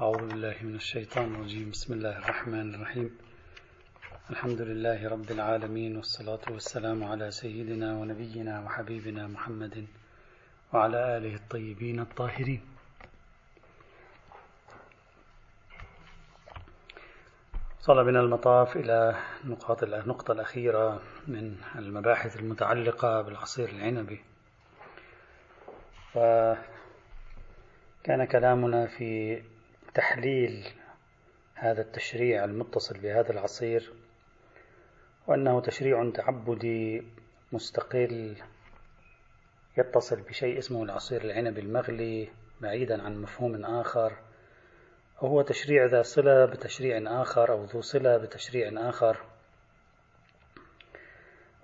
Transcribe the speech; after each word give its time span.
أعوذ 0.00 0.28
بالله 0.28 0.54
من 0.62 0.74
الشيطان 0.74 1.34
الرجيم. 1.34 1.70
بسم 1.70 1.92
الله 1.92 2.18
الرحمن 2.18 2.74
الرحيم. 2.74 3.18
الحمد 4.30 4.60
لله 4.60 5.08
رب 5.08 5.30
العالمين 5.30 5.96
والصلاة 5.96 6.40
والسلام 6.50 7.04
على 7.04 7.30
سيدنا 7.30 7.96
ونبينا 7.96 8.64
وحبيبنا 8.64 9.26
محمد 9.26 9.86
وعلى 10.72 11.16
آله 11.16 11.34
الطيبين 11.34 12.00
الطاهرين. 12.00 12.62
وصل 17.80 18.04
بنا 18.04 18.20
المطاف 18.20 18.76
إلى 18.76 19.16
النقطة 19.44 20.32
الأخيرة 20.32 21.00
من 21.28 21.56
المباحث 21.76 22.36
المتعلقة 22.36 23.22
بالعصير 23.22 23.68
العنبي. 23.68 24.20
وكان 26.14 26.60
كلامنا 28.24 28.86
في 28.86 29.42
تحليل 29.94 30.66
هذا 31.54 31.80
التشريع 31.80 32.44
المتصل 32.44 32.98
بهذا 32.98 33.32
العصير 33.32 33.92
وأنه 35.26 35.60
تشريع 35.60 36.10
تعبدي 36.14 37.02
مستقل 37.52 38.36
يتصل 39.78 40.20
بشيء 40.20 40.58
اسمه 40.58 40.82
العصير 40.82 41.24
العنبي 41.24 41.60
المغلي 41.60 42.28
بعيدا 42.60 43.02
عن 43.02 43.22
مفهوم 43.22 43.64
آخر. 43.64 44.12
وهو 45.22 45.42
تشريع 45.42 45.86
ذا 45.86 46.02
صلة 46.02 46.44
بتشريع 46.44 47.22
آخر 47.22 47.52
أو 47.52 47.64
ذو 47.64 47.80
صلة 47.80 48.16
بتشريع 48.16 48.88
آخر. 48.88 49.16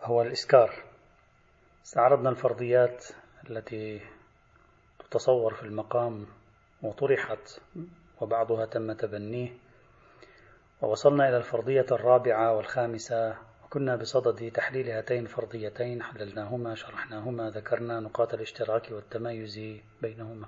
هو 0.03 0.23
الإسكار. 0.23 0.85
استعرضنا 1.85 2.31
الفرضيات 2.31 3.07
التي 3.51 4.01
تتصور 4.99 5.55
في 5.55 5.63
المقام 5.63 6.27
وطرحت 6.83 7.61
وبعضها 8.21 8.67
تم 8.67 8.93
تبنيه. 8.93 9.49
ووصلنا 10.83 11.29
إلى 11.29 11.37
الفرضية 11.37 11.87
الرابعة 11.93 12.57
والخامسة 12.57 13.35
وكنا 13.65 13.97
بصدد 13.97 14.51
تحليل 14.51 14.91
هاتين 14.91 15.23
الفرضيتين 15.23 16.03
حللناهما 16.03 16.75
شرحناهما 16.75 17.51
ذكرنا 17.51 18.01
نقاط 18.01 18.35
الاشتراك 18.35 18.91
والتمايز 18.91 19.61
بينهما. 20.03 20.47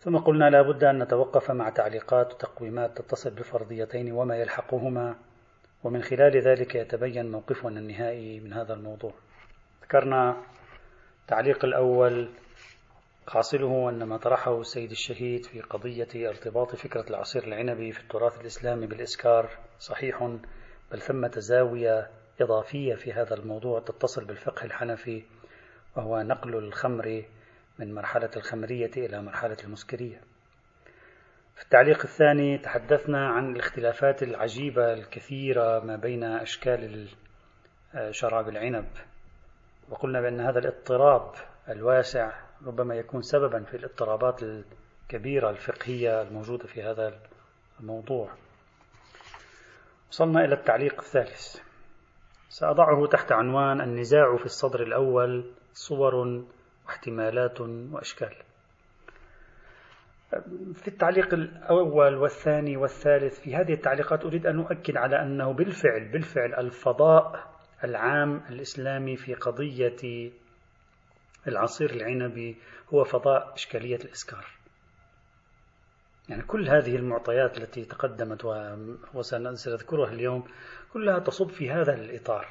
ثم 0.00 0.18
قلنا 0.18 0.50
لا 0.50 0.62
بد 0.62 0.84
أن 0.84 1.02
نتوقف 1.02 1.50
مع 1.50 1.70
تعليقات 1.70 2.34
وتقويمات 2.34 2.98
تتصل 2.98 3.30
بالفرضيتين 3.30 4.12
وما 4.12 4.36
يلحقهما 4.36 5.16
ومن 5.84 6.02
خلال 6.02 6.36
ذلك 6.36 6.74
يتبين 6.74 7.30
موقفنا 7.30 7.80
النهائي 7.80 8.40
من 8.40 8.52
هذا 8.52 8.74
الموضوع. 8.74 9.12
ذكرنا 9.82 10.36
التعليق 11.22 11.64
الأول 11.64 12.28
حاصله 13.28 13.88
أن 13.90 14.02
ما 14.02 14.16
طرحه 14.16 14.60
السيد 14.60 14.90
الشهيد 14.90 15.46
في 15.46 15.60
قضية 15.60 16.28
ارتباط 16.28 16.76
فكرة 16.76 17.04
العصير 17.10 17.44
العنبي 17.44 17.92
في 17.92 18.00
التراث 18.00 18.40
الإسلامي 18.40 18.86
بالإسكار 18.86 19.50
صحيح 19.78 20.38
بل 20.92 21.00
ثمة 21.00 21.32
زاوية 21.36 22.10
إضافية 22.40 22.94
في 22.94 23.12
هذا 23.12 23.34
الموضوع 23.34 23.80
تتصل 23.80 24.24
بالفقه 24.24 24.64
الحنفي 24.64 25.24
وهو 25.96 26.22
نقل 26.22 26.56
الخمر 26.56 27.24
من 27.78 27.94
مرحلة 27.94 28.30
الخمرية 28.36 28.90
إلى 28.96 29.22
مرحلة 29.22 29.56
المسكرية. 29.64 30.20
في 31.54 31.62
التعليق 31.62 32.02
الثاني 32.04 32.58
تحدثنا 32.58 33.28
عن 33.28 33.52
الاختلافات 33.52 34.22
العجيبة 34.22 34.92
الكثيرة 34.92 35.80
ما 35.80 35.96
بين 35.96 36.24
أشكال 36.24 37.08
شراب 38.10 38.48
العنب 38.48 38.88
وقلنا 39.88 40.20
بأن 40.20 40.40
هذا 40.40 40.58
الاضطراب 40.58 41.32
الواسع 41.68 42.51
ربما 42.66 42.94
يكون 42.94 43.22
سببا 43.22 43.64
في 43.64 43.76
الاضطرابات 43.76 44.42
الكبيرة 44.42 45.50
الفقهية 45.50 46.22
الموجودة 46.22 46.66
في 46.66 46.82
هذا 46.82 47.20
الموضوع. 47.80 48.30
وصلنا 50.10 50.44
إلى 50.44 50.54
التعليق 50.54 51.00
الثالث. 51.00 51.56
سأضعه 52.48 53.06
تحت 53.06 53.32
عنوان 53.32 53.80
النزاع 53.80 54.36
في 54.36 54.44
الصدر 54.44 54.82
الأول 54.82 55.50
صور 55.72 56.42
واحتمالات 56.86 57.60
وأشكال. 57.60 58.34
في 60.74 60.88
التعليق 60.88 61.34
الأول 61.34 62.14
والثاني 62.14 62.76
والثالث 62.76 63.40
في 63.40 63.56
هذه 63.56 63.72
التعليقات 63.72 64.24
أريد 64.24 64.46
أن 64.46 64.58
أؤكد 64.58 64.96
على 64.96 65.22
أنه 65.22 65.52
بالفعل 65.52 66.12
بالفعل 66.12 66.54
الفضاء 66.54 67.52
العام 67.84 68.42
الإسلامي 68.50 69.16
في 69.16 69.34
قضية 69.34 70.30
العصير 71.48 71.90
العنبي 71.90 72.56
هو 72.94 73.04
فضاء 73.04 73.54
إشكالية 73.54 73.96
الإسكار. 73.96 74.46
يعني 76.28 76.42
كل 76.42 76.68
هذه 76.68 76.96
المعطيات 76.96 77.58
التي 77.58 77.84
تقدمت 77.84 78.44
وسنذكرها 79.14 80.12
اليوم 80.12 80.44
كلها 80.92 81.18
تصب 81.18 81.48
في 81.48 81.70
هذا 81.70 81.94
الإطار. 81.94 82.46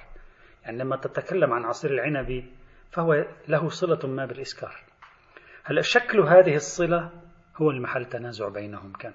يعني 0.64 0.78
لما 0.78 0.96
تتكلم 0.96 1.54
عن 1.54 1.66
عصير 1.66 1.92
العنبي 1.92 2.46
فهو 2.92 3.26
له 3.48 3.70
صلة 3.70 4.08
ما 4.08 4.26
بالإسكار. 4.26 4.76
هل 5.64 5.86
شكل 5.86 6.20
هذه 6.20 6.56
الصلة 6.56 7.10
هو 7.58 7.72
المحل 7.72 8.06
تنازع 8.06 8.48
بينهم؟ 8.48 8.94
كان 8.94 9.14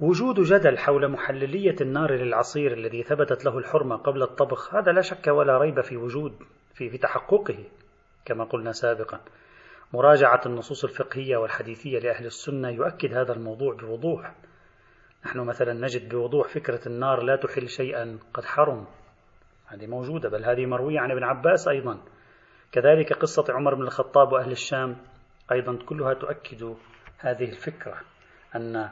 وجود 0.00 0.40
جدل 0.40 0.78
حول 0.78 1.08
محللية 1.08 1.76
النار 1.80 2.12
للعصير 2.12 2.72
الذي 2.72 3.02
ثبتت 3.02 3.44
له 3.44 3.58
الحرمة 3.58 3.96
قبل 3.96 4.22
الطبخ 4.22 4.74
هذا 4.74 4.92
لا 4.92 5.00
شك 5.00 5.26
ولا 5.26 5.58
ريب 5.58 5.80
في 5.80 5.96
وجود 5.96 6.42
في, 6.74 6.90
في 6.90 6.98
تحققه. 6.98 7.64
كما 8.24 8.44
قلنا 8.44 8.72
سابقا. 8.72 9.20
مراجعة 9.92 10.40
النصوص 10.46 10.84
الفقهية 10.84 11.36
والحديثية 11.36 11.98
لأهل 11.98 12.26
السنة 12.26 12.68
يؤكد 12.68 13.14
هذا 13.14 13.32
الموضوع 13.32 13.74
بوضوح. 13.74 14.34
نحن 15.26 15.40
مثلا 15.40 15.72
نجد 15.72 16.08
بوضوح 16.08 16.48
فكرة 16.48 16.88
النار 16.88 17.22
لا 17.22 17.36
تحل 17.36 17.68
شيئا 17.68 18.18
قد 18.34 18.44
حرم. 18.44 18.86
هذه 19.66 19.86
موجودة 19.86 20.28
بل 20.28 20.44
هذه 20.44 20.66
مروية 20.66 21.00
عن 21.00 21.10
ابن 21.10 21.22
عباس 21.24 21.68
أيضا. 21.68 22.00
كذلك 22.72 23.12
قصة 23.12 23.44
عمر 23.50 23.74
بن 23.74 23.82
الخطاب 23.82 24.32
وأهل 24.32 24.50
الشام 24.50 24.96
أيضا 25.52 25.78
كلها 25.86 26.14
تؤكد 26.14 26.74
هذه 27.18 27.44
الفكرة 27.44 28.00
أن 28.56 28.90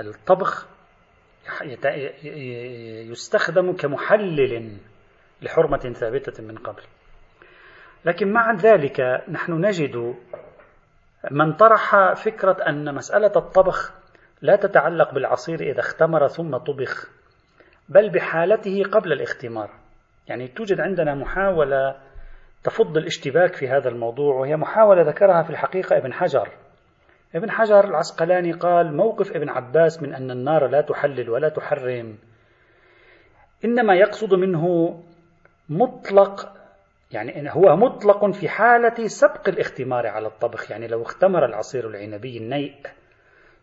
الطبخ 0.00 0.68
يستخدم 3.10 3.76
كمحلل 3.76 4.76
لحرمة 5.42 5.92
ثابتة 5.92 6.42
من 6.42 6.58
قبل. 6.58 6.82
لكن 8.04 8.32
مع 8.32 8.52
ذلك 8.52 9.00
نحن 9.28 9.52
نجد 9.52 10.14
من 11.30 11.52
طرح 11.52 12.12
فكرة 12.12 12.56
أن 12.68 12.94
مسألة 12.94 13.32
الطبخ 13.36 13.92
لا 14.42 14.56
تتعلق 14.56 15.14
بالعصير 15.14 15.60
إذا 15.60 15.80
اختمر 15.80 16.28
ثم 16.28 16.56
طبخ 16.56 17.10
بل 17.88 18.10
بحالته 18.10 18.82
قبل 18.92 19.12
الاختمار. 19.12 19.70
يعني 20.28 20.48
توجد 20.48 20.80
عندنا 20.80 21.14
محاولة 21.14 21.96
تفض 22.64 22.96
الاشتباك 22.96 23.54
في 23.54 23.68
هذا 23.68 23.88
الموضوع 23.88 24.34
وهي 24.34 24.56
محاولة 24.56 25.02
ذكرها 25.02 25.42
في 25.42 25.50
الحقيقة 25.50 25.96
ابن 25.96 26.12
حجر. 26.12 26.48
ابن 27.34 27.50
حجر 27.50 27.84
العسقلاني 27.84 28.52
قال 28.52 28.96
موقف 28.96 29.36
ابن 29.36 29.48
عباس 29.48 30.02
من 30.02 30.14
أن 30.14 30.30
النار 30.30 30.66
لا 30.66 30.80
تحلل 30.80 31.30
ولا 31.30 31.48
تحرم 31.48 32.18
إنما 33.64 33.94
يقصد 33.94 34.34
منه 34.34 34.94
مطلق 35.68 36.52
يعني 37.14 37.50
هو 37.50 37.76
مطلق 37.76 38.30
في 38.30 38.48
حالة 38.48 39.06
سبق 39.06 39.48
الاختمار 39.48 40.06
على 40.06 40.26
الطبخ 40.26 40.70
يعني 40.70 40.86
لو 40.86 41.02
اختمر 41.02 41.44
العصير 41.44 41.88
العنبي 41.88 42.38
النيء. 42.38 42.74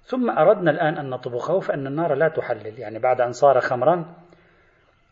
ثم 0.03 0.29
أردنا 0.29 0.71
الآن 0.71 0.97
أن 0.97 1.09
نطبخه 1.09 1.59
فإن 1.59 1.87
النار 1.87 2.13
لا 2.13 2.27
تحلل 2.27 2.79
يعني 2.79 2.99
بعد 2.99 3.21
أن 3.21 3.31
صار 3.31 3.59
خمرا 3.59 4.05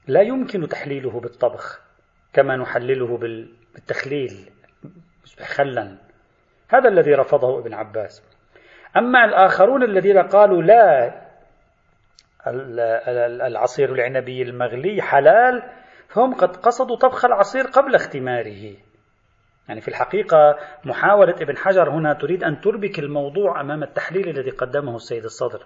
لا 0.08 0.22
يمكن 0.22 0.68
تحليله 0.68 1.20
بالطبخ 1.20 1.82
كما 2.34 2.56
نحلله 2.56 3.18
بالتخليل 3.18 4.50
خلا 5.56 5.98
هذا 6.70 6.90
الذي 6.90 7.14
رفضه 7.14 7.60
ابن 7.60 7.74
عباس. 7.74 8.24
أما 8.98 9.26
الآخرون 9.26 9.84
الذين 9.84 10.18
قالوا 10.18 10.62
لا 10.62 11.14
العصير 13.48 13.94
العنبي 13.94 14.42
المغلي 14.42 15.02
حلال 15.02 15.64
فهم 16.10 16.34
قد 16.34 16.56
قصدوا 16.58 16.96
طبخ 16.96 17.26
العصير 17.26 17.68
قبل 17.68 17.96
اختماره. 17.96 18.76
يعني 19.68 19.82
في 19.82 19.88
الحقيقة 19.88 20.58
محاولة 20.86 21.36
ابن 21.42 21.58
حجر 21.58 21.90
هنا 21.90 22.14
تريد 22.14 22.44
أن 22.44 22.62
تربك 22.62 23.00
الموضوع 23.00 23.62
أمام 23.62 23.84
التحليل 23.84 24.30
الذي 24.30 24.50
قدمه 24.50 24.96
السيد 24.96 25.24
الصدر. 25.24 25.66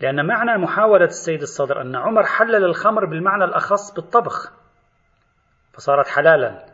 لأن 0.00 0.26
معنى 0.26 0.58
محاولة 0.58 1.04
السيد 1.04 1.42
الصدر 1.42 1.80
أن 1.80 1.96
عمر 1.96 2.22
حلل 2.22 2.64
الخمر 2.64 3.04
بالمعنى 3.04 3.44
الأخص 3.44 3.94
بالطبخ. 3.94 4.52
فصارت 5.72 6.08
حلالا. 6.08 6.66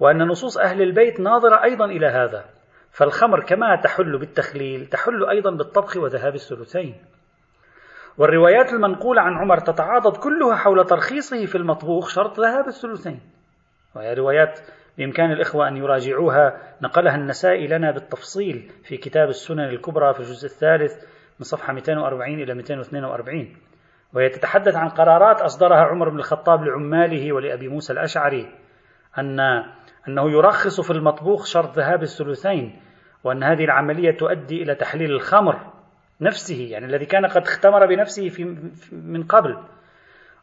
وأن 0.00 0.22
نصوص 0.22 0.58
أهل 0.58 0.82
البيت 0.82 1.20
ناظرة 1.20 1.62
أيضا 1.64 1.84
إلى 1.84 2.06
هذا. 2.06 2.44
فالخمر 2.90 3.44
كما 3.44 3.76
تحل 3.76 4.18
بالتخليل 4.18 4.86
تحل 4.86 5.28
أيضا 5.30 5.50
بالطبخ 5.50 5.96
وذهاب 5.96 6.34
الثلثين. 6.34 6.94
والروايات 8.18 8.72
المنقولة 8.72 9.22
عن 9.22 9.32
عمر 9.34 9.58
تتعاضد 9.58 10.16
كلها 10.16 10.56
حول 10.56 10.84
ترخيصه 10.84 11.46
في 11.46 11.54
المطبوخ 11.54 12.08
شرط 12.08 12.40
ذهاب 12.40 12.66
الثلثين. 12.66 13.20
وهي 13.94 14.14
روايات 14.14 14.60
بإمكان 14.98 15.32
الإخوة 15.32 15.68
أن 15.68 15.76
يراجعوها. 15.76 16.56
نقلها 16.82 17.16
النسائي 17.16 17.66
لنا 17.66 17.90
بالتفصيل 17.90 18.70
في 18.84 18.96
كتاب 18.96 19.28
السنن 19.28 19.64
الكبرى 19.64 20.14
في 20.14 20.20
الجزء 20.20 20.46
الثالث 20.46 20.92
من 21.38 21.44
صفحة 21.44 21.72
240 21.72 22.42
إلى 22.42 22.54
242 22.54 23.56
وهي 24.14 24.28
تتحدث 24.28 24.76
عن 24.76 24.88
قرارات 24.88 25.40
أصدرها 25.40 25.78
عمر 25.78 26.08
بن 26.08 26.18
الخطاب 26.18 26.64
لعماله 26.64 27.32
ولأبي 27.32 27.68
موسى 27.68 27.92
الأشعري 27.92 28.48
أن 29.18 29.40
أنه 30.08 30.30
يرخص 30.30 30.80
في 30.80 30.90
المطبوخ 30.90 31.44
شرط 31.46 31.78
ذهاب 31.78 32.02
الثلثين 32.02 32.80
وأن 33.24 33.42
هذه 33.42 33.64
العملية 33.64 34.16
تؤدي 34.16 34.62
إلى 34.62 34.74
تحليل 34.74 35.10
الخمر. 35.10 35.72
نفسه 36.22 36.68
يعني 36.70 36.86
الذي 36.86 37.06
كان 37.06 37.26
قد 37.26 37.42
اختمر 37.42 37.86
بنفسه 37.86 38.28
في 38.28 38.44
من 38.92 39.22
قبل. 39.22 39.58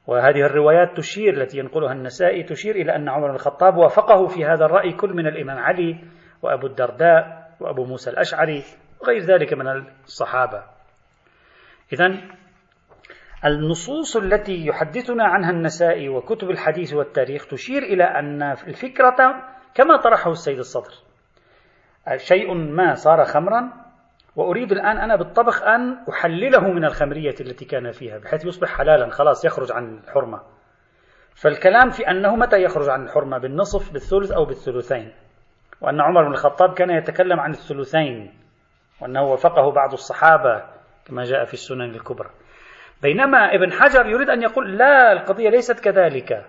وهذه 0.08 0.46
الروايات 0.46 0.98
تشير 0.98 1.42
التي 1.42 1.58
ينقلها 1.58 1.94
النسائي 1.94 2.44
تشير 2.44 2.76
إلى 2.76 2.96
أن 2.96 3.10
عمر 3.10 3.28
بن 3.28 3.36
الخطاب 3.36 3.78
وافقه 3.78 4.28
في 4.28 4.46
هذا 4.46 4.66
الرأي 4.66 4.94
كل 4.94 5.14
من 5.14 5.28
الإمام 5.28 5.58
علي 5.58 6.04
وأبو 6.42 6.68
الدرداء 6.68 7.50
وأبو 7.60 7.86
موسى 7.86 8.10
الأشعري 8.10 8.64
وغير 9.02 9.22
ذلك 9.22 9.54
من 9.54 9.68
الصحابة. 10.06 10.64
إذا 11.94 12.18
النصوص 13.46 14.18
التي 14.18 14.66
يحدثنا 14.66 15.24
عنها 15.24 15.52
النسائي 15.52 16.10
وكتب 16.10 16.50
الحديث 16.50 16.94
والتاريخ 16.94 17.48
تشير 17.48 17.84
إلى 17.84 18.04
أن 18.04 18.44
الفكرة 18.44 19.16
كما 19.76 19.98
طرحه 19.98 20.32
السيد 20.32 20.58
الصدر. 20.58 20.94
شيء 22.16 22.54
ما 22.54 22.94
صار 22.94 23.26
خمرا 23.26 23.72
وأريد 24.40 24.72
الآن 24.72 24.98
أنا 24.98 25.16
بالطبخ 25.16 25.64
أن 25.64 25.98
أحلله 26.10 26.72
من 26.72 26.86
الخمرية 26.86 27.36
التي 27.42 27.66
كان 27.66 27.92
فيها 27.92 28.18
بحيث 28.18 28.46
يصبح 28.46 28.78
حلالا 28.78 29.10
خلاص 29.10 29.46
يخرج 29.46 29.72
عن 29.72 29.98
الحرمة. 29.98 30.42
فالكلام 31.36 31.90
في 31.90 32.10
أنه 32.10 32.36
متى 32.36 32.64
يخرج 32.64 32.90
عن 32.90 33.04
الحرمة 33.04 33.38
بالنصف 33.38 33.94
بالثلث 33.94 34.32
أو 34.32 34.46
بالثلثين. 34.46 35.14
وأن 35.82 36.02
عمر 36.02 36.24
بن 36.24 36.32
الخطاب 36.32 36.74
كان 36.74 36.90
يتكلم 36.90 37.40
عن 37.40 37.52
الثلثين 37.52 38.34
وأنه 39.02 39.24
وفقه 39.24 39.72
بعض 39.72 39.94
الصحابة 39.94 40.64
كما 41.06 41.24
جاء 41.24 41.46
في 41.46 41.54
السنن 41.54 41.96
الكبرى. 41.96 42.30
بينما 43.02 43.56
ابن 43.56 43.72
حجر 43.72 44.06
يريد 44.06 44.30
أن 44.30 44.42
يقول 44.42 44.78
لا 44.78 45.12
القضية 45.12 45.50
ليست 45.50 45.80
كذلك. 45.80 46.46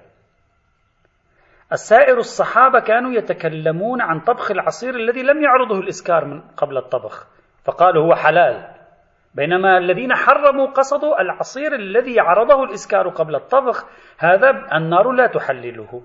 السائر 1.73 2.19
الصحابة 2.19 2.81
كانوا 2.81 3.13
يتكلمون 3.13 4.01
عن 4.01 4.21
طبخ 4.21 4.51
العصير 4.51 4.95
الذي 4.95 5.23
لم 5.23 5.43
يعرضه 5.43 5.79
الإسكار 5.79 6.25
من 6.25 6.41
قبل 6.41 6.77
الطبخ. 6.77 7.40
فقالوا 7.65 8.05
هو 8.05 8.15
حلال. 8.15 8.71
بينما 9.35 9.79
الذين 9.79 10.15
حرموا 10.15 10.67
قصدوا 10.67 11.21
العصير 11.21 11.75
الذي 11.75 12.21
عرضه 12.21 12.65
الإسكار 12.65 13.09
قبل 13.09 13.35
الطبخ 13.35 13.85
هذا 14.19 14.51
النار 14.73 15.13
لا 15.13 15.27
تحلله. 15.27 16.03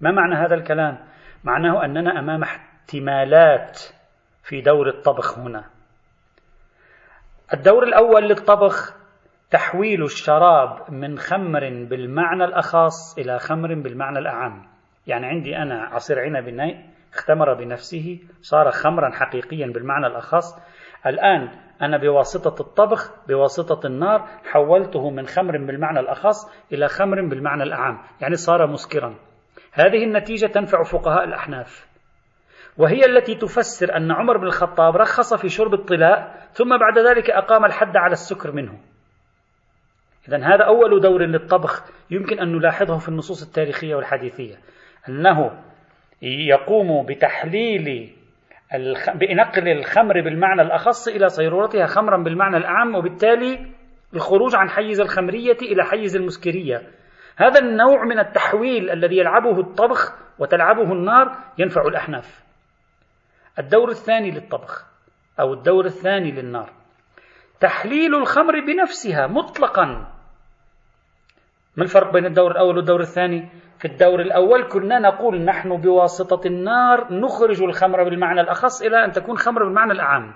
ما 0.00 0.10
معنى 0.10 0.34
هذا 0.34 0.54
الكلام؟ 0.54 0.98
معناه 1.44 1.84
أننا 1.84 2.18
أمام 2.18 2.42
احتمالات 2.42 3.80
في 4.42 4.60
دور 4.60 4.88
الطبخ 4.88 5.38
هنا. 5.38 5.64
الدور 7.54 7.82
الأول 7.82 8.22
للطبخ 8.22 8.96
تحويل 9.50 10.02
الشراب 10.02 10.90
من 10.90 11.18
خمر 11.18 11.60
بالمعنى 11.90 12.44
الأخص 12.44 13.18
إلى 13.18 13.38
خمر 13.38 13.74
بالمعنى 13.74 14.18
الأعم. 14.18 14.66
يعني 15.06 15.26
عندي 15.26 15.56
أنا 15.56 15.82
عصير 15.82 16.20
عنب 16.20 16.48
اختمر 17.14 17.54
بنفسه 17.54 18.18
صار 18.42 18.70
خمرا 18.70 19.10
حقيقيا 19.10 19.66
بالمعنى 19.66 20.06
الأخص. 20.06 20.58
الآن 21.06 21.48
أنا 21.82 21.96
بواسطة 21.96 22.62
الطبخ 22.62 23.10
بواسطة 23.28 23.86
النار 23.86 24.28
حولته 24.44 25.10
من 25.10 25.26
خمر 25.26 25.58
بالمعنى 25.58 26.00
الأخص 26.00 26.50
إلى 26.72 26.88
خمر 26.88 27.28
بالمعنى 27.28 27.62
الأعم 27.62 28.02
يعني 28.20 28.34
صار 28.34 28.66
مسكرا. 28.66 29.14
هذه 29.72 30.04
النتيجة 30.04 30.46
تنفع 30.46 30.82
فقهاء 30.82 31.24
الأحناف. 31.24 31.86
وهي 32.78 33.06
التي 33.06 33.34
تفسر 33.34 33.96
أن 33.96 34.12
عمر 34.12 34.36
بن 34.36 34.46
الخطاب 34.46 34.96
رخص 34.96 35.34
في 35.34 35.48
شرب 35.48 35.74
الطلاء 35.74 36.46
ثم 36.52 36.78
بعد 36.78 36.98
ذلك 36.98 37.30
أقام 37.30 37.64
الحد 37.64 37.96
على 37.96 38.12
السكر 38.12 38.52
منه. 38.52 38.78
إذا 40.28 40.36
هذا 40.36 40.64
أول 40.64 41.00
دور 41.00 41.22
للطبخ 41.22 41.84
يمكن 42.10 42.40
أن 42.40 42.56
نلاحظه 42.56 42.98
في 42.98 43.08
النصوص 43.08 43.42
التاريخية 43.42 43.94
والحديثية. 43.94 44.54
أنه 45.08 45.62
يقوم 46.22 47.06
بتحليل 47.06 48.16
الخ... 48.74 49.10
بنقل 49.10 49.68
الخمر 49.68 50.20
بالمعنى 50.20 50.62
الأخص 50.62 51.08
إلى 51.08 51.28
صيرورتها 51.28 51.86
خمرا 51.86 52.22
بالمعنى 52.22 52.56
الأعم 52.56 52.94
وبالتالي 52.94 53.66
الخروج 54.14 54.54
عن 54.54 54.70
حيز 54.70 55.00
الخمرية 55.00 55.56
إلى 55.62 55.84
حيز 55.84 56.16
المسكرية. 56.16 56.82
هذا 57.36 57.60
النوع 57.60 58.04
من 58.04 58.18
التحويل 58.18 58.90
الذي 58.90 59.16
يلعبه 59.16 59.60
الطبخ 59.60 60.18
وتلعبه 60.38 60.92
النار 60.92 61.36
ينفع 61.58 61.82
الأحناف. 61.82 62.42
الدور 63.58 63.88
الثاني 63.88 64.30
للطبخ 64.30 64.86
أو 65.40 65.52
الدور 65.52 65.84
الثاني 65.84 66.30
للنار. 66.30 66.70
تحليل 67.60 68.14
الخمر 68.14 68.60
بنفسها 68.60 69.26
مطلقا. 69.26 69.84
ما 71.76 71.82
الفرق 71.84 72.12
بين 72.12 72.26
الدور 72.26 72.50
الأول 72.50 72.76
والدور 72.76 73.00
الثاني؟ 73.00 73.48
في 73.82 73.88
الدور 73.88 74.20
الأول 74.20 74.68
كنا 74.68 74.98
نقول 74.98 75.44
نحن 75.44 75.76
بواسطة 75.76 76.46
النار 76.46 77.12
نخرج 77.12 77.62
الخمر 77.62 78.04
بالمعنى 78.04 78.40
الأخص 78.40 78.82
إلى 78.82 79.04
أن 79.04 79.12
تكون 79.12 79.36
خمر 79.36 79.64
بالمعنى 79.64 79.92
الأعم. 79.92 80.34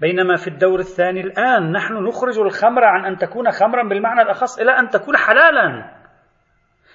بينما 0.00 0.36
في 0.36 0.48
الدور 0.48 0.78
الثاني 0.78 1.20
الآن 1.20 1.72
نحن 1.72 1.94
نخرج 1.94 2.38
الخمر 2.38 2.84
عن 2.84 3.04
أن 3.04 3.16
تكون 3.16 3.50
خمرا 3.50 3.88
بالمعنى 3.88 4.22
الأخص 4.22 4.58
إلى 4.58 4.70
أن 4.70 4.88
تكون 4.88 5.16
حلالا. 5.16 5.90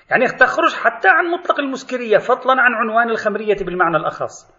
يعني 0.09 0.27
تخرج 0.27 0.75
حتى 0.75 1.07
عن 1.07 1.25
مطلق 1.25 1.59
المسكرية 1.59 2.17
فضلا 2.17 2.61
عن 2.61 2.73
عنوان 2.73 3.09
الخمرية 3.09 3.57
بالمعنى 3.61 3.97
الأخص. 3.97 4.51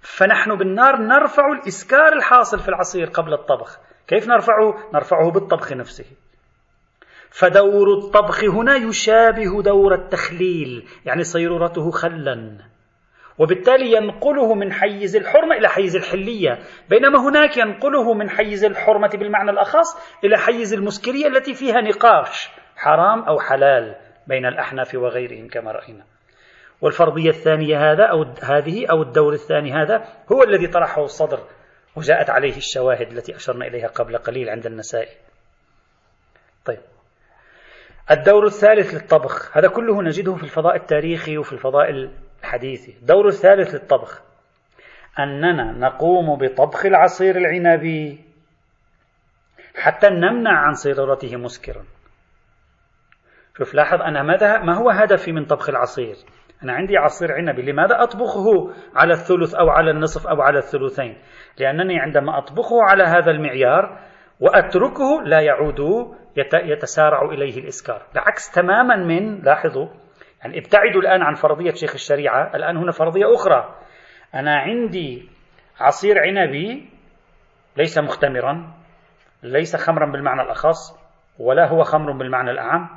فنحن 0.00 0.56
بالنار 0.56 0.96
نرفع 0.96 1.52
الإسكار 1.52 2.12
الحاصل 2.12 2.58
في 2.58 2.68
العصير 2.68 3.06
قبل 3.06 3.32
الطبخ. 3.32 3.78
كيف 4.06 4.28
نرفعه؟ 4.28 4.74
نرفعه 4.94 5.30
بالطبخ 5.30 5.72
نفسه. 5.72 6.23
فدور 7.38 7.92
الطبخ 7.98 8.44
هنا 8.44 8.76
يشابه 8.76 9.62
دور 9.62 9.94
التخليل 9.94 10.88
يعني 11.06 11.22
صيرورته 11.24 11.90
خلا. 11.90 12.58
وبالتالي 13.38 13.92
ينقله 13.92 14.54
من 14.54 14.72
حيز 14.72 15.16
الحرمة 15.16 15.56
إلى 15.56 15.68
حيز 15.68 15.96
الحلية 15.96 16.58
بينما 16.88 17.28
هناك 17.28 17.56
ينقله 17.56 18.14
من 18.14 18.30
حيز 18.30 18.64
الحرمة 18.64 19.08
بالمعنى 19.08 19.50
الأخص 19.50 19.96
إلى 20.24 20.38
حيز 20.38 20.74
المسكرية 20.74 21.26
التي 21.26 21.54
فيها 21.54 21.80
نقاش 21.80 22.50
حرام 22.76 23.22
أو 23.22 23.40
حلال 23.40 23.94
بين 24.26 24.46
الأحناف 24.46 24.94
وغيرهم 24.94 25.48
كما 25.48 25.72
رأينا. 25.72 26.04
والفرضية 26.80 27.30
الثانية 27.30 27.92
هذا 27.92 28.04
أو 28.04 28.22
هذه 28.42 28.86
أو 28.90 29.02
الدور 29.02 29.32
الثاني 29.32 29.72
هذا 29.72 30.04
هو 30.32 30.42
الذي 30.42 30.66
طرحه 30.66 31.04
الصدر 31.04 31.40
وجاءت 31.96 32.30
عليه 32.30 32.56
الشواهد 32.56 33.12
التي 33.12 33.36
أشرنا 33.36 33.66
إليها 33.66 33.88
قبل 33.88 34.18
قليل 34.18 34.48
عند 34.48 34.66
النسائي 34.66 35.16
طيب. 36.64 36.93
الدور 38.10 38.46
الثالث 38.46 38.94
للطبخ. 38.94 39.56
هذا 39.56 39.68
كله 39.68 40.02
نجده 40.02 40.34
في 40.34 40.42
الفضاء 40.42 40.76
التاريخي 40.76 41.38
وفي 41.38 41.52
الفضاء 41.52 41.90
الحديثي. 41.90 42.94
الدور 43.00 43.26
الثالث 43.26 43.74
للطبخ. 43.74 44.22
أننا 45.18 45.72
نقوم 45.72 46.38
بطبخ 46.38 46.86
العصير 46.86 47.36
العنبي 47.36 48.20
حتى 49.76 50.08
نمنع 50.10 50.66
عن 50.66 50.72
صيرورته 50.72 51.36
مسكرا. 51.36 51.84
شوف 53.58 53.74
لاحظ 53.74 54.02
أنا 54.02 54.22
ماذا 54.22 54.58
ما 54.58 54.76
هو 54.76 54.90
هدفي 54.90 55.32
من 55.32 55.44
طبخ 55.44 55.68
العصير؟ 55.68 56.16
أنا 56.62 56.72
عندي 56.72 56.96
عصير 56.96 57.32
عنبي. 57.32 57.62
لماذا 57.62 58.02
أطبخه 58.02 58.72
على 58.94 59.12
الثلث 59.12 59.54
أو 59.54 59.68
على 59.70 59.90
النصف 59.90 60.26
أو 60.26 60.42
على 60.42 60.58
الثلثين؟ 60.58 61.18
لأنني 61.58 62.00
عندما 62.00 62.38
أطبخه 62.38 62.82
على 62.82 63.04
هذا 63.04 63.30
المعيار 63.30 63.98
وأتركه 64.40 65.22
لا 65.24 65.40
يعود 65.40 65.80
يتسارع 66.54 67.22
إليه 67.22 67.58
الإسكار. 67.58 68.02
العكس 68.14 68.50
تماما 68.50 68.96
من 68.96 69.40
لاحظوا 69.40 69.86
يعني 70.42 70.58
ابتعدوا 70.58 71.00
الآن 71.00 71.22
عن 71.22 71.34
فرضية 71.34 71.72
شيخ 71.72 71.92
الشريعة. 71.94 72.56
الآن 72.56 72.76
هنا 72.76 72.92
فرضية 72.92 73.34
أخرى. 73.34 73.74
أنا 74.34 74.56
عندي 74.56 75.28
عصير 75.80 76.18
عنبي 76.18 76.90
ليس 77.76 77.98
مختمرا 77.98 78.72
ليس 79.42 79.76
خمرا 79.76 80.12
بالمعنى 80.12 80.42
الأخص 80.42 81.04
ولا 81.38 81.68
هو 81.68 81.82
خمر 81.82 82.12
بالمعنى 82.12 82.50
الأعم. 82.50 82.88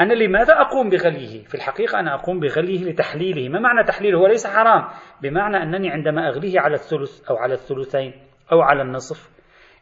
أنا 0.00 0.12
لماذا 0.12 0.54
أقوم 0.60 0.88
بغليه؟ 0.88 1.44
في 1.44 1.54
الحقيقة 1.54 2.00
أنا 2.00 2.14
أقوم 2.14 2.40
بغليه 2.40 2.84
لتحليله. 2.84 3.48
ما 3.48 3.60
معنى 3.60 3.84
تحليله؟ 3.84 4.18
هو 4.18 4.26
ليس 4.26 4.46
حرام. 4.46 4.88
بمعنى 5.22 5.62
أنني 5.62 5.90
عندما 5.90 6.28
أغليه 6.28 6.60
على 6.60 6.74
الثلث 6.74 7.30
أو 7.30 7.36
على 7.36 7.54
الثلثين 7.54 8.12
أو 8.52 8.60
على 8.60 8.82
النصف 8.82 9.39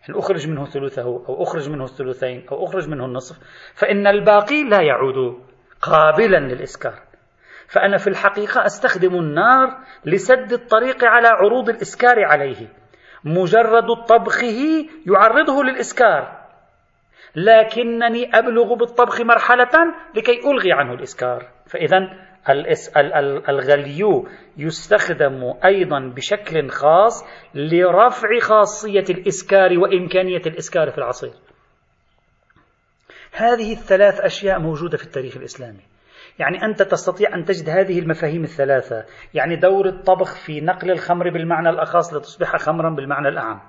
أن 0.09 0.15
أخرج 0.15 0.49
منه 0.49 0.65
ثلثه 0.65 1.03
أو 1.03 1.43
أخرج 1.43 1.71
منه 1.71 1.85
الثلثين 1.85 2.47
أو 2.53 2.65
أخرج 2.65 2.89
منه 2.89 3.05
النصف؟ 3.05 3.37
فإن 3.75 4.07
الباقي 4.07 4.65
لا 4.65 4.83
يعود 4.83 5.39
قابلا 5.83 6.39
للإسكار. 6.39 6.99
فأنا 7.69 7.97
في 7.97 8.07
الحقيقة 8.07 8.67
أستخدم 8.67 9.15
النار 9.15 9.79
لسد 10.05 10.53
الطريق 10.53 11.05
على 11.05 11.29
عروض 11.29 11.69
الإسكار 11.69 12.25
عليه. 12.25 12.69
مجرد 13.25 14.05
طبخه 14.09 14.87
يعرضه 15.07 15.65
للإسكار. 15.65 16.39
لكنني 17.37 18.39
أبلغ 18.39 18.75
بالطبخ 18.75 19.21
مرحلة 19.21 19.95
لكي 20.15 20.51
ألغي 20.51 20.73
عنه 20.73 20.95
الإسكار. 20.95 21.47
فإذا 21.67 22.28
الغليو 23.49 24.29
يستخدم 24.57 25.55
أيضا 25.65 26.13
بشكل 26.17 26.71
خاص 26.71 27.25
لرفع 27.55 28.39
خاصية 28.41 29.05
الإسكار 29.11 29.79
وإمكانية 29.79 30.43
الإسكار 30.47 30.91
في 30.91 30.99
العصير. 30.99 31.33
هذه 33.33 33.73
الثلاث 33.73 34.21
أشياء 34.21 34.59
موجودة 34.59 34.97
في 34.97 35.05
التاريخ 35.05 35.37
الإسلامي. 35.37 35.81
يعني 36.39 36.65
أنت 36.65 36.83
تستطيع 36.83 37.35
أن 37.35 37.45
تجد 37.45 37.69
هذه 37.69 37.99
المفاهيم 37.99 38.43
الثلاثة. 38.43 39.05
يعني 39.35 39.57
دور 39.57 39.89
الطبخ 39.89 40.35
في 40.47 40.61
نقل 40.61 40.91
الخمر 40.91 41.31
بالمعنى 41.31 41.71
الأخص 41.71 42.15
لتصبح 42.15 42.57
خمرا 42.57 42.91
بالمعنى 42.91 43.29
الأعم. 43.29 43.61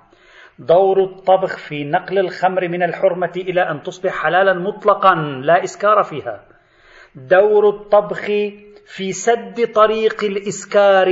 دور 0.59 1.03
الطبخ 1.03 1.57
في 1.57 1.83
نقل 1.83 2.19
الخمر 2.19 2.67
من 2.67 2.83
الحرمة 2.83 3.31
إلى 3.38 3.62
أن 3.62 3.81
تصبح 3.81 4.24
حلالا 4.24 4.53
مطلقا 4.53 5.15
لا 5.15 5.63
إسكار 5.63 6.03
فيها. 6.03 6.45
دور 7.15 7.69
الطبخ 7.69 8.25
في 8.96 9.13
سد 9.13 9.72
طريق 9.74 10.24
الإسكار 10.24 11.08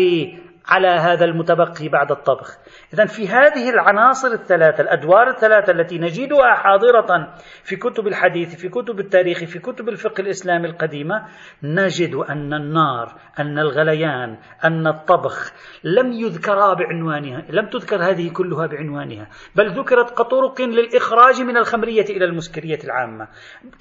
على 0.67 0.87
هذا 0.87 1.25
المتبقي 1.25 1.87
بعد 1.89 2.11
الطبخ. 2.11 2.57
إذا 2.93 3.05
في 3.05 3.27
هذه 3.27 3.69
العناصر 3.69 4.27
الثلاثة 4.27 4.83
الأدوار 4.83 5.27
الثلاثة 5.27 5.71
التي 5.71 5.97
نجدها 5.97 6.53
حاضرة 6.53 7.33
في 7.63 7.75
كتب 7.75 8.07
الحديث 8.07 8.55
في 8.55 8.69
كتب 8.69 8.99
التاريخ 8.99 9.37
في 9.37 9.59
كتب 9.59 9.89
الفقه 9.89 10.21
الإسلامي 10.21 10.67
القديمة 10.67 11.25
نجد 11.63 12.15
أن 12.15 12.53
النار 12.53 13.15
أن 13.39 13.59
الغليان 13.59 14.37
أن 14.63 14.87
الطبخ 14.87 15.53
لم 15.83 16.11
يذكرا 16.11 16.73
بعنوانها 16.73 17.45
لم 17.49 17.69
تذكر 17.69 17.95
هذه 17.95 18.33
كلها 18.33 18.67
بعنوانها 18.67 19.27
بل 19.55 19.79
ذكرت 19.79 20.09
كطرق 20.09 20.61
للإخراج 20.61 21.41
من 21.41 21.57
الخمرية 21.57 22.05
إلى 22.09 22.25
المسكرية 22.25 22.79
العامة 22.83 23.27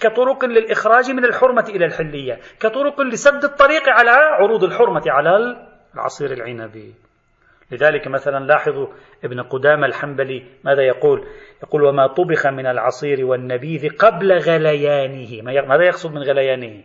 كطرق 0.00 0.44
للإخراج 0.44 1.10
من 1.10 1.24
الحرمة 1.24 1.64
إلى 1.68 1.84
الحلية 1.84 2.38
كطرق 2.60 3.00
لسد 3.00 3.44
الطريق 3.44 3.88
على 3.88 4.10
عروض 4.10 4.64
الحرمة 4.64 5.02
على 5.06 5.36
العصير 5.96 6.32
العنبي. 6.32 6.94
لذلك 7.70 8.08
مثلا 8.08 8.44
لاحظوا 8.44 8.86
ابن 9.24 9.40
قدامة 9.40 9.86
الحنبلي 9.86 10.44
ماذا 10.64 10.82
يقول؟ 10.82 11.26
يقول 11.62 11.82
وما 11.82 12.06
طبخ 12.06 12.46
من 12.46 12.66
العصير 12.66 13.24
والنبيذ 13.24 13.88
قبل 13.88 14.32
غليانه. 14.32 15.42
ماذا 15.42 15.84
يقصد 15.84 16.12
من 16.12 16.22
غليانه؟ 16.22 16.82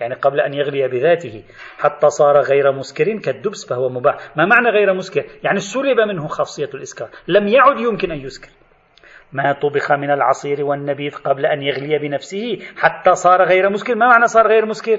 يعني 0.00 0.14
قبل 0.14 0.40
أن 0.40 0.54
يغلي 0.54 0.88
بذاته. 0.88 1.44
حتى 1.78 2.08
صار 2.08 2.40
غير 2.40 2.72
مسكر 2.72 3.18
كالدبس 3.18 3.66
فهو 3.68 3.88
مباح. 3.88 4.36
ما 4.36 4.46
معنى 4.46 4.68
غير 4.68 4.94
مسكر؟ 4.94 5.24
يعني 5.44 5.58
سلب 5.58 6.00
منه 6.00 6.26
خاصية 6.26 6.70
الإسكار. 6.74 7.08
لم 7.28 7.48
يعد 7.48 7.80
يمكن 7.80 8.10
أن 8.10 8.18
يسكر. 8.18 8.50
ما 9.32 9.52
طبخ 9.52 9.92
من 9.92 10.10
العصير 10.10 10.64
والنبيذ 10.64 11.14
قبل 11.14 11.46
أن 11.46 11.62
يغلي 11.62 11.98
بنفسه 11.98 12.58
حتى 12.76 13.14
صار 13.14 13.42
غير 13.42 13.70
مسكر. 13.70 13.94
ما 13.94 14.06
معنى 14.06 14.26
صار 14.26 14.48
غير 14.48 14.66
مسكر؟ 14.66 14.98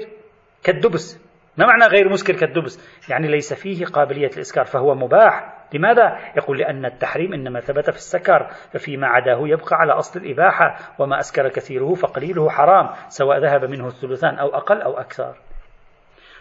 كالدبس. 0.64 1.29
ما 1.60 1.66
معنى 1.66 1.86
غير 1.86 2.08
مسكر 2.08 2.34
كالدبس؟ 2.34 3.08
يعني 3.10 3.28
ليس 3.28 3.54
فيه 3.54 3.84
قابلية 3.84 4.30
الإسكار 4.36 4.64
فهو 4.64 4.94
مباح. 4.94 5.56
لماذا؟ 5.74 6.18
يقول 6.36 6.58
لأن 6.58 6.84
التحريم 6.84 7.32
إنما 7.32 7.60
ثبت 7.60 7.90
في 7.90 7.96
السكر 7.96 8.46
ففيما 8.72 9.06
عداه 9.06 9.48
يبقى 9.48 9.76
على 9.76 9.92
أصل 9.92 10.20
الإباحة 10.20 10.76
وما 10.98 11.18
أسكر 11.18 11.48
كثيره 11.48 11.94
فقليله 11.94 12.50
حرام 12.50 12.88
سواء 13.08 13.38
ذهب 13.38 13.64
منه 13.64 13.86
الثلثان 13.86 14.38
أو 14.38 14.48
أقل 14.48 14.82
أو 14.82 14.98
أكثر. 14.98 15.34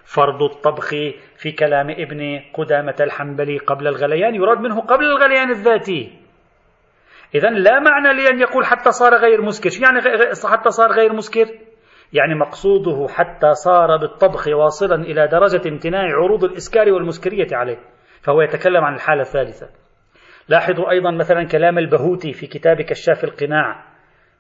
فرض 0.04 0.44
الطبخ 0.44 0.90
في 1.36 1.52
كلام 1.52 1.90
ابن 1.90 2.42
قدامة 2.54 2.96
الحنبلي 3.00 3.58
قبل 3.58 3.88
الغليان 3.88 4.36
يراد 4.36 4.60
منه 4.60 4.82
قبل 4.82 5.06
الغليان 5.06 5.50
الذاتي. 5.50 6.20
إذا 7.36 7.50
لا 7.50 7.80
معنى 7.80 8.24
لأن 8.24 8.40
يقول 8.40 8.66
حتى 8.66 8.92
صار 8.92 9.16
غير 9.16 9.42
مسكر. 9.42 9.70
يعني 9.84 10.02
حتى 10.52 10.70
صار 10.70 10.92
غير 10.92 11.14
مسكر؟ 11.14 11.69
يعني 12.14 12.36
مقصوده 12.36 13.08
حتى 13.10 13.54
صار 13.54 13.98
بالطبخ 13.98 14.48
واصلا 14.48 14.96
إلى 14.96 15.28
درجة 15.28 15.70
امتناع 15.70 16.02
عروض 16.02 16.44
الإسكار 16.44 16.92
والمسكرية 16.92 17.48
عليه 17.52 17.78
فهو 18.22 18.42
يتكلم 18.42 18.84
عن 18.84 18.96
الحالة 18.96 19.22
الثالثة. 19.22 19.70
لاحظوا 20.48 20.92
أيضا 20.92 21.12
مثلا 21.12 21.44
كلام 21.44 21.78
البهوتي 21.78 22.34
في 22.34 22.48
كتاب 22.48 22.82
كشاف 22.82 23.24
القناع 23.24 23.84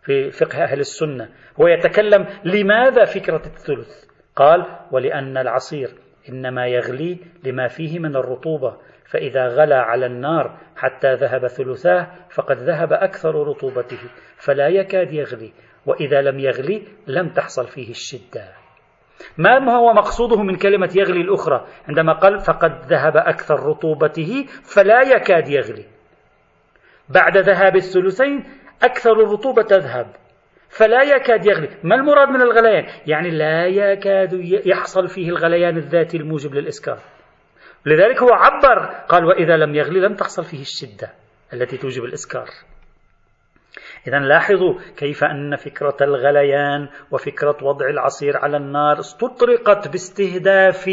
في 0.01 0.31
فقه 0.31 0.63
أهل 0.63 0.79
السنة 0.79 1.29
هو 1.61 1.67
يتكلم 1.67 2.25
لماذا 2.43 3.05
فكرة 3.05 3.41
الثلث؟ 3.45 4.05
قال 4.35 4.65
ولأن 4.91 5.37
العصير 5.37 5.89
إنما 6.29 6.67
يغلي 6.67 7.17
لما 7.43 7.67
فيه 7.67 7.99
من 7.99 8.15
الرطوبة 8.15 8.77
فإذا 9.05 9.47
غلا 9.47 9.81
على 9.81 10.05
النار 10.05 10.57
حتى 10.75 11.13
ذهب 11.13 11.47
ثلثاه 11.47 12.07
فقد 12.29 12.57
ذهب 12.57 12.93
أكثر 12.93 13.47
رطوبته 13.47 13.99
فلا 14.37 14.67
يكاد 14.67 15.13
يغلي 15.13 15.53
وإذا 15.89 16.21
لم 16.21 16.39
يغلي 16.39 16.87
لم 17.07 17.29
تحصل 17.29 17.67
فيه 17.67 17.89
الشدة. 17.89 18.53
ما 19.37 19.75
هو 19.77 19.93
مقصوده 19.93 20.43
من 20.43 20.55
كلمة 20.55 20.89
يغلي 20.95 21.21
الأخرى؟ 21.21 21.67
عندما 21.87 22.13
قال 22.13 22.39
فقد 22.39 22.85
ذهب 22.85 23.17
أكثر 23.17 23.55
رطوبته 23.55 24.45
فلا 24.75 25.01
يكاد 25.01 25.47
يغلي. 25.47 25.85
بعد 27.09 27.37
ذهاب 27.37 27.75
الثلثين 27.75 28.43
أكثر 28.83 29.11
الرطوبة 29.11 29.61
تذهب 29.61 30.07
فلا 30.69 31.03
يكاد 31.03 31.45
يغلي. 31.45 31.69
ما 31.83 31.95
المراد 31.95 32.29
من 32.29 32.41
الغليان؟ 32.41 32.85
يعني 33.07 33.29
لا 33.29 33.65
يكاد 33.65 34.33
يحصل 34.65 35.07
فيه 35.07 35.29
الغليان 35.29 35.77
الذاتي 35.77 36.17
الموجب 36.17 36.53
للإسكار 36.53 36.99
لذلك 37.85 38.23
هو 38.23 38.29
عبر 38.29 38.85
قال 39.09 39.25
وإذا 39.25 39.57
لم 39.57 39.75
يغلي 39.75 39.99
لم 39.99 40.13
تحصل 40.13 40.43
فيه 40.43 40.61
الشدة 40.61 41.13
التي 41.53 41.77
توجب 41.77 42.03
الإسكار 42.03 42.49
إذا 44.09 44.19
لاحظوا 44.19 44.73
كيف 44.97 45.23
أن 45.23 45.55
فكرة 45.55 45.97
الغليان 46.01 46.87
وفكرة 47.11 47.57
وضع 47.61 47.89
العصير 47.89 48.37
على 48.37 48.57
النار 48.57 48.99
استطرقت 48.99 49.87
باستهداف 49.87 50.87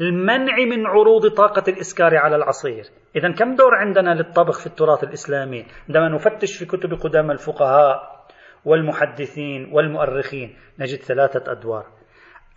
المنع 0.00 0.56
من 0.70 0.86
عروض 0.86 1.26
طاقة 1.26 1.64
الإسكار 1.68 2.16
على 2.16 2.36
العصير. 2.36 2.84
إذا 3.16 3.32
كم 3.32 3.54
دور 3.54 3.74
عندنا 3.74 4.14
للطبخ 4.14 4.60
في 4.60 4.66
التراث 4.66 5.04
الإسلامي؟ 5.04 5.66
عندما 5.88 6.08
نفتش 6.08 6.58
في 6.58 6.64
كتب 6.64 6.94
قدام 6.94 7.30
الفقهاء 7.30 8.24
والمحدثين 8.64 9.70
والمؤرخين 9.72 10.56
نجد 10.78 10.98
ثلاثة 10.98 11.52
أدوار. 11.52 12.01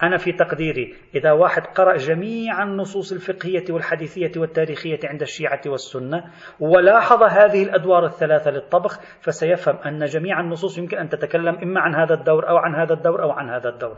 أنا 0.04 0.18
في 0.18 0.32
تقديري 0.32 0.96
إذا 1.16 1.32
واحد 1.32 1.62
قرأ 1.68 1.98
جميع 1.98 2.64
النصوص 2.64 3.12
الفقهية 3.12 3.66
والحديثية 3.70 4.32
والتاريخية 4.38 5.00
عند 5.04 5.22
الشيعة 5.22 5.62
والسنة 5.66 6.24
ولاحظ 6.60 7.24
هذه 7.24 7.64
الأدوار 7.64 8.06
الثلاثة 8.06 8.52
للطبخ 8.52 9.00
فسيفهم 9.22 9.76
أن 9.76 10.06
جميع 10.06 10.40
النصوص 10.40 10.78
يمكن 10.78 10.98
أن 10.98 11.10
تتكلم 11.10 11.56
إما 11.56 11.82
عن 11.82 11.96
هذا 11.96 12.14
الدور 12.14 12.50
أو 12.50 12.58
عن 12.58 12.76
هذا 12.76 12.94
الدور 12.94 13.24
أو 13.24 13.32
عن 13.32 13.50
هذا 13.50 13.70
الدور. 13.70 13.98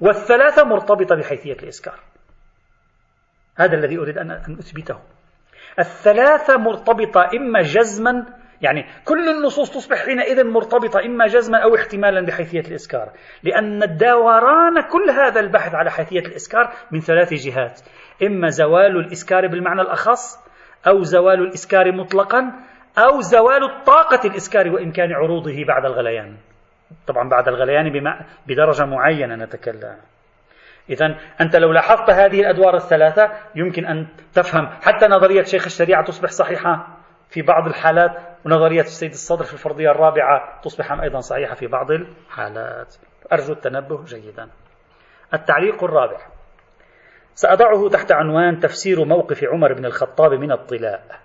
والثلاثة 0.00 0.64
مرتبطة 0.64 1.16
بحيثية 1.16 1.56
الإسكار. 1.62 2.00
هذا 3.56 3.74
الذي 3.74 3.98
أريد 3.98 4.18
أن 4.18 4.30
أثبته. 4.30 4.98
الثلاثة 5.78 6.56
مرتبطة 6.56 7.30
إما 7.36 7.62
جزما 7.62 8.26
يعني 8.62 8.86
كل 9.04 9.28
النصوص 9.28 9.70
تصبح 9.70 10.04
حينئذ 10.04 10.44
مرتبطة 10.44 11.00
إما 11.04 11.26
جزما 11.26 11.58
أو 11.58 11.74
احتمالا 11.74 12.26
بحيثية 12.26 12.60
الإسكار. 12.60 13.08
لأن 13.42 13.82
الدوران 13.82 14.80
كل 14.80 15.10
هذا 15.10 15.40
البحث 15.40 15.74
على 15.74 15.90
حيثية 15.90 16.20
الإسكار 16.20 16.72
من 16.90 17.00
ثلاث 17.00 17.34
جهات. 17.34 17.80
إما 18.22 18.48
زوال 18.48 18.96
الإسكار 18.96 19.46
بالمعنى 19.46 19.80
الأخص 19.80 20.48
أو 20.86 21.02
زوال 21.02 21.40
الإسكار 21.40 21.92
مطلقا 21.92 22.52
أو 22.98 23.20
زوال 23.20 23.84
طاقة 23.86 24.28
الإسكار 24.28 24.68
وإمكان 24.68 25.12
عروضه 25.12 25.64
بعد 25.68 25.84
الغليان. 25.84 26.36
طبعا 27.06 27.28
بعد 27.28 27.48
الغليان 27.48 27.92
بما 27.92 28.20
بدرجة 28.46 28.84
معينة 28.84 29.34
نتكلم. 29.34 29.96
إذا 30.90 31.16
أنت 31.40 31.56
لو 31.56 31.72
لاحظت 31.72 32.10
هذه 32.10 32.40
الأدوار 32.40 32.74
الثلاثة 32.76 33.30
يمكن 33.54 33.86
أن 33.86 34.06
تفهم 34.34 34.66
حتى 34.66 35.06
نظرية 35.06 35.42
شيخ 35.42 35.64
الشريعة 35.64 36.04
تصبح 36.04 36.30
صحيحة 36.30 36.98
في 37.30 37.42
بعض 37.42 37.66
الحالات 37.66 38.27
ونظرية 38.46 38.80
السيد 38.80 39.10
الصدر 39.10 39.44
في 39.44 39.52
الفرضية 39.52 39.90
الرابعة 39.90 40.60
تصبح 40.60 40.92
أيضا 40.92 41.20
صحيحة 41.20 41.54
في 41.54 41.66
بعض 41.66 41.90
الحالات. 41.90 42.96
أرجو 43.32 43.52
التنبه 43.52 44.04
جيدا. 44.04 44.48
التعليق 45.34 45.84
الرابع. 45.84 46.18
سأضعه 47.34 47.88
تحت 47.88 48.12
عنوان 48.12 48.60
تفسير 48.60 49.04
موقف 49.04 49.44
عمر 49.44 49.72
بن 49.72 49.84
الخطاب 49.84 50.32
من 50.32 50.52
الطلاء. 50.52 51.20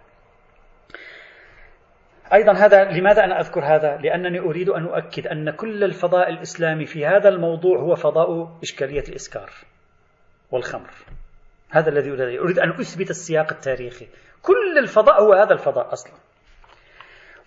أيضا 2.34 2.54
هذا 2.54 2.84
لماذا 2.84 3.24
أنا 3.24 3.40
أذكر 3.40 3.62
هذا؟ 3.66 3.98
لأنني 3.98 4.40
أريد 4.40 4.70
أن 4.70 4.86
أؤكد 4.86 5.28
أن 5.28 5.52
كل 5.52 5.84
الفضاء 5.84 6.30
الإسلامي 6.30 6.86
في 6.86 7.06
هذا 7.06 7.30
الموضوع 7.30 7.80
هو 7.80 7.96
فضاء 7.96 8.58
إشكالية 8.64 9.04
الإسكار 9.10 9.50
والخمر. 10.52 10.90
هذا 11.70 11.90
الذي 11.90 12.10
أريد 12.10 12.40
أريد 12.40 12.60
أن 12.60 12.70
أثبت 12.70 13.10
السياق 13.10 13.54
التاريخي. 13.54 14.08
كل 14.42 14.78
الفضاء 14.78 15.24
هو 15.24 15.34
هذا 15.34 15.54
الفضاء 15.54 15.94
أصلا. 15.94 16.14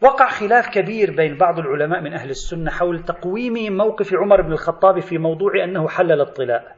وقع 0.00 0.28
خلاف 0.28 0.68
كبير 0.68 1.16
بين 1.16 1.36
بعض 1.36 1.58
العلماء 1.58 2.00
من 2.00 2.12
أهل 2.12 2.30
السنة 2.30 2.70
حول 2.70 3.04
تقويم 3.04 3.76
موقف 3.76 4.14
عمر 4.14 4.42
بن 4.42 4.52
الخطاب 4.52 5.00
في 5.00 5.18
موضوع 5.18 5.64
أنه 5.64 5.88
حلل 5.88 6.20
الطلاء 6.20 6.76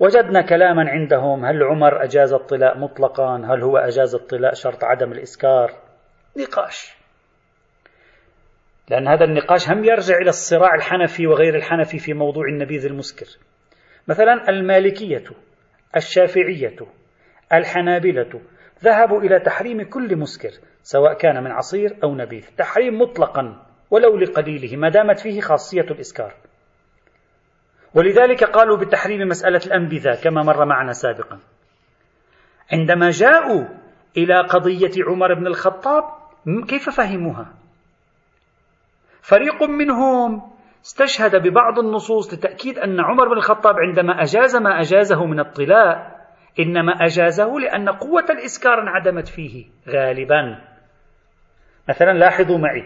وجدنا 0.00 0.42
كلاما 0.42 0.90
عندهم 0.90 1.44
هل 1.44 1.62
عمر 1.62 2.04
أجاز 2.04 2.32
الطلاء 2.32 2.78
مطلقا؟ 2.78 3.36
هل 3.36 3.62
هو 3.62 3.76
أجاز 3.76 4.14
الطلاء 4.14 4.54
شرط 4.54 4.84
عدم 4.84 5.12
الإسكار؟ 5.12 5.70
نقاش. 6.36 6.96
لأن 8.90 9.08
هذا 9.08 9.24
النقاش 9.24 9.70
هم 9.70 9.84
يرجع 9.84 10.16
إلى 10.16 10.28
الصراع 10.28 10.74
الحنفي 10.74 11.26
وغير 11.26 11.56
الحنفي 11.56 11.98
في 11.98 12.14
موضوع 12.14 12.44
النبيذ 12.48 12.86
المسكر. 12.86 13.26
مثلا 14.08 14.48
المالكية 14.48 15.24
الشافعية 15.96 16.76
الحنابلة 17.52 18.40
ذهبوا 18.84 19.20
إلى 19.20 19.40
تحريم 19.40 19.82
كل 19.82 20.16
مسكر 20.16 20.50
سواء 20.82 21.14
كان 21.14 21.44
من 21.44 21.50
عصير 21.50 21.96
أو 22.04 22.14
نبيذ. 22.14 22.48
تحريم 22.58 23.00
مطلقا 23.00 23.62
ولو 23.90 24.16
لقليله 24.16 24.76
ما 24.76 24.88
دامت 24.88 25.20
فيه 25.20 25.40
خاصية 25.40 25.86
الإسكار. 25.90 26.32
ولذلك 27.94 28.44
قالوا 28.44 28.76
بتحريم 28.76 29.28
مسألة 29.28 29.60
الأنبذة 29.66 30.14
كما 30.24 30.42
مر 30.42 30.64
معنا 30.64 30.92
سابقا. 30.92 31.38
عندما 32.72 33.10
جاءوا 33.10 33.64
إلى 34.16 34.40
قضية 34.40 35.04
عمر 35.06 35.34
بن 35.34 35.46
الخطاب 35.46 36.04
كيف 36.68 36.90
فهموها؟ 36.90 37.46
فريق 39.22 39.62
منهم 39.62 40.42
استشهد 40.84 41.36
ببعض 41.36 41.78
النصوص 41.78 42.34
لتأكيد 42.34 42.78
أن 42.78 43.00
عمر 43.00 43.28
بن 43.28 43.36
الخطاب 43.36 43.74
عندما 43.78 44.22
أجاز 44.22 44.56
ما 44.56 44.80
أجازه 44.80 45.26
من 45.26 45.40
الطلاء 45.40 46.13
إنما 46.60 46.92
أجازه 46.92 47.60
لأن 47.60 47.88
قوة 47.88 48.24
الإسكار 48.30 48.82
انعدمت 48.82 49.28
فيه 49.28 49.64
غالبا. 49.88 50.60
مثلا 51.88 52.12
لاحظوا 52.18 52.58
معي 52.58 52.84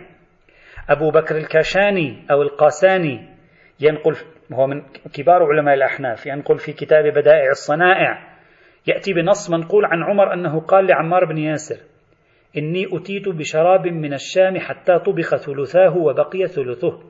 أبو 0.90 1.10
بكر 1.10 1.36
الكاشاني 1.36 2.26
أو 2.30 2.42
القاساني 2.42 3.28
ينقل 3.80 4.16
هو 4.52 4.66
من 4.66 4.82
كبار 5.12 5.42
علماء 5.42 5.74
الأحناف 5.74 6.26
ينقل 6.26 6.58
في 6.58 6.72
كتاب 6.72 7.04
بدائع 7.04 7.50
الصنائع. 7.50 8.38
يأتي 8.86 9.12
بنص 9.12 9.50
منقول 9.50 9.84
عن 9.84 10.02
عمر 10.02 10.32
أنه 10.32 10.60
قال 10.60 10.86
لعمار 10.86 11.24
بن 11.24 11.38
ياسر 11.38 11.76
إني 12.56 12.86
أتيت 12.92 13.28
بشراب 13.28 13.86
من 13.86 14.14
الشام 14.14 14.58
حتى 14.58 14.98
طبخ 14.98 15.36
ثلثاه 15.36 15.96
وبقي 15.96 16.46
ثلثه. 16.46 17.00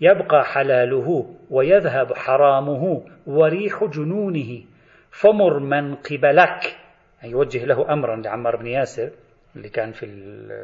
يبقى 0.00 0.44
حلاله 0.44 1.36
ويذهب 1.50 2.12
حرامه 2.12 3.02
وريح 3.26 3.84
جنونه. 3.84 4.62
فمر 5.20 5.58
من 5.58 5.94
قبلك. 5.94 6.76
يوجه 7.24 7.64
له 7.64 7.92
أمرا 7.92 8.16
لعمار 8.16 8.56
بن 8.56 8.66
ياسر 8.66 9.10
اللي 9.56 9.68
كان 9.68 9.92
في, 9.92 10.06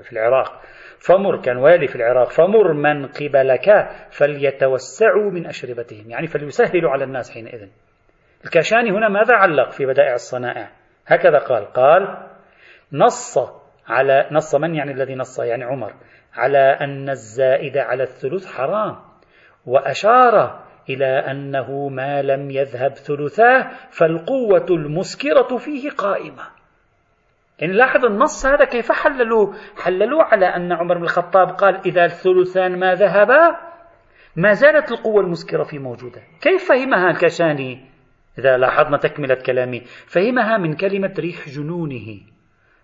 في 0.02 0.12
العراق. 0.12 0.60
فمر 0.98 1.40
كان 1.40 1.56
والي 1.56 1.86
في 1.86 1.96
العراق. 1.96 2.30
فمر 2.30 2.72
من 2.72 3.06
قبلك 3.06 3.88
فليتوسعوا 4.10 5.30
من 5.30 5.46
أشربتهم. 5.46 6.10
يعني 6.10 6.26
فليسهلوا 6.26 6.90
على 6.90 7.04
الناس 7.04 7.30
حينئذ. 7.30 7.68
الكاشاني 8.44 8.90
هنا 8.90 9.08
ماذا 9.08 9.34
علق 9.34 9.70
في 9.70 9.86
بدائع 9.86 10.14
الصنائع 10.14 10.70
هكذا 11.06 11.38
قال. 11.38 11.64
قال 11.64 12.28
نص 12.92 13.38
على 13.88 14.28
نص 14.32 14.54
من 14.54 14.74
يعني 14.74 14.92
الذي 14.92 15.14
نص؟ 15.14 15.40
يعني 15.40 15.64
عمر. 15.64 15.92
على 16.34 16.58
أن 16.58 17.08
الزائد 17.08 17.76
على 17.76 18.02
الثلث 18.02 18.46
حرام. 18.46 18.96
وأشار 19.66 20.62
إلى 20.88 21.06
أنه 21.06 21.88
ما 21.88 22.22
لم 22.22 22.50
يذهب 22.50 22.94
ثلثاه 22.94 23.70
فالقوة 23.90 24.66
المسكرة 24.70 25.56
فيه 25.56 25.90
قائمة. 25.90 26.42
يعني 27.58 27.72
لاحظ 27.72 28.04
النص 28.04 28.46
هذا 28.46 28.64
كيف 28.64 28.92
حللوه؟ 28.92 29.54
حللوه 29.76 30.22
على 30.24 30.46
أن 30.46 30.72
عمر 30.72 30.98
بن 30.98 31.04
الخطاب 31.04 31.48
قال 31.48 31.80
إذا 31.86 32.04
الثلثان 32.04 32.78
ما 32.78 32.94
ذهبا 32.94 33.56
ما 34.36 34.52
زالت 34.52 34.92
القوة 34.92 35.20
المسكرة 35.20 35.62
في 35.62 35.78
موجودة. 35.78 36.22
كيف 36.40 36.68
فهمها 36.68 37.10
الكشاني 37.10 37.86
إذا 38.38 38.56
لاحظنا 38.56 38.96
تكملة 38.96 39.34
كلامي. 39.34 39.80
فهمها 40.06 40.58
من 40.58 40.76
كلمة 40.76 41.14
ريح 41.18 41.48
جنونه. 41.48 42.20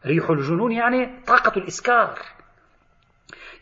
ريح 0.07 0.31
الجنون 0.31 0.73
يعني 0.73 1.23
طاقة 1.27 1.59
الإسكار. 1.59 2.19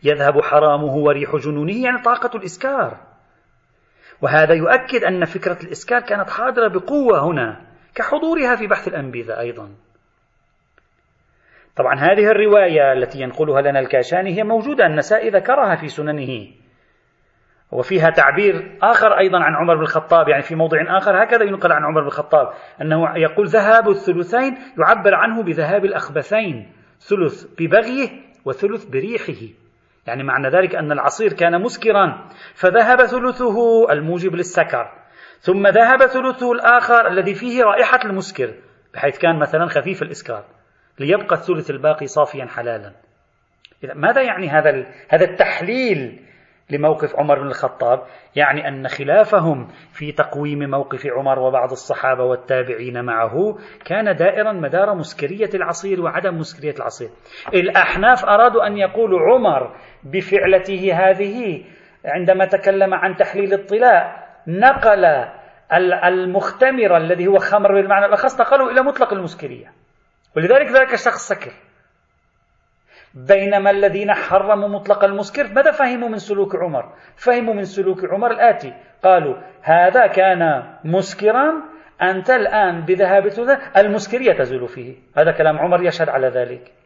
يذهب 0.03 0.41
حرامه 0.41 0.95
وريح 0.95 1.35
جنونه 1.35 1.83
يعني 1.83 2.01
طاقة 2.01 2.37
الإسكار. 2.37 2.97
وهذا 4.21 4.53
يؤكد 4.53 5.03
أن 5.03 5.25
فكرة 5.25 5.57
الإسكار 5.63 6.01
كانت 6.01 6.29
حاضرة 6.29 6.67
بقوة 6.67 7.23
هنا 7.23 7.61
كحضورها 7.95 8.55
في 8.55 8.67
بحث 8.67 8.87
الأنبذة 8.87 9.39
أيضا. 9.39 9.69
طبعا 11.75 11.95
هذه 11.95 12.31
الرواية 12.31 12.93
التي 12.93 13.21
ينقلها 13.21 13.61
لنا 13.61 13.79
الكاشاني 13.79 14.37
هي 14.37 14.43
موجودة 14.43 14.85
النسائي 14.85 15.29
ذكرها 15.29 15.75
في 15.75 15.87
سننه. 15.87 16.47
وفيها 17.71 18.09
تعبير 18.09 18.77
آخر 18.81 19.17
أيضا 19.19 19.39
عن 19.39 19.55
عمر 19.55 19.75
بن 19.75 19.81
الخطاب 19.81 20.29
يعني 20.29 20.43
في 20.43 20.55
موضع 20.55 20.97
آخر 20.97 21.23
هكذا 21.23 21.43
ينقل 21.43 21.71
عن 21.71 21.83
عمر 21.83 22.01
بن 22.01 22.07
الخطاب 22.07 22.53
أنه 22.81 23.17
يقول 23.17 23.47
ذهاب 23.47 23.89
الثلثين 23.89 24.57
يعبر 24.79 25.15
عنه 25.15 25.43
بذهاب 25.43 25.85
الأخبثين 25.85 26.71
ثلث 26.99 27.45
ببغيه 27.59 28.09
وثلث 28.45 28.85
بريحه. 28.85 29.66
يعني 30.07 30.23
معنى 30.23 30.49
ذلك 30.49 30.75
أن 30.75 30.91
العصير 30.91 31.33
كان 31.33 31.61
مسكرا 31.61 32.29
فذهب 32.53 33.05
ثلثه 33.05 33.91
الموجب 33.91 34.35
للسكر 34.35 34.91
ثم 35.39 35.67
ذهب 35.67 36.05
ثلثه 36.05 36.51
الآخر 36.51 37.07
الذي 37.07 37.33
فيه 37.33 37.63
رائحة 37.63 37.99
المسكر 38.05 38.53
بحيث 38.93 39.17
كان 39.17 39.39
مثلا 39.39 39.65
خفيف 39.65 40.01
الإسكار 40.01 40.43
ليبقى 40.99 41.35
الثلث 41.35 41.69
الباقي 41.69 42.07
صافيا 42.07 42.45
حلالا 42.45 42.91
إذا 43.83 43.93
ماذا 43.93 44.21
يعني 44.21 44.49
هذا 44.49 44.85
هذا 45.09 45.25
التحليل 45.25 46.27
لموقف 46.69 47.15
عمر 47.15 47.39
بن 47.39 47.47
الخطاب 47.47 48.03
يعني 48.35 48.67
أن 48.67 48.87
خلافهم 48.87 49.67
في 49.91 50.11
تقويم 50.11 50.69
موقف 50.69 51.07
عمر 51.07 51.39
وبعض 51.39 51.71
الصحابة 51.71 52.23
والتابعين 52.23 53.05
معه 53.05 53.57
كان 53.85 54.15
دائرا 54.15 54.51
مدار 54.51 54.95
مسكرية 54.95 55.49
العصير 55.53 56.01
وعدم 56.01 56.37
مسكرية 56.37 56.75
العصير. 56.75 57.09
الأحناف 57.53 58.25
أرادوا 58.25 58.67
أن 58.67 58.77
يقولوا 58.77 59.19
عمر 59.19 59.75
بفعلته 60.11 60.93
هذه 60.93 61.63
عندما 62.05 62.45
تكلم 62.45 62.93
عن 62.93 63.15
تحليل 63.15 63.53
الطلاء 63.53 64.27
نقل 64.47 65.05
المختمر 66.03 66.97
الذي 66.97 67.27
هو 67.27 67.37
خمر 67.37 67.73
بالمعنى 67.73 68.05
الأخص 68.05 68.41
نقله 68.41 68.71
إلى 68.71 68.81
مطلق 68.81 69.13
المسكرية. 69.13 69.73
ولذلك 70.35 70.67
ذلك 70.67 70.93
الشخص 70.93 71.27
سكر. 71.27 71.51
بينما 73.13 73.71
الذين 73.71 74.13
حرموا 74.13 74.67
مطلق 74.67 75.03
المسكر 75.03 75.47
ماذا 75.53 75.71
فهموا 75.71 76.09
من 76.09 76.17
سلوك 76.17 76.55
عمر؟ 76.55 76.93
فهموا 77.15 77.53
من 77.53 77.63
سلوك 77.63 78.05
عمر 78.05 78.31
الآتي. 78.31 78.73
قالوا 79.03 79.35
هذا 79.61 80.07
كان 80.07 80.63
مسكرا 80.83 81.53
أنت 82.01 82.29
الآن 82.29 82.85
بذهاب 82.85 83.27
المسكرية 83.77 84.33
تزول 84.33 84.67
فيه. 84.67 84.95
هذا 85.17 85.31
كلام 85.31 85.57
عمر 85.57 85.83
يشهد 85.83 86.09
على 86.09 86.27
ذلك. 86.27 86.76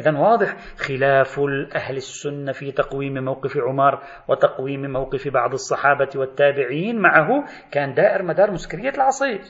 إذا 0.00 0.18
واضح 0.18 0.56
خلاف 0.76 1.40
أهل 1.74 1.96
السنة 1.96 2.52
في 2.52 2.72
تقويم 2.72 3.24
موقف 3.24 3.56
عمر 3.56 4.02
وتقويم 4.28 4.92
موقف 4.92 5.28
بعض 5.28 5.52
الصحابة 5.52 6.08
والتابعين 6.16 6.98
معه 6.98 7.44
كان 7.72 7.94
دائر 7.94 8.22
مدار 8.22 8.50
مسكرية 8.50 8.90
العصير. 8.90 9.40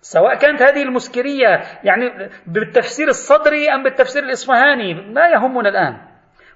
سواء 0.00 0.34
كانت 0.38 0.62
هذه 0.62 0.82
المسكرية 0.82 1.62
يعني 1.84 2.30
بالتفسير 2.46 3.08
الصدري 3.08 3.68
أم 3.74 3.82
بالتفسير 3.82 4.22
الإصفهاني 4.22 4.94
لا 4.94 5.32
يهمنا 5.34 5.68
الآن. 5.68 6.11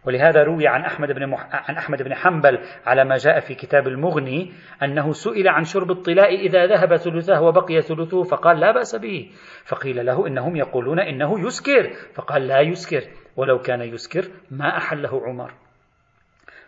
ولهذا 0.07 0.43
روي 0.43 0.69
عن 0.69 0.81
أحمد 0.81 1.13
بن 1.13 1.27
مح... 1.27 1.49
عن 1.71 1.77
أحمد 1.77 2.03
بن 2.03 2.15
حنبل 2.15 2.59
على 2.87 3.05
ما 3.05 3.17
جاء 3.17 3.41
في 3.41 3.55
كتاب 3.55 3.89
المغني 3.89 4.53
أنه 4.83 5.13
سئل 5.13 5.49
عن 5.49 5.65
شرب 5.65 5.91
الطلاء 5.91 6.35
إذا 6.35 6.67
ذهب 6.67 6.97
ثلثه 6.97 7.41
وبقي 7.41 7.81
ثلثه 7.81 8.23
فقال 8.23 8.61
لا 8.61 8.73
بأس 8.73 8.97
به. 8.97 9.31
فقيل 9.65 10.07
له 10.07 10.27
إنهم 10.27 10.57
يقولون 10.57 11.01
إنه 11.01 11.47
يسكر. 11.47 11.93
فقال 12.15 12.47
لا 12.47 12.61
يسكر. 12.61 13.03
ولو 13.37 13.59
كان 13.59 13.81
يسكر 13.81 14.25
ما 14.51 14.77
أحله 14.77 15.23
عمر. 15.27 15.53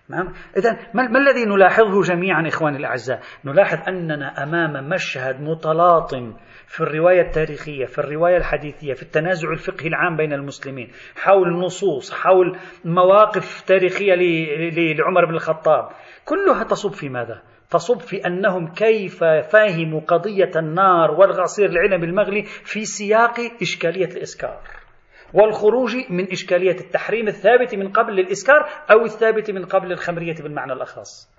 نعم. 0.08 0.32
إذا 0.56 0.78
ما, 0.94 1.18
الذي 1.18 1.44
نلاحظه 1.44 2.02
جميعا 2.02 2.48
إخواني 2.48 2.76
الأعزاء؟ 2.76 3.20
نلاحظ 3.44 3.88
أننا 3.88 4.42
أمام 4.42 4.88
مشهد 4.88 5.40
متلاطم 5.40 6.34
في 6.68 6.80
الرواية 6.80 7.20
التاريخية 7.20 7.84
في 7.84 7.98
الرواية 7.98 8.36
الحديثية 8.36 8.94
في 8.94 9.02
التنازع 9.02 9.50
الفقهي 9.50 9.88
العام 9.88 10.16
بين 10.16 10.32
المسلمين 10.32 10.90
حول 11.16 11.52
نصوص 11.52 12.12
حول 12.12 12.58
مواقف 12.84 13.60
تاريخية 13.60 14.14
لعمر 14.94 15.24
بن 15.24 15.34
الخطاب 15.34 15.88
كلها 16.24 16.64
تصب 16.64 16.92
في 16.92 17.08
ماذا؟ 17.08 17.42
تصب 17.70 18.00
في 18.00 18.26
أنهم 18.26 18.74
كيف 18.74 19.24
فهموا 19.24 20.00
قضية 20.00 20.50
النار 20.56 21.10
والغصير 21.10 21.68
العلم 21.68 22.04
المغلي 22.04 22.42
في 22.42 22.84
سياق 22.84 23.40
إشكالية 23.62 24.16
الإسكار 24.16 24.60
والخروج 25.34 25.96
من 26.10 26.32
إشكالية 26.32 26.80
التحريم 26.80 27.28
الثابت 27.28 27.74
من 27.74 27.92
قبل 27.92 28.12
للإسكار 28.12 28.68
أو 28.90 29.04
الثابت 29.04 29.50
من 29.50 29.64
قبل 29.64 29.92
الخمرية 29.92 30.34
بالمعنى 30.34 30.72
الأخص 30.72 31.37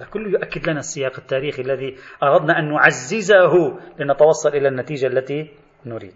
هذا 0.00 0.08
كله 0.08 0.30
يؤكد 0.30 0.68
لنا 0.68 0.78
السياق 0.78 1.18
التاريخي 1.18 1.62
الذي 1.62 1.96
أردنا 2.22 2.58
أن 2.58 2.72
نعززه 2.72 3.78
لنتوصل 3.98 4.48
إلى 4.48 4.68
النتيجة 4.68 5.06
التي 5.06 5.50
نريد. 5.86 6.14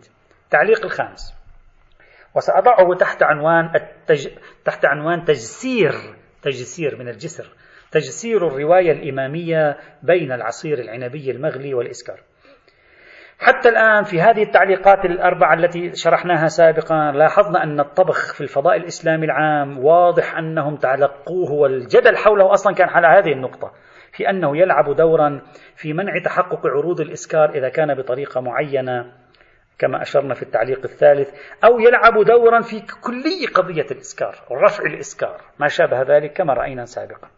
تعليق 0.50 0.84
الخامس. 0.84 1.34
وسأضعه 2.36 2.94
تحت 3.00 3.22
عنوان 3.22 3.70
التج... 3.74 4.28
تحت 4.64 4.84
عنوان 4.84 5.24
تجسير 5.24 5.92
تجسير 6.42 6.96
من 6.96 7.08
الجسر 7.08 7.52
تجسير 7.90 8.46
الرواية 8.46 8.92
الإمامية 8.92 9.76
بين 10.02 10.32
العصير 10.32 10.78
العنبي 10.78 11.30
المغلي 11.30 11.74
والإسكار. 11.74 12.20
حتى 13.38 13.68
الآن 13.68 14.04
في 14.04 14.20
هذه 14.20 14.42
التعليقات 14.42 15.04
الأربعة 15.04 15.54
التي 15.54 15.90
شرحناها 15.94 16.46
سابقا 16.46 17.12
لاحظنا 17.12 17.62
أن 17.62 17.80
الطبخ 17.80 18.34
في 18.34 18.40
الفضاء 18.40 18.76
الإسلامي 18.76 19.26
العام 19.26 19.84
واضح 19.84 20.38
أنهم 20.38 20.76
تعلقوه 20.76 21.52
والجدل 21.52 22.16
حوله 22.16 22.52
أصلا 22.52 22.74
كان 22.74 22.88
على 22.88 23.06
هذه 23.06 23.32
النقطة 23.32 23.72
في 24.12 24.30
أنه 24.30 24.56
يلعب 24.56 24.96
دورا 24.96 25.42
في 25.76 25.92
منع 25.92 26.12
تحقق 26.24 26.66
عروض 26.66 27.00
الإسكار 27.00 27.50
إذا 27.50 27.68
كان 27.68 27.94
بطريقة 27.94 28.40
معينة 28.40 29.12
كما 29.78 30.02
أشرنا 30.02 30.34
في 30.34 30.42
التعليق 30.42 30.80
الثالث 30.84 31.30
أو 31.64 31.80
يلعب 31.80 32.24
دورا 32.24 32.60
في 32.60 32.80
كلي 32.80 33.46
قضية 33.54 33.86
الإسكار 33.90 34.34
ورفع 34.50 34.84
الإسكار 34.84 35.40
ما 35.58 35.68
شابه 35.68 36.02
ذلك 36.02 36.32
كما 36.32 36.54
رأينا 36.54 36.84
سابقا. 36.84 37.28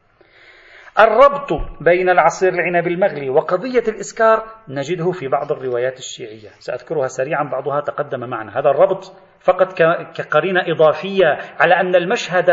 الربط 0.98 1.52
بين 1.80 2.08
العصير 2.08 2.52
العنب 2.52 2.86
المغلي 2.86 3.30
وقضية 3.30 3.82
الإسكار 3.88 4.46
نجده 4.68 5.10
في 5.12 5.28
بعض 5.28 5.52
الروايات 5.52 5.98
الشيعية. 5.98 6.48
سأذكرها 6.58 7.06
سريعا 7.06 7.44
بعضها 7.44 7.80
تقدم 7.80 8.20
معنا 8.20 8.58
هذا 8.58 8.70
الربط 8.70 9.12
فقط 9.40 9.72
كقرينة 10.16 10.60
إضافية 10.66 11.38
على 11.60 11.74
أن 11.80 11.94
المشهد 11.94 12.50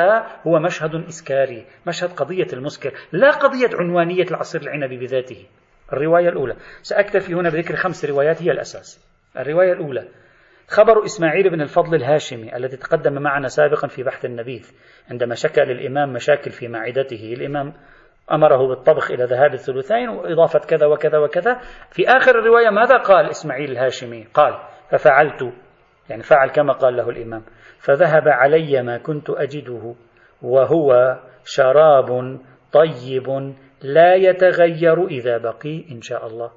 هو 0.48 0.60
مشهد 0.60 0.96
إسكاري 0.96 1.66
مشهد 1.88 2.10
قضية 2.10 2.48
المسكر 2.54 2.94
لا 3.12 3.32
قضية 3.32 3.70
عنوانية 3.80 4.24
العصير 4.24 4.62
العنب 4.62 4.90
بذاته. 5.00 5.46
الرواية 5.94 6.30
الأولى. 6.30 6.56
سأكتفي 6.82 7.34
هنا 7.34 7.50
بذكر 7.50 7.76
خمس 7.76 8.06
روايات 8.06 8.44
هي 8.44 8.52
الأساس. 8.52 9.08
الرواية 9.38 9.74
الأولى. 9.74 10.08
خبر 10.68 11.06
إسماعيل 11.06 11.50
بن 11.50 11.62
الفضل 11.62 11.96
الهاشمي 11.96 12.56
الذي 12.56 12.78
تقدم 12.78 13.22
معنا 13.22 13.48
سابقا 13.48 13.88
في 13.88 14.04
بحث 14.04 14.26
النبيذ 14.26 14.72
عندما 15.12 15.36
شكى 15.36 15.62
للإمام 15.62 16.14
مشاكل 16.14 16.52
في 16.52 16.68
معدته. 16.68 17.34
الإمام 17.34 17.74
أمره 18.32 18.68
بالطبخ 18.68 19.12
إلى 19.12 19.24
ذهاب 19.24 19.54
الثلثين 19.54 20.10
وإضافة 20.10 20.60
كذا 20.60 20.86
وكذا 20.86 21.18
وكذا. 21.18 21.60
في 21.92 22.08
آخر 22.08 22.40
الرواية 22.40 22.70
ماذا 22.70 22.98
قال 22.98 23.30
إسماعيل 23.30 23.72
الهاشمي؟ 23.72 24.28
قال 24.34 24.60
ففعلت. 24.90 25.54
يعني 26.10 26.24
فعل 26.24 26.50
كما 26.50 26.74
قال 26.74 26.96
له 26.96 27.10
الإمام. 27.10 27.44
فذهب 27.80 28.28
علي 28.28 28.84
ما 28.84 28.98
كنت 28.98 29.30
أجده 29.30 29.96
وهو 30.42 31.20
شراب 31.46 32.40
طيب 32.72 33.54
لا 33.82 34.16
يتغير 34.16 35.08
إذا 35.08 35.38
بقي 35.38 35.86
إن 35.92 36.02
شاء 36.02 36.28
الله. 36.28 36.52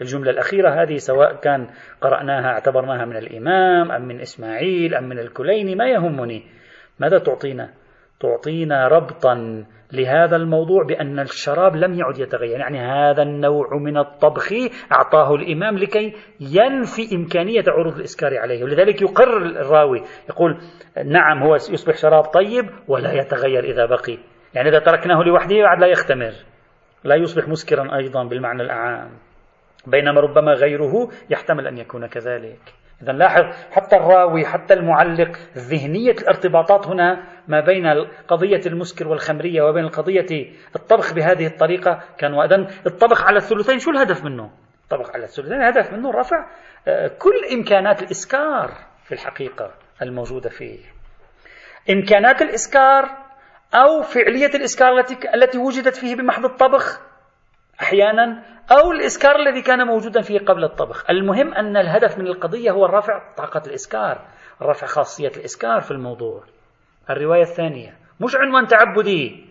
الجملة 0.00 0.30
الأخيرة 0.30 0.82
هذه 0.82 0.96
سواء 0.96 1.34
كان 1.34 1.68
قرأناها 2.00 2.46
اعتبرناها 2.46 3.04
من 3.04 3.16
الإمام 3.16 3.92
أم 3.92 4.02
من 4.02 4.20
إسماعيل 4.20 4.94
أم 4.94 5.04
من 5.04 5.18
الكليني 5.18 5.74
ما 5.74 5.88
يهمني. 5.88 6.42
ماذا 6.98 7.18
تعطينا؟ 7.18 7.70
تعطينا 8.20 8.88
ربطا 8.88 9.64
لهذا 9.92 10.36
الموضوع 10.36 10.84
بأن 10.84 11.20
الشراب 11.20 11.76
لم 11.76 11.94
يعد 11.94 12.18
يتغير. 12.18 12.60
يعني 12.60 12.78
هذا 12.80 13.22
النوع 13.22 13.66
من 13.76 13.98
الطبخ 13.98 14.52
أعطاه 14.92 15.34
الإمام 15.34 15.78
لكي 15.78 16.14
ينفي 16.40 17.16
إمكانية 17.16 17.64
عروض 17.68 17.96
الإسكار 17.96 18.38
عليه. 18.38 18.64
ولذلك 18.64 19.02
يقر 19.02 19.36
الراوي 19.36 20.02
يقول 20.28 20.58
نعم 21.04 21.42
هو 21.42 21.54
يصبح 21.54 21.96
شراب 21.96 22.24
طيب 22.24 22.70
ولا 22.88 23.12
يتغير 23.12 23.64
إذا 23.64 23.86
بقي. 23.86 24.18
يعني 24.54 24.68
إذا 24.68 24.78
تركناه 24.78 25.22
لوحده 25.22 25.56
بعد 25.62 25.80
لا 25.80 25.86
يختمر. 25.86 26.32
لا 27.04 27.14
يصبح 27.14 27.48
مسكرا 27.48 27.96
أيضا 27.96 28.24
بالمعنى 28.24 28.62
الأعام. 28.62 29.10
بينما 29.86 30.20
ربما 30.20 30.52
غيره 30.52 31.08
يحتمل 31.30 31.66
أن 31.66 31.78
يكون 31.78 32.06
كذلك. 32.06 32.83
إذا 33.04 33.12
لاحظ 33.12 33.42
حتى 33.70 33.96
الراوي 33.96 34.44
حتى 34.44 34.74
المعلق 34.74 35.38
ذهنية 35.56 36.12
الارتباطات 36.12 36.86
هنا 36.86 37.24
ما 37.48 37.60
بين 37.60 37.86
قضية 38.28 38.60
المسكر 38.66 39.08
والخمرية 39.08 39.62
وبين 39.62 39.88
قضية 39.88 40.52
الطبخ 40.76 41.14
بهذه 41.14 41.46
الطريقة 41.46 42.02
كان 42.18 42.34
وإذن 42.34 42.66
الطبخ 42.86 43.24
على 43.24 43.36
الثلثين 43.36 43.78
شو 43.78 43.90
الهدف 43.90 44.24
منه؟ 44.24 44.50
الطبخ 44.84 45.10
على 45.14 45.24
الثلثين 45.24 45.52
الهدف 45.52 45.92
منه 45.92 46.10
رفع 46.10 46.46
آه، 46.88 47.08
كل 47.18 47.32
إمكانات 47.52 48.02
الإسكار 48.02 48.70
في 49.04 49.12
الحقيقة 49.12 49.70
الموجودة 50.02 50.50
فيه 50.50 50.78
إمكانات 51.90 52.42
الإسكار 52.42 53.04
أو 53.74 54.02
فعلية 54.02 54.50
الإسكار 54.54 54.98
التي 54.98 55.34
التي 55.34 55.58
وجدت 55.58 55.96
فيه 55.96 56.16
بمحض 56.16 56.44
الطبخ 56.44 57.00
أحيانا 57.80 58.42
أو 58.72 58.92
الإسكار 58.92 59.36
الذي 59.36 59.62
كان 59.62 59.86
موجودا 59.86 60.20
فيه 60.20 60.38
قبل 60.38 60.64
الطبخ. 60.64 61.10
المهم 61.10 61.54
أن 61.54 61.76
الهدف 61.76 62.18
من 62.18 62.26
القضية 62.26 62.70
هو 62.70 62.86
رفع 62.86 63.34
طاقة 63.36 63.62
الإسكار 63.66 64.20
رفع 64.62 64.86
خاصية 64.86 65.32
الإسكار 65.36 65.80
في 65.80 65.90
الموضوع. 65.90 66.44
الرواية 67.10 67.42
الثانية 67.42 67.94
مش 68.20 68.36
عنوان 68.36 68.66
تعبدي. 68.66 69.44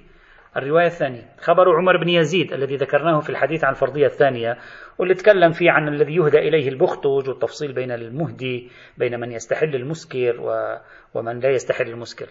الرواية 0.58 0.86
الثانية 0.86 1.22
خبر 1.42 1.76
عمر 1.78 1.98
بن 1.98 2.10
يزيد 2.10 2.54
الذي 2.54 2.76
ذكرناه 2.76 3.20
في 3.20 3.30
الحديث 3.30 3.64
عن 3.64 3.72
الفرضية 3.72 4.06
الثانية 4.06 4.58
واللي 4.98 5.14
تكلم 5.14 5.52
فيه 5.52 5.72
عن 5.72 5.88
الذي 5.88 6.16
يهدى 6.16 6.38
إليه 6.40 6.70
البختج 6.70 7.30
والتفصيل 7.30 7.74
بين 7.74 7.92
المهدي 7.92 8.70
بين 8.98 9.20
من 9.20 9.32
يستحل 9.32 9.76
المسكر 9.76 10.36
ومن 11.14 11.40
لا 11.40 11.50
يستحل 11.50 11.90
المسكر. 11.90 12.28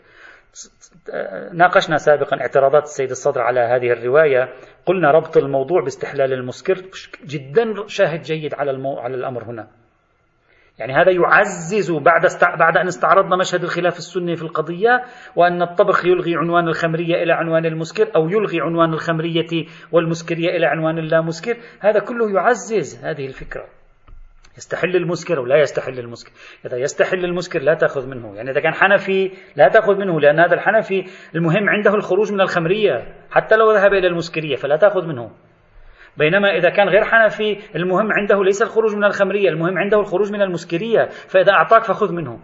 ناقشنا 1.52 1.96
سابقا 1.96 2.40
اعتراضات 2.40 2.82
السيد 2.82 3.10
الصدر 3.10 3.40
على 3.40 3.60
هذه 3.60 3.92
الرواية. 3.92 4.48
قلنا 4.86 5.10
ربط 5.10 5.36
الموضوع 5.36 5.82
باستحلال 5.82 6.32
المسكر. 6.32 6.74
جدا 7.26 7.86
شاهد 7.86 8.22
جيد 8.22 8.54
على, 8.54 8.70
المو... 8.70 8.98
على 8.98 9.14
الأمر 9.14 9.44
هنا. 9.44 9.68
يعني 10.78 10.92
هذا 10.92 11.10
يعزز 11.10 11.92
بعد 11.92 12.24
است... 12.24 12.44
بعد 12.44 12.76
أن 12.76 12.86
استعرضنا 12.86 13.36
مشهد 13.36 13.62
الخلاف 13.62 13.96
السني 13.96 14.36
في 14.36 14.42
القضية 14.42 15.02
وأن 15.36 15.62
الطبخ 15.62 16.04
يلغي 16.06 16.36
عنوان 16.36 16.68
الخمرية 16.68 17.22
إلى 17.22 17.32
عنوان 17.32 17.66
المسكر 17.66 18.16
أو 18.16 18.28
يلغي 18.28 18.60
عنوان 18.60 18.92
الخمرية 18.92 19.66
والمسكرية 19.92 20.48
إلى 20.56 20.66
عنوان 20.66 20.98
اللامسكر 20.98 21.56
هذا 21.80 22.00
كله 22.00 22.30
يعزز 22.30 23.04
هذه 23.04 23.26
الفكرة. 23.26 23.81
يستحل 24.56 24.96
المسكر 24.96 25.38
أو 25.38 25.46
لا 25.46 25.56
يستحل 25.56 25.98
المسكر. 25.98 26.32
إذا 26.66 26.76
يستحل 26.76 27.24
المسكر 27.24 27.58
لا 27.58 27.74
تأخذ 27.74 28.06
منه. 28.06 28.36
يعني 28.36 28.50
إذا 28.50 28.60
كان 28.60 28.74
حنفي 28.74 29.30
لا 29.56 29.68
تأخذ 29.68 29.98
منه 29.98 30.20
لأن 30.20 30.40
هذا 30.40 30.54
الحنفي 30.54 31.04
المهم 31.34 31.68
عنده 31.68 31.94
الخروج 31.94 32.32
من 32.32 32.40
الخمرية. 32.40 33.14
حتى 33.30 33.56
لو 33.56 33.72
ذهب 33.72 33.92
إلى 33.92 34.06
المسكرية 34.06 34.56
فلا 34.56 34.76
تأخذ 34.76 35.06
منه. 35.06 35.30
بينما 36.16 36.56
إذا 36.56 36.70
كان 36.70 36.88
غير 36.88 37.04
حنفي 37.04 37.58
المهم 37.76 38.12
عنده 38.12 38.44
ليس 38.44 38.62
الخروج 38.62 38.96
من 38.96 39.04
الخمرية 39.04 39.48
المهم 39.48 39.78
عنده 39.78 40.00
الخروج 40.00 40.32
من 40.32 40.42
المسكرية. 40.42 41.06
فإذا 41.06 41.52
أعطاك 41.52 41.84
فخذ 41.84 42.12
منه. 42.12 42.40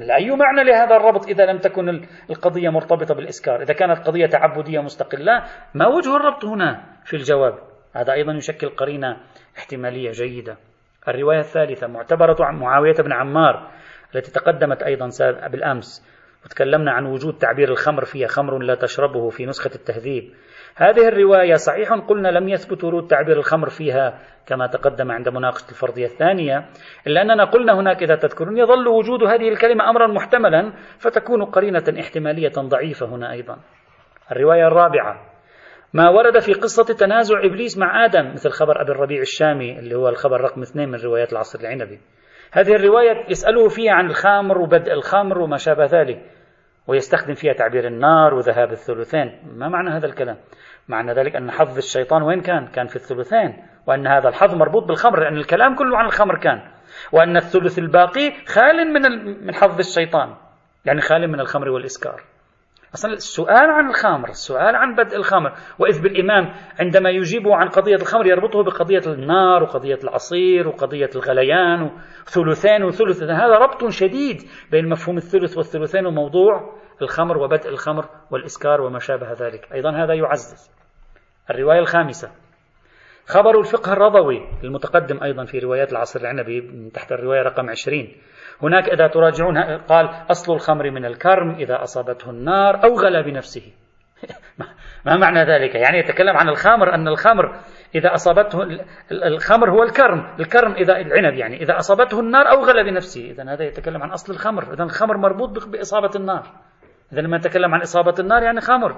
أي 0.00 0.30
معنى 0.30 0.64
لهذا 0.64 0.96
الربط 0.96 1.26
إذا 1.26 1.46
لم 1.46 1.58
تكن 1.58 2.06
القضية 2.30 2.68
مرتبطة 2.68 3.14
بالإسكار؟ 3.14 3.62
إذا 3.62 3.74
كانت 3.74 3.98
قضية 4.06 4.26
تعبدية 4.26 4.80
مستقلة 4.80 5.42
ما 5.74 5.86
وجه 5.86 6.16
الربط 6.16 6.44
هنا 6.44 6.84
في 7.04 7.16
الجواب؟ 7.16 7.58
هذا 7.96 8.12
أيضا 8.12 8.32
يشكل 8.32 8.68
قرينة 8.68 9.16
احتمالية 9.58 10.10
جيدة. 10.10 10.56
الرواية 11.08 11.38
الثالثة 11.38 11.86
معتبرة 11.86 12.36
عن 12.40 12.58
معاوية 12.58 12.94
بن 12.94 13.12
عمار 13.12 13.70
التي 14.14 14.32
تقدمت 14.32 14.82
أيضا 14.82 15.08
بالأمس 15.48 16.08
وتكلمنا 16.44 16.92
عن 16.92 17.06
وجود 17.06 17.38
تعبير 17.38 17.68
الخمر 17.68 18.04
فيها 18.04 18.28
خمر 18.28 18.58
لا 18.58 18.74
تشربه 18.74 19.28
في 19.28 19.46
نسخة 19.46 19.70
التهذيب. 19.74 20.32
هذه 20.76 21.08
الرواية 21.08 21.54
صحيح 21.54 21.92
قلنا 21.92 22.28
لم 22.28 22.48
يثبت 22.48 22.84
ورود 22.84 23.06
تعبير 23.06 23.36
الخمر 23.36 23.68
فيها 23.68 24.18
كما 24.46 24.66
تقدم 24.66 25.10
عند 25.10 25.28
مناقشة 25.28 25.70
الفرضية 25.70 26.04
الثانية 26.04 26.68
إلا 27.06 27.22
أننا 27.22 27.44
قلنا 27.44 27.80
هناك 27.80 28.02
إذا 28.02 28.16
تذكرون 28.16 28.58
يظل 28.58 28.88
وجود 28.88 29.22
هذه 29.22 29.48
الكلمة 29.48 29.90
أمرا 29.90 30.06
محتملا 30.06 30.72
فتكون 30.98 31.44
قرينة 31.44 31.84
احتمالية 32.00 32.52
ضعيفة 32.58 33.06
هنا 33.06 33.32
أيضا. 33.32 33.58
الرواية 34.32 34.66
الرابعة 34.66 35.31
ما 35.94 36.08
ورد 36.08 36.38
في 36.38 36.52
قصة 36.52 36.94
تنازع 36.94 37.44
إبليس 37.44 37.78
مع 37.78 38.04
آدم 38.04 38.32
مثل 38.32 38.50
خبر 38.50 38.80
أبي 38.82 38.92
الربيع 38.92 39.20
الشامي 39.20 39.78
اللي 39.78 39.94
هو 39.94 40.08
الخبر 40.08 40.40
رقم 40.40 40.62
اثنين 40.62 40.88
من 40.88 40.98
روايات 40.98 41.32
العصر 41.32 41.60
العنبي. 41.60 42.00
هذه 42.52 42.74
الرواية 42.74 43.30
يسأله 43.30 43.68
فيها 43.68 43.92
عن 43.92 44.06
الخامر 44.06 44.58
وبدء 44.58 44.92
الخمر 44.92 45.38
وما 45.38 45.56
شابه 45.56 45.84
ذلك 45.84 46.30
ويستخدم 46.86 47.34
فيها 47.34 47.52
تعبير 47.52 47.86
النار 47.86 48.34
وذهاب 48.34 48.72
الثلثين. 48.72 49.42
ما 49.56 49.68
معنى 49.68 49.90
هذا 49.90 50.06
الكلام؟ 50.06 50.36
معنى 50.88 51.12
ذلك 51.12 51.36
أن 51.36 51.50
حظ 51.50 51.76
الشيطان 51.76 52.22
وين 52.22 52.40
كان؟ 52.40 52.66
كان 52.66 52.86
في 52.86 52.96
الثلثين 52.96 53.62
وأن 53.86 54.06
هذا 54.06 54.28
الحظ 54.28 54.54
مربوط 54.54 54.84
بالخمر 54.84 55.20
لأن 55.20 55.36
الكلام 55.36 55.74
كله 55.76 55.98
عن 55.98 56.06
الخمر 56.06 56.38
كان. 56.38 56.62
وأن 57.12 57.36
الثلث 57.36 57.78
الباقي 57.78 58.32
خال 58.46 58.92
من 58.92 59.02
من 59.46 59.54
حظ 59.54 59.78
الشيطان 59.78 60.34
يعني 60.84 61.00
خال 61.00 61.28
من 61.28 61.40
الخمر 61.40 61.68
والإسكار. 61.68 62.22
أصلا 62.94 63.12
السؤال 63.12 63.70
عن 63.70 63.88
الخمر 63.88 64.28
السؤال 64.28 64.76
عن 64.76 64.94
بدء 64.94 65.16
الخمر. 65.16 65.52
وإذ 65.78 66.02
بالإمام 66.02 66.54
عندما 66.80 67.10
يجيب 67.10 67.48
عن 67.48 67.68
قضية 67.68 67.96
الخمر 67.96 68.26
يربطه 68.26 68.62
بقضية 68.62 69.02
النار 69.06 69.62
وقضية 69.62 69.98
العصير 70.04 70.68
وقضية 70.68 71.10
الغليان 71.14 71.90
وثلثين 72.26 72.84
وثلث 72.84 73.22
هذا 73.22 73.58
ربط 73.58 73.88
شديد 73.88 74.42
بين 74.70 74.88
مفهوم 74.88 75.16
الثلث 75.16 75.56
والثلثين 75.56 76.06
وموضوع 76.06 76.76
الخمر 77.02 77.38
وبدء 77.38 77.68
الخمر 77.68 78.04
والإسكار 78.30 78.80
وما 78.80 78.98
شابه 78.98 79.32
ذلك. 79.32 79.72
أيضا 79.72 79.90
هذا 79.90 80.14
يعزز. 80.14 80.70
الرواية 81.50 81.78
الخامسة. 81.78 82.30
خبر 83.26 83.60
الفقه 83.60 83.92
الرضوي 83.92 84.48
المتقدم 84.64 85.22
أيضا 85.22 85.44
في 85.44 85.58
روايات 85.58 85.92
العصر 85.92 86.20
العنبي 86.20 86.90
تحت 86.94 87.12
الرواية 87.12 87.42
رقم 87.42 87.70
عشرين. 87.70 88.16
هناك 88.62 88.88
إذا 88.88 89.06
تراجعون 89.06 89.58
قال 89.78 90.10
أصل 90.30 90.52
الخمر 90.52 90.90
من 90.90 91.04
الكرم 91.04 91.50
إذا 91.50 91.82
أصابته 91.82 92.30
النار 92.30 92.84
أو 92.84 92.94
غلى 92.94 93.22
بنفسه. 93.22 93.62
ما 95.06 95.16
معنى 95.16 95.44
ذلك؟ 95.44 95.74
يعني 95.74 95.98
يتكلم 95.98 96.36
عن 96.36 96.48
الخمر 96.48 96.94
أن 96.94 97.08
الخمر 97.08 97.56
إذا 97.94 98.14
أصابته 98.14 98.58
الخمر 99.12 99.70
هو 99.70 99.82
الكرم. 99.82 100.26
الكرم 100.40 100.72
إذا 100.72 100.96
العنب 100.96 101.34
يعني 101.34 101.62
إذا 101.62 101.78
أصابته 101.78 102.20
النار 102.20 102.50
أو 102.50 102.64
غلى 102.64 102.84
بنفسه. 102.84 103.30
إذا 103.30 103.52
هذا 103.52 103.64
يتكلم 103.64 104.02
عن 104.02 104.10
أصل 104.10 104.32
الخمر. 104.32 104.72
إذا 104.74 104.84
الخمر 104.84 105.16
مربوط 105.16 105.68
بإصابة 105.68 106.10
النار. 106.16 106.46
إذا 107.12 107.20
لما 107.20 107.36
يتكلم 107.36 107.74
عن 107.74 107.80
إصابة 107.80 108.14
النار 108.18 108.42
يعني 108.42 108.60
خمر. 108.60 108.96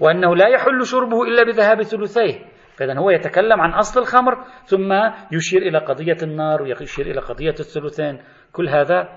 وأنه 0.00 0.36
لا 0.36 0.48
يحل 0.48 0.86
شربه 0.86 1.22
إلا 1.22 1.42
بذهاب 1.42 1.82
ثلثيه. 1.82 2.55
فإذا 2.76 2.98
هو 2.98 3.10
يتكلم 3.10 3.60
عن 3.60 3.70
أصل 3.70 4.00
الخمر 4.00 4.44
ثم 4.64 4.92
يشير 5.32 5.62
إلى 5.62 5.78
قضية 5.78 6.16
النار 6.22 6.62
ويشير 6.62 7.06
إلى 7.06 7.20
قضية 7.20 7.54
الثلثين. 7.60 8.18
كل 8.52 8.68
هذا 8.68 9.08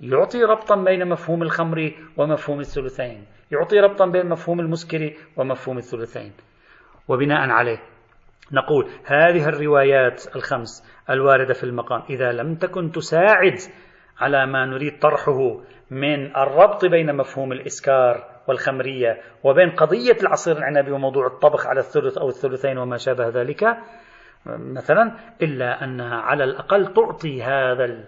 يعطي 0.00 0.44
ربطا 0.44 0.84
بين 0.84 1.08
مفهوم 1.08 1.42
الخمر 1.42 1.92
ومفهوم 2.16 2.60
الثلثين. 2.60 3.24
يعطي 3.52 3.80
ربطا 3.80 4.06
بين 4.06 4.28
مفهوم 4.28 4.60
المسكر 4.60 5.12
ومفهوم 5.36 5.78
الثلثين. 5.78 6.32
وبناء 7.08 7.50
عليه 7.50 7.78
نقول 8.52 8.90
هذه 9.06 9.48
الروايات 9.48 10.36
الخمس 10.36 11.02
الواردة 11.10 11.54
في 11.54 11.64
المقام. 11.64 12.02
إذا 12.10 12.32
لم 12.32 12.54
تكن 12.54 12.90
تساعد 12.90 13.58
على 14.20 14.46
ما 14.46 14.66
نريد 14.66 14.98
طرحه 14.98 15.60
من 15.90 16.36
الربط 16.36 16.84
بين 16.84 17.16
مفهوم 17.16 17.52
الإسكار 17.52 18.37
والخمرية 18.48 19.20
وبين 19.44 19.70
قضية 19.70 20.16
العصير 20.22 20.56
العنبي 20.56 20.90
وموضوع 20.90 21.26
الطبخ 21.26 21.66
على 21.66 21.80
الثلث 21.80 22.18
أو 22.18 22.28
الثلثين 22.28 22.78
وما 22.78 22.96
شابه 22.96 23.28
ذلك 23.28 23.64
مثلا 24.46 25.16
إلا 25.42 25.84
أنها 25.84 26.16
على 26.16 26.44
الأقل 26.44 26.94
تعطي 26.94 27.42
هذا 27.42 28.04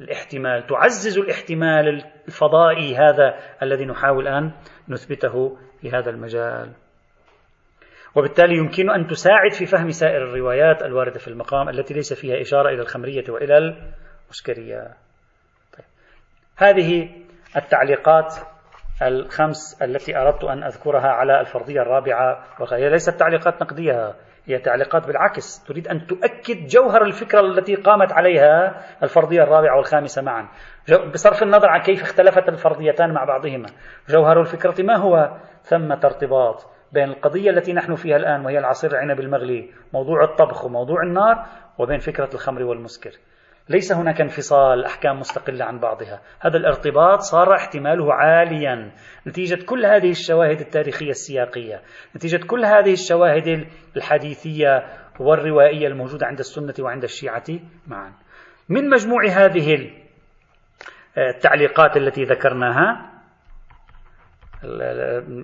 الاحتمال 0.00 0.66
تعزز 0.66 1.18
الاحتمال 1.18 2.04
الفضائي 2.28 2.96
هذا 2.96 3.38
الذي 3.62 3.84
نحاول 3.84 4.28
أن 4.28 4.52
نثبته 4.88 5.58
في 5.80 5.90
هذا 5.90 6.10
المجال. 6.10 6.72
وبالتالي 8.14 8.56
يمكن 8.56 8.90
أن 8.90 9.06
تساعد 9.06 9.52
في 9.52 9.66
فهم 9.66 9.90
سائر 9.90 10.22
الروايات 10.22 10.82
الواردة 10.82 11.18
في 11.18 11.28
المقام 11.28 11.68
التي 11.68 11.94
ليس 11.94 12.12
فيها 12.12 12.40
إشارة 12.40 12.68
إلى 12.68 12.80
الخمرية 12.82 13.24
وإلى 13.28 13.58
المسكرية. 14.26 14.82
طيب. 15.72 15.86
هذه 16.56 17.10
التعليقات. 17.56 18.34
الخمس 19.02 19.82
التي 19.82 20.16
أردت 20.16 20.44
أن 20.44 20.62
أذكرها 20.62 21.08
على 21.08 21.40
الفرضية 21.40 21.82
الرابعة 21.82 22.44
وهي 22.60 22.90
ليست 22.90 23.10
تعليقات 23.10 23.62
نقدية 23.62 24.14
هي 24.46 24.58
تعليقات 24.58 25.06
بالعكس. 25.06 25.64
تريد 25.64 25.88
أن 25.88 26.06
تؤكد 26.06 26.66
جوهر 26.66 27.02
الفكرة 27.02 27.40
التي 27.40 27.74
قامت 27.74 28.12
عليها 28.12 28.82
الفرضية 29.02 29.42
الرابعة 29.42 29.76
والخامسة 29.76 30.22
معا. 30.22 30.48
بصرف 31.12 31.42
النظر 31.42 31.68
عن 31.68 31.80
كيف 31.80 32.02
اختلفت 32.02 32.48
الفرضيتان 32.48 33.12
مع 33.12 33.24
بعضهما. 33.24 33.68
جوهر 34.08 34.40
الفكرة 34.40 34.82
ما 34.82 34.96
هو؟ 34.96 35.36
ثمة 35.62 36.00
ارتباط 36.04 36.66
بين 36.92 37.08
القضية 37.08 37.50
التي 37.50 37.72
نحن 37.72 37.94
فيها 37.94 38.16
الآن 38.16 38.44
وهي 38.44 38.58
العصير 38.58 38.90
العنب 38.90 39.20
المغلي 39.20 39.70
موضوع 39.92 40.24
الطبخ 40.24 40.64
وموضوع 40.64 41.02
النار 41.02 41.46
وبين 41.78 41.98
فكرة 41.98 42.30
الخمر 42.34 42.62
والمسكر. 42.62 43.10
ليس 43.68 43.92
هناك 43.92 44.20
انفصال 44.20 44.84
أحكام 44.84 45.18
مستقلة 45.18 45.64
عن 45.64 45.78
بعضها. 45.78 46.20
هذا 46.40 46.56
الارتباط 46.56 47.18
صار 47.20 47.54
احتماله 47.54 48.14
عاليا. 48.14 48.92
نتيجة 49.26 49.64
كل 49.64 49.86
هذه 49.86 50.10
الشواهد 50.10 50.60
التاريخية 50.60 51.10
السياقية 51.10 51.80
نتيجة 52.16 52.46
كل 52.46 52.64
هذه 52.64 52.92
الشواهد 52.92 53.66
الحديثية 53.96 54.86
والروائية 55.20 55.86
الموجودة 55.86 56.26
عند 56.26 56.38
السنة 56.38 56.74
وعند 56.80 57.02
الشيعة 57.02 57.44
معا. 57.86 58.12
من 58.68 58.90
مجموع 58.90 59.26
هذه 59.28 59.90
التعليقات 61.18 61.96
التي 61.96 62.24
ذكرناها 62.24 63.12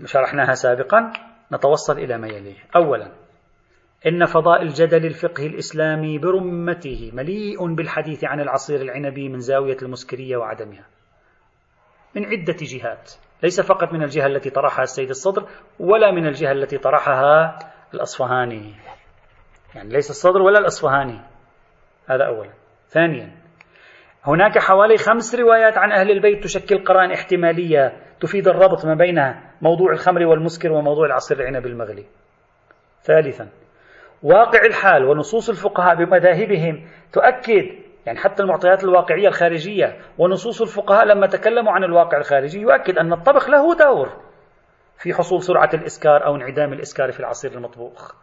شرحناها 0.05 0.53
سابقا 0.53 1.13
نتوصل 1.53 1.99
إلى 1.99 2.19
ما 2.19 2.29
يليه. 2.29 2.57
أولا 2.77 3.22
إن 4.07 4.25
فضاء 4.25 4.63
الجدل 4.63 5.07
الفقهي 5.07 5.47
الإسلامي 5.47 6.19
برمته 6.19 7.11
مليء 7.15 7.75
بالحديث 7.75 8.25
عن 8.25 8.41
العصير 8.41 8.81
العنبي 8.81 9.29
من 9.29 9.39
زاوية 9.39 9.77
المسكرية 9.83 10.37
وعدمها. 10.37 10.85
من 12.15 12.25
عدة 12.25 12.57
جهات. 12.63 13.13
ليس 13.43 13.61
فقط 13.61 13.93
من 13.93 14.03
الجهة 14.03 14.27
التي 14.27 14.51
طرحها 14.51 14.83
السيد 14.83 15.09
الصدر 15.09 15.49
ولا 15.79 16.11
من 16.11 16.27
الجهة 16.27 16.53
التي 16.53 16.79
طرحها 16.79 17.59
الأصفهاني. 17.95 18.75
يعني 19.75 19.89
ليس 19.89 20.11
الصدر 20.11 20.43
ولا 20.43 20.59
الأصفهاني. 20.59 21.21
هذا 22.07 22.25
أولا. 22.25 22.51
ثانيا 22.89 23.43
هناك 24.25 24.59
حوالي 24.59 24.97
خمس 24.97 25.35
روايات 25.35 25.79
عن 25.79 25.93
أهل 25.93 26.11
البيت 26.11 26.45
تشكل 26.45 26.85
قرائن 26.85 27.13
احتمالية 27.13 27.93
تفيد 28.21 28.49
الربط 28.49 28.87
ما 28.87 28.95
بين 28.95 29.35
موضوع 29.63 29.93
الخمر 29.93 30.27
والمسكر 30.27 30.73
وموضوع 30.73 31.07
العصير 31.07 31.41
العنب 31.41 31.67
المغلي. 31.67 32.07
ثالثا 33.03 33.62
واقع 34.23 34.67
الحال 34.67 35.05
ونصوص 35.05 35.49
الفقهاء 35.49 35.95
بمذاهبهم 35.95 36.89
تؤكد 37.13 37.83
يعني 38.07 38.19
حتى 38.19 38.43
المعطيات 38.43 38.85
الواقعية 38.85 39.29
الخارجية 39.29 39.99
ونصوص 40.19 40.63
الفقهاء 40.63 41.05
لما 41.05 41.27
تكلموا 41.27 41.73
عن 41.73 41.85
الواقع 41.85 42.19
الخارجي 42.19 42.61
يؤكد 42.61 42.99
أن 42.99 43.13
الطبخ 43.13 43.49
له 43.49 43.75
دور 43.75 44.09
في 44.99 45.15
حصول 45.15 45.43
سرعة 45.43 45.71
الإسكار 45.75 46.27
أو 46.27 46.37
انعدام 46.37 46.73
الإسكار 46.73 47.13
في 47.13 47.21
العصير 47.21 47.53
المطبوخ. 47.53 48.15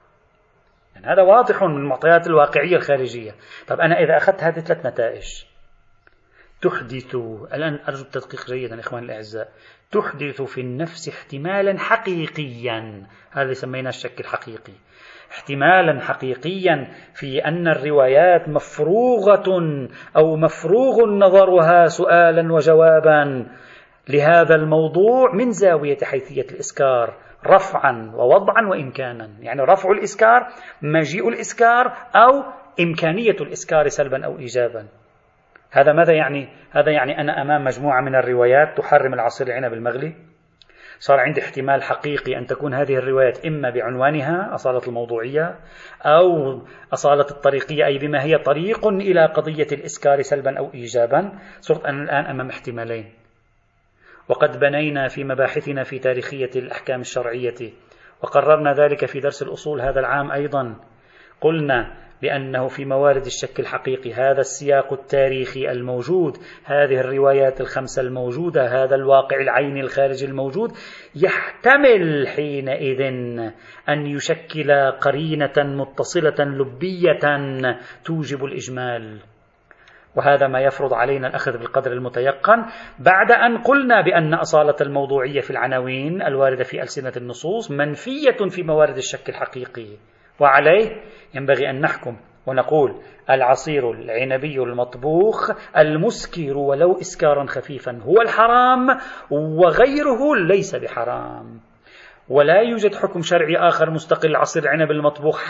يعني 0.95 1.07
هذا 1.07 1.21
واضح 1.21 1.63
من 1.63 1.77
المعطيات 1.77 2.27
الواقعية 2.27 2.75
الخارجية. 2.75 3.31
طب 3.67 3.79
أنا 3.79 3.99
إذا 3.99 4.17
أخذت 4.17 4.43
هذه 4.43 4.59
ثلاث 4.59 4.85
نتائج 4.85 5.43
تحدث 6.61 7.15
الآن 7.53 7.79
أرجو 7.87 8.01
التدقيق 8.01 8.45
جيدا 8.45 8.79
إخواني 8.79 9.05
الأعزاء 9.05 9.49
تحدث 9.91 10.41
في 10.41 10.61
النفس 10.61 11.09
احتمالا 11.09 11.79
حقيقيا 11.79 13.07
هذا 13.31 13.53
سميناه 13.53 13.89
الشك 13.89 14.19
الحقيقي. 14.19 14.73
احتمالا 15.31 15.99
حقيقيا 16.01 16.87
في 17.13 17.45
أن 17.45 17.67
الروايات 17.67 18.49
مفروغة 18.49 19.59
أو 20.17 20.35
مفروغ 20.35 21.09
نظرها 21.09 21.85
سؤالا 21.85 22.53
وجوابا. 22.53 23.45
لهذا 24.09 24.55
الموضوع 24.55 25.33
من 25.33 25.51
زاوية 25.51 25.97
حيثية 26.03 26.45
الإسكار 26.51 27.13
رفعا 27.47 28.11
ووضعا 28.15 28.67
وإمكانا. 28.69 29.29
يعني 29.39 29.61
رفع 29.61 29.91
الإسكار 29.91 30.47
مجيء 30.81 31.29
الإسكار 31.29 31.93
أو 32.15 32.43
إمكانية 32.79 33.35
الإسكار 33.41 33.87
سلبا 33.87 34.25
أو 34.25 34.39
إيجابا. 34.39 34.87
هذا 35.71 35.93
ماذا 35.93 36.13
يعني؟ 36.13 36.49
هذا 36.71 36.91
يعني 36.91 37.21
أنا 37.21 37.41
أمام 37.41 37.63
مجموعة 37.63 38.01
من 38.01 38.15
الروايات 38.15 38.77
تحرم 38.77 39.13
العصير 39.13 39.47
العنب 39.47 39.73
المغلي؟ 39.73 40.28
صار 40.99 41.19
عندي 41.19 41.41
احتمال 41.41 41.83
حقيقي 41.83 42.37
أن 42.37 42.45
تكون 42.45 42.73
هذه 42.73 42.95
الروايات 42.95 43.45
إما 43.45 43.69
بعنوانها 43.69 44.55
أصالة 44.55 44.81
الموضوعية 44.87 45.59
أو 46.01 46.59
أصالة 46.93 47.25
الطريقية 47.31 47.85
أي 47.85 47.97
بما 47.97 48.23
هي 48.23 48.37
طريق 48.37 48.87
إلى 48.87 49.25
قضية 49.25 49.67
الإسكار 49.71 50.21
سلبا 50.21 50.57
أو 50.57 50.73
إيجابا. 50.73 51.31
صرت 51.59 51.85
أنا 51.85 52.03
الآن 52.03 52.25
أمام 52.25 52.49
احتمالين. 52.49 53.13
وقد 54.29 54.59
بنينا 54.59 55.07
في 55.07 55.23
مباحثنا 55.23 55.83
في 55.83 55.99
تاريخية 55.99 56.49
الأحكام 56.55 57.01
الشرعية 57.01 57.73
وقررنا 58.23 58.73
ذلك 58.73 59.05
في 59.05 59.19
درس 59.19 59.41
الأصول 59.43 59.81
هذا 59.81 59.99
العام 59.99 60.31
أيضا. 60.31 60.75
قلنا 61.41 62.08
لأنه 62.21 62.67
في 62.67 62.85
موارد 62.85 63.25
الشك 63.25 63.59
الحقيقي 63.59 64.13
هذا 64.13 64.39
السياق 64.39 64.93
التاريخي 64.93 65.71
الموجود 65.71 66.37
هذه 66.65 66.99
الروايات 66.99 67.61
الخمسة 67.61 68.01
الموجودة 68.01 68.83
هذا 68.83 68.95
الواقع 68.95 69.41
العيني 69.41 69.81
الخارجي 69.81 70.25
الموجود 70.25 70.71
يحتمل 71.15 72.27
حينئذ 72.27 73.01
أن 73.89 74.05
يشكل 74.05 74.91
قرينة 74.91 75.53
متصلة 75.57 76.35
لبية 76.39 77.19
توجب 78.05 78.45
الإجمال. 78.45 79.19
وهذا 80.15 80.47
ما 80.47 80.61
يفرض 80.61 80.93
علينا 80.93 81.27
الأخذ 81.27 81.57
بالقدر 81.57 81.91
المتيقن. 81.91 82.65
بعد 82.99 83.31
أن 83.31 83.57
قلنا 83.57 84.01
بأن 84.01 84.33
أصالة 84.33 84.75
الموضوعية 84.81 85.41
في 85.41 85.51
العناوين 85.51 86.21
الواردة 86.21 86.63
في 86.63 86.81
ألسنة 86.81 87.13
النصوص 87.17 87.71
منفية 87.71 88.49
في 88.49 88.63
موارد 88.63 88.97
الشك 88.97 89.29
الحقيقي 89.29 89.87
وعليه 90.39 91.01
ينبغي 91.33 91.69
أن 91.69 91.81
نحكم 91.81 92.17
ونقول 92.45 93.01
العصير 93.29 93.91
العنبي 93.91 94.59
المطبوخ 94.59 95.51
المسكر 95.77 96.57
ولو 96.57 96.99
إسكارا 96.99 97.45
خفيفا 97.45 97.99
هو 98.03 98.21
الحرام 98.21 98.87
وغيره 99.31 100.35
ليس 100.47 100.75
بحرام. 100.75 101.59
ولا 102.29 102.61
يوجد 102.61 102.95
حكم 102.95 103.21
شرعي 103.21 103.57
آخر 103.57 103.89
مستقل 103.89 104.35
عصير 104.35 104.63
العنب 104.63 104.91
المطبوخ 104.91 105.41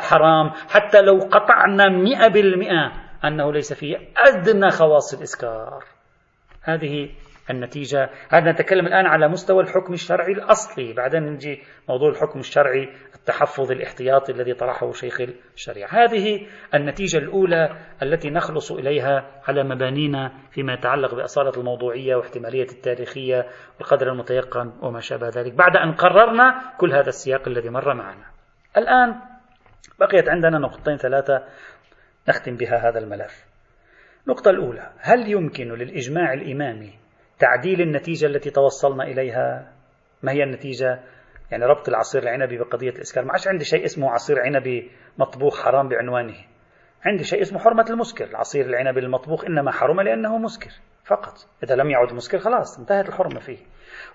حرام 0.00 0.50
حتى 0.68 1.00
لو 1.00 1.18
قطعنا 1.18 1.88
مئة 1.88 2.28
بالمئة 2.28 2.92
أنه 3.24 3.52
ليس 3.52 3.72
فيه 3.72 3.96
أدنى 4.16 4.70
خواص 4.70 5.14
الإسكار. 5.14 5.84
هذه 6.62 7.10
النتيجة. 7.50 8.10
هذا 8.30 8.52
نتكلم 8.52 8.86
الآن 8.86 9.06
على 9.06 9.28
مستوى 9.28 9.62
الحكم 9.62 9.92
الشرعي 9.92 10.32
الأصلي. 10.32 10.92
بعدين 10.92 11.22
نجي 11.22 11.62
موضوع 11.88 12.08
الحكم 12.08 12.38
الشرعي 12.38 12.88
التحفظ 13.14 13.70
الاحتياطي 13.70 14.32
الذي 14.32 14.54
طرحه 14.54 14.92
شيخ 14.92 15.20
الشريعة. 15.54 15.88
هذه 15.90 16.46
النتيجة 16.74 17.18
الأولى 17.18 17.76
التي 18.02 18.30
نخلص 18.30 18.72
إليها 18.72 19.42
على 19.48 19.64
مبانينا 19.64 20.32
فيما 20.50 20.72
يتعلق 20.72 21.14
بأصالة 21.14 21.52
الموضوعية 21.56 22.16
واحتمالية 22.16 22.68
التاريخية 22.72 23.46
والقدر 23.78 24.12
المتيقن 24.12 24.72
وما 24.82 25.00
شابه 25.00 25.28
ذلك. 25.28 25.52
بعد 25.52 25.76
أن 25.76 25.92
قررنا 25.92 26.74
كل 26.78 26.92
هذا 26.92 27.08
السياق 27.08 27.48
الذي 27.48 27.70
مر 27.70 27.94
معنا. 27.94 28.24
الآن 28.76 29.14
بقيت 30.00 30.28
عندنا 30.28 30.58
نقطتين 30.58 30.96
ثلاثة 30.96 31.44
نختم 32.28 32.56
بها 32.56 32.88
هذا 32.88 32.98
الملف. 32.98 33.48
النقطة 34.26 34.50
الأولى 34.50 34.92
هل 35.00 35.30
يمكن 35.30 35.68
للإجماع 35.72 36.32
الإمامي 36.32 37.07
تعديل 37.38 37.80
النتيجة 37.80 38.26
التي 38.26 38.50
توصلنا 38.50 39.04
إليها. 39.04 39.72
ما 40.22 40.32
هي 40.32 40.42
النتيجة؟ 40.42 41.00
يعني 41.50 41.64
ربط 41.64 41.88
العصير 41.88 42.22
العنبي 42.22 42.58
بقضية 42.58 42.90
الإسكار 42.90 43.24
ما 43.24 43.32
عادش 43.32 43.48
عندي 43.48 43.64
شيء 43.64 43.84
اسمه 43.84 44.10
عصير 44.10 44.40
عنبي 44.40 44.90
مطبوخ 45.18 45.64
حرام 45.64 45.88
بعنوانه. 45.88 46.34
عندي 47.04 47.24
شيء 47.24 47.42
اسمه 47.42 47.58
حرمة 47.58 47.86
المسكر. 47.90 48.24
العصير 48.24 48.66
العنبي 48.66 49.00
المطبوخ 49.00 49.44
إنما 49.44 49.72
حرم 49.72 50.00
لأنه 50.00 50.38
مسكر 50.38 50.70
فقط. 51.04 51.34
إذا 51.64 51.74
لم 51.74 51.90
يعد 51.90 52.12
مسكر 52.12 52.38
خلاص 52.38 52.78
انتهت 52.78 53.08
الحرمة 53.08 53.40
فيه. 53.40 53.58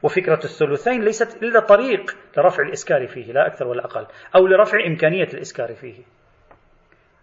وفكرة 0.04 0.40
الثلثين 0.44 1.02
ليست 1.02 1.44
إلا 1.44 1.60
طريق 1.60 2.18
لرفع 2.38 2.64
الإسكار 2.64 3.08
فيه 3.08 3.34
لا 3.34 3.48
أكثر 3.48 3.68
ولا 3.68 3.86
أقل 3.86 4.08
أو 4.36 4.48
لرفع 4.48 4.78
إمكانية 4.88 5.28
الإسكار 5.34 5.74
فيه. 5.74 6.04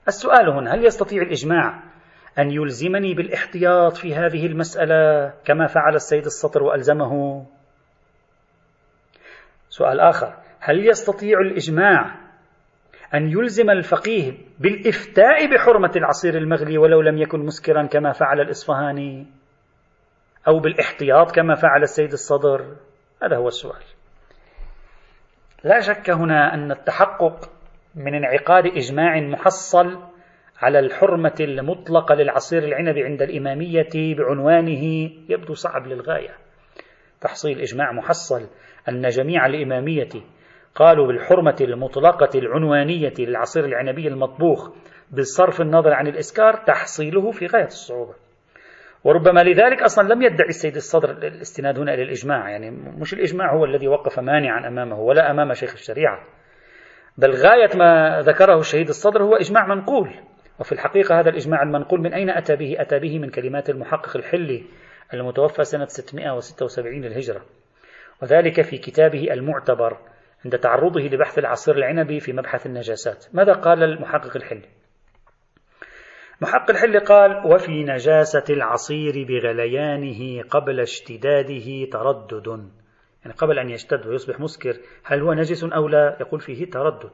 السؤال 0.09 0.49
هنا 0.51 0.75
هل 0.75 0.85
يستطيع 0.85 1.23
الإجماع 1.23 1.83
أن 2.39 2.51
يلزمني 2.51 3.15
بالاحتياط 3.15 3.97
في 3.97 4.15
هذه 4.15 4.47
المسألة 4.47 5.33
كما 5.45 5.67
فعل 5.67 5.95
السيد 5.95 6.25
السطر 6.25 6.63
وألزمه. 6.63 7.47
سؤال 9.69 10.01
آخر 10.01 10.35
هل 10.61 10.89
يستطيع 10.89 11.41
الإجماع 11.41 12.15
أن 13.15 13.29
يلزم 13.29 13.71
الفقيه 13.71 14.33
بالإفتاء 14.59 15.55
بحرمة 15.55 15.93
العصير 15.97 16.37
المغلي 16.37 16.79
ولو 16.79 17.01
لم 17.01 17.19
يكن 17.19 17.39
مسكرا 17.41 17.87
كما 17.87 18.13
فعل 18.13 18.41
الإصفهاني 18.41 19.27
أو 20.49 20.59
بالاحتياط 20.59 21.35
كما 21.35 21.55
فعل 21.55 21.83
السيد 21.83 22.13
الصدر؟ 22.13 22.77
هذا 23.23 23.37
هو 23.37 23.49
السؤال. 23.49 23.83
لا 25.65 25.81
شك 25.81 26.11
هنا 26.11 26.55
أن 26.55 26.73
التحقق 26.73 27.51
من 27.95 28.15
انعقاد 28.15 28.67
إجماع 28.67 29.21
محصل 29.21 29.99
على 30.61 30.79
الحرمة 30.79 31.35
المطلقة 31.41 32.15
للعصير 32.15 32.65
العنبي 32.65 33.05
عند 33.05 33.23
الإمامية 33.23 33.89
بعنوانه 33.95 35.11
يبدو 35.29 35.55
صعب 35.55 35.87
للغاية. 35.87 36.31
تحصيل 37.21 37.61
إجماع 37.61 37.93
محصل 37.93 38.47
أن 38.89 39.09
جميع 39.09 39.47
الإمامية 39.47 40.09
قالوا 40.75 41.07
بالحرمة 41.07 41.57
المطلقة 41.61 42.39
العنوانية 42.39 43.13
للعصير 43.19 43.65
العنبي 43.65 44.09
المطبوخ 44.09 44.71
بصرف 45.11 45.61
النظر 45.61 45.93
عن 45.93 46.07
الإسكار 46.07 46.55
تحصيله 46.67 47.31
في 47.31 47.47
غاية 47.47 47.65
الصعوبة. 47.65 48.15
وربما 49.05 49.41
لذلك 49.41 49.83
أصلا 49.83 50.15
لم 50.15 50.23
يدعي 50.23 50.49
السيد 50.49 50.77
الصدر 50.77 51.11
الاستناد 51.11 51.79
هنا 51.79 51.95
إلى 51.95 52.03
الإجماع 52.03 52.51
يعني 52.51 52.71
مش 52.71 53.15
الإجماع 53.15 53.55
هو 53.55 53.65
الذي 53.65 53.89
وقف 53.89 54.19
مانعا 54.19 54.69
أمامه 54.69 55.01
ولا 55.01 55.31
أمام 55.31 55.53
شيخ 55.53 55.73
الشريعة. 55.73 56.19
بل 57.19 57.31
غاية 57.31 57.77
ما 57.77 58.21
ذكره 58.21 58.59
الشهيد 58.59 58.89
الصدر 58.89 59.23
هو 59.23 59.35
إجماع 59.37 59.67
منقول. 59.67 60.11
وفي 60.61 60.73
الحقيقة 60.73 61.21
هذا 61.21 61.31
الإجماع 61.31 61.63
المنقول 61.63 62.01
من 62.01 62.15
أين 62.15 62.31
أتى 62.31 62.57
به؟ 62.57 62.77
أتى 62.79 62.99
به 62.99 63.19
من 63.19 63.31
كلمات 63.31 63.71
المحقق 63.71 64.17
الحلي 64.17 64.65
المتوفى 65.15 65.65
سنة 65.65 65.87
676 65.87 67.01
للهجرة 67.01 67.45
وذلك 68.23 68.63
في 68.63 68.79
كتابه 68.79 69.33
المعتبر 69.33 69.99
عند 70.45 70.59
تعرضه 70.59 71.01
لبحث 71.01 71.39
العصير 71.39 71.77
العنبي 71.77 72.21
في 72.21 72.33
مبحث 72.33 72.67
النجاسات 72.67 73.27
ماذا 73.33 73.53
قال 73.53 73.83
المحقق 73.83 74.37
الحلي؟ 74.37 74.69
محق 76.41 76.71
الحل 76.71 77.01
قال 77.01 77.47
وفي 77.47 77.85
نجاسة 77.85 78.45
العصير 78.51 79.27
بغليانه 79.29 80.43
قبل 80.43 80.81
اشتداده 80.81 81.85
تردد 81.93 82.47
يعني 83.25 83.37
قبل 83.39 83.59
أن 83.59 83.71
يشتد 83.71 84.07
ويصبح 84.07 84.41
مسكر 84.41 84.77
هل 85.05 85.21
هو 85.21 85.33
نجس 85.33 85.65
أو 85.65 85.89
لا 85.89 86.17
يقول 86.21 86.41
فيه 86.41 86.71
تردد 86.71 87.13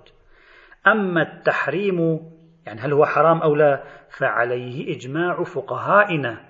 أما 0.87 1.23
التحريم 1.23 2.21
يعني 2.67 2.81
هل 2.81 2.93
هو 2.93 3.05
حرام 3.05 3.43
أو 3.43 3.55
لا؟ 3.55 3.83
فعليه 4.09 4.97
إجماع 4.97 5.45
فقهائنا. 5.45 6.41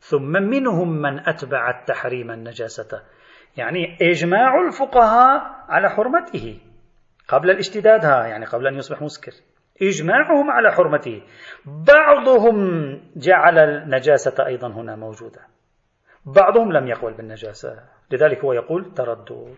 ثم 0.00 0.32
منهم 0.32 0.88
من 0.88 1.28
أتبع 1.28 1.70
التحريم 1.70 2.30
النجاسة. 2.30 3.02
يعني 3.56 3.98
إجماع 4.02 4.60
الفقهاء 4.66 5.42
على 5.68 5.90
حرمته. 5.90 6.60
قبل 7.28 7.50
الاشتداد 7.50 8.04
ها 8.04 8.26
يعني 8.26 8.44
قبل 8.44 8.66
أن 8.66 8.74
يصبح 8.74 9.02
مسكر. 9.02 9.32
إجماعهم 9.82 10.50
على 10.50 10.72
حرمته. 10.72 11.22
بعضهم 11.66 12.56
جعل 13.16 13.58
النجاسة 13.58 14.46
أيضا 14.46 14.68
هنا 14.68 14.96
موجودة. 14.96 15.40
بعضهم 16.26 16.72
لم 16.72 16.86
يقبل 16.86 17.12
بالنجاسة. 17.12 17.82
لذلك 18.10 18.44
هو 18.44 18.52
يقول 18.52 18.94
تردد. 18.94 19.56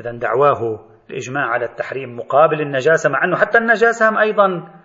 إذا 0.00 0.12
دعواه 0.12 0.86
الإجماع 1.10 1.46
على 1.46 1.64
التحريم 1.64 2.16
مقابل 2.16 2.60
النجاسة 2.60 3.10
مع 3.10 3.24
أنه 3.24 3.36
حتى 3.36 3.58
النجاسة 3.58 4.08
هم 4.08 4.18
أيضا 4.18 4.79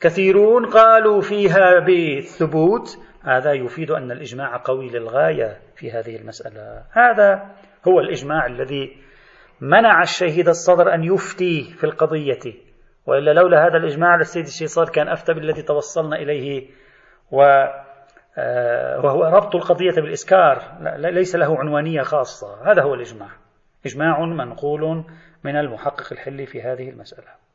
كثيرون 0.00 0.66
قالوا 0.66 1.20
فيها 1.20 1.80
بالثبوت. 1.80 2.98
هذا 3.22 3.52
يفيد 3.52 3.90
أن 3.90 4.12
الإجماع 4.12 4.56
قوي 4.64 4.88
للغاية 4.90 5.58
في 5.76 5.90
هذه 5.90 6.16
المسألة. 6.16 6.84
هذا 6.92 7.50
هو 7.88 8.00
الإجماع 8.00 8.46
الذي 8.46 8.96
منع 9.60 10.02
الشهيد 10.02 10.48
الصدر 10.48 10.94
أن 10.94 11.04
يفتي 11.04 11.74
في 11.78 11.84
القضية. 11.84 12.54
وإلا 13.06 13.30
لولا 13.30 13.66
هذا 13.66 13.76
الإجماع 13.76 14.16
للسيد 14.16 14.44
الشيصار 14.44 14.88
كان 14.88 15.08
أفتى 15.08 15.34
بالذي 15.34 15.62
توصلنا 15.62 16.16
إليه. 16.16 16.70
و 17.30 17.42
آه، 18.38 19.00
وهو 19.00 19.24
ربط 19.24 19.54
القضية 19.54 19.90
بالإسكار. 19.90 20.62
ليس 20.96 21.36
له 21.36 21.58
عنوانية 21.58 22.02
خاصة. 22.02 22.70
هذا 22.70 22.82
هو 22.82 22.94
الإجماع. 22.94 23.28
إجماع 23.86 24.24
منقول 24.24 25.04
من 25.44 25.56
المحقق 25.56 26.12
الحلي 26.12 26.46
في 26.46 26.62
هذه 26.62 26.90
المسألة. 26.90 27.45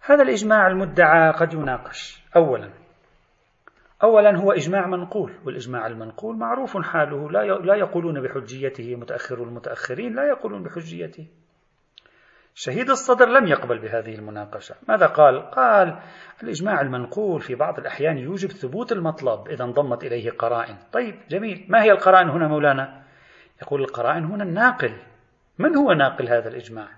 هذا 0.00 0.22
الإجماع 0.22 0.66
المدعى 0.66 1.30
قد 1.30 1.54
يناقش. 1.54 2.22
أولا 2.36 2.70
أولا 4.02 4.36
هو 4.36 4.52
إجماع 4.52 4.86
منقول 4.86 5.32
والإجماع 5.44 5.86
المنقول 5.86 6.36
معروف 6.36 6.78
حاله. 6.78 7.30
لا 7.60 7.74
يقولون 7.74 8.22
بحجيته 8.22 8.96
متأخر 8.96 9.42
المتأخرين 9.42 10.14
لا 10.14 10.28
يقولون 10.28 10.62
بحجيته. 10.62 11.26
شهيد 12.54 12.90
الصدر 12.90 13.28
لم 13.28 13.46
يقبل 13.46 13.78
بهذه 13.78 14.14
المناقشة. 14.14 14.74
ماذا 14.88 15.06
قال؟ 15.06 15.50
قال 15.50 16.00
الإجماع 16.42 16.80
المنقول 16.80 17.40
في 17.40 17.54
بعض 17.54 17.78
الأحيان 17.78 18.18
يوجب 18.18 18.48
ثبوت 18.48 18.92
المطلب 18.92 19.48
إذا 19.48 19.64
انضمت 19.64 20.04
إليه 20.04 20.30
قرائن. 20.30 20.76
طيب 20.92 21.14
جميل. 21.28 21.66
ما 21.68 21.82
هي 21.82 21.90
القرائن 21.90 22.28
هنا 22.28 22.48
مولانا؟ 22.48 23.02
يقول 23.62 23.80
القرائن 23.80 24.24
هنا 24.24 24.44
الناقل. 24.44 24.96
من 25.58 25.76
هو 25.76 25.92
ناقل 25.92 26.28
هذا 26.28 26.48
الإجماع؟ 26.48 26.88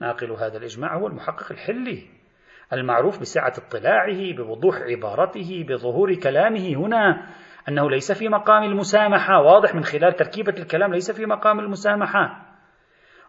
ناقل 0.00 0.30
هذا 0.30 0.56
الإجماع 0.56 0.96
هو 0.96 1.06
المحقق 1.06 1.52
الحلي. 1.52 2.19
المعروف 2.72 3.20
بسعة 3.20 3.52
اطلاعه 3.58 4.32
بوضوح 4.36 4.76
عبارته 4.76 5.64
بظهور 5.68 6.14
كلامه 6.14 6.74
هنا 6.76 7.26
أنه 7.68 7.90
ليس 7.90 8.12
في 8.12 8.28
مقام 8.28 8.62
المسامحة. 8.62 9.42
واضح 9.42 9.74
من 9.74 9.84
خلال 9.84 10.16
تركيبة 10.16 10.54
الكلام 10.58 10.94
ليس 10.94 11.10
في 11.10 11.26
مقام 11.26 11.60
المسامحة. 11.60 12.46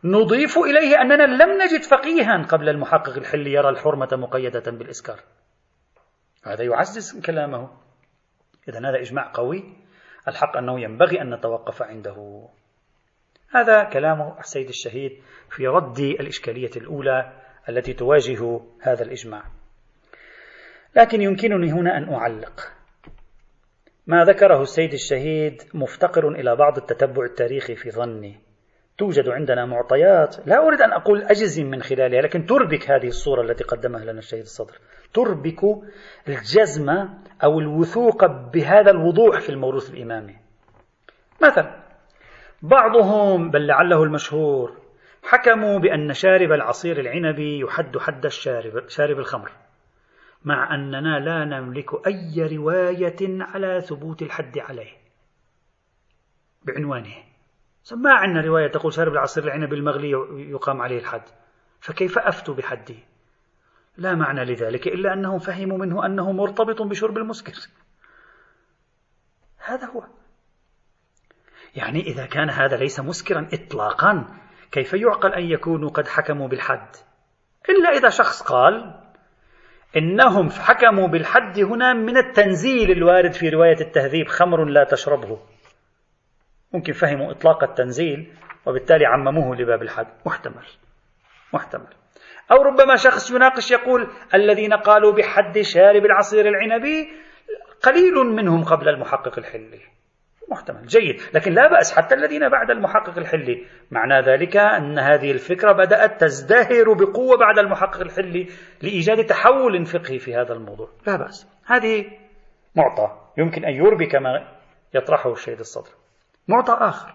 نضيف 0.04 0.58
إليه 0.58 1.02
أننا 1.02 1.44
لم 1.44 1.62
نجد 1.62 1.84
فقيها 1.84 2.46
قبل 2.50 2.70
المحقق 2.70 3.18
الحلي 3.18 3.54
يرى 3.54 3.70
الحرمة 3.70 4.10
مقيدة 4.12 4.72
بالإسكار. 4.72 5.20
هذا 6.46 6.64
يعزز 6.64 7.26
كلامه. 7.26 7.70
إذا 8.70 8.80
هذا 8.80 9.00
إجماع 9.00 9.32
قوي. 9.34 9.64
الحق 10.28 10.58
أنه 10.58 10.80
ينبغي 10.80 11.22
أن 11.22 11.34
نتوقف 11.34 11.82
عنده. 11.82 12.48
هذا 13.52 13.84
كلام 13.84 14.36
السيد 14.40 14.68
الشهيد 14.68 15.22
في 15.50 15.68
رد 15.68 16.00
الإشكالية 16.00 16.72
الأولى 16.78 17.41
التي 17.70 17.94
تواجه 17.94 18.62
هذا 18.82 19.04
الإجماع. 19.04 19.44
لكن 20.96 21.22
يمكنني 21.22 21.72
هنا 21.72 21.98
أن 21.98 22.14
أعلق. 22.14 22.72
ما 24.08 24.24
ذكره 24.24 24.62
السيد 24.62 24.94
الشهيد 24.94 25.62
مفتقر 25.74 26.28
إلى 26.28 26.56
بعض 26.56 26.78
التتبع 26.78 27.24
التاريخي 27.26 27.76
في 27.76 27.92
ظني. 27.92 28.40
توجد 28.98 29.30
عندنا 29.30 29.66
معطيات. 29.66 30.48
لا 30.48 30.68
أريد 30.68 30.82
أن 30.82 30.92
أقول 30.92 31.24
أجزم 31.24 31.66
من 31.66 31.82
خلالها 31.82 32.22
لكن 32.22 32.46
تربك 32.46 32.92
هذه 32.92 33.08
الصورة 33.08 33.42
التي 33.42 33.64
قدمها 33.64 34.06
لنا 34.06 34.20
الشهيد 34.20 34.44
الصدر. 34.44 34.78
تربك 35.14 35.62
الجزم 36.28 36.90
أو 37.44 37.60
الوثوق 37.60 38.26
بهذا 38.26 38.92
الوضوح 38.92 39.40
في 39.40 39.50
الموروث 39.50 39.90
الإمامي. 39.90 40.36
مثلا 41.42 41.82
بعضهم 42.62 43.52
بل 43.52 43.68
لعله 43.68 44.04
المشهور 44.04 44.81
حكموا 45.24 45.80
بأن 45.80 46.14
شارب 46.14 46.52
العصير 46.52 47.00
العنبي 47.00 47.60
يحد 47.60 47.98
حد 47.98 48.26
الشارب 48.26 48.88
شارب 48.90 49.20
الخمر 49.20 49.52
مع 50.46 50.76
أننا 50.76 51.20
لا 51.20 51.46
نملك 51.46 52.08
أي 52.08 52.58
رواية 52.58 53.18
على 53.22 53.82
ثبوت 53.82 54.22
الحد 54.22 54.60
عليه. 54.60 54.92
بعنوانه 56.64 57.16
ما 57.92 58.14
عندنا 58.14 58.42
رواية 58.42 58.68
تقول 58.68 58.94
شارب 58.94 59.14
العصير 59.14 59.44
العنبي 59.44 59.76
المغلي 59.76 60.12
يقام 60.52 60.82
عليه 60.82 61.00
الحد 61.00 61.24
فكيف 61.80 62.18
أفتوا 62.18 62.56
بحده 62.56 62.96
لا 63.98 64.16
معنى 64.16 64.46
لذلك 64.46 64.88
إلا 64.88 65.14
أنهم 65.14 65.40
فهموا 65.40 65.78
منه 65.78 66.06
أنه 66.06 66.32
مرتبط 66.32 66.82
بشرب 66.82 67.18
المسكر. 67.18 67.54
هذا 69.58 69.86
هو. 69.86 70.04
يعني 71.76 72.02
إذا 72.02 72.26
كان 72.26 72.50
هذا 72.50 72.78
ليس 72.78 73.00
مسكرا 73.00 73.50
إطلاقا 73.54 74.38
كيف 74.72 74.94
يعقل 74.94 75.34
أن 75.34 75.44
يكونوا 75.44 75.90
قد 75.90 76.08
حكموا 76.08 76.48
بالحد؟ 76.48 76.88
إلا 77.70 77.90
إذا 77.90 78.10
شخص 78.10 78.44
قال 78.44 79.02
إنهم 79.98 80.50
حكموا 80.50 81.08
بالحد 81.08 81.60
هنا 81.60 81.94
من 81.94 82.18
التنزيل 82.18 82.92
الوارد 82.92 83.34
في 83.34 83.50
رواية 83.50 83.82
التهذيب 83.82 84.28
خمر 84.28 84.66
لا 84.66 84.84
تشربه. 84.84 85.40
ممكن 86.74 86.94
فهموا 86.94 87.32
إطلاق 87.32 87.64
التنزيل 87.64 88.34
وبالتالي 88.66 89.06
عمموه 89.06 89.56
لباب 89.56 89.82
الحد. 89.82 90.08
محتمل. 90.26 90.66
محتمل. 91.54 91.94
أو 92.52 92.62
ربما 92.62 92.96
شخص 92.96 93.32
يناقش 93.32 93.72
يقول 93.72 94.08
الذين 94.34 94.74
قالوا 94.74 95.12
بحد 95.12 95.62
شارب 95.62 96.06
العصير 96.06 96.48
العنبي 96.48 97.10
قليل 97.84 98.14
منهم 98.14 98.64
قبل 98.64 98.90
المحقق 98.90 99.38
الحلي. 99.38 99.91
محتمل 100.52 100.86
جيد. 100.86 101.22
لكن 101.34 101.52
لا 101.54 101.68
بأس 101.68 101.96
حتى 101.96 102.16
الذين 102.16 102.50
بعد 102.50 102.72
المحقق 102.72 103.18
الحلي. 103.18 103.66
معنى 103.92 104.22
ذلك 104.22 104.58
أن 104.58 105.00
هذه 105.00 105.32
الفكرة 105.32 105.72
بدأت 105.72 106.22
تزدهر 106.22 106.94
بقوة 106.94 107.38
بعد 107.38 107.60
المحقق 107.60 108.02
الحلي 108.02 108.48
لإيجاد 108.82 109.26
تحول 109.26 109.86
فقهي 109.86 110.20
في 110.20 110.36
هذا 110.36 110.54
الموضوع. 110.54 110.90
لا 111.08 111.16
بأس. 111.16 111.48
هذه 111.66 112.06
معطى. 112.76 113.18
يمكن 113.38 113.66
أن 113.66 113.74
يربي 113.74 114.06
كما 114.06 114.48
يطرحه 114.94 115.32
الشيخ 115.32 115.60
الصدر. 115.60 115.92
معطى 116.48 116.74
آخر. 116.80 117.14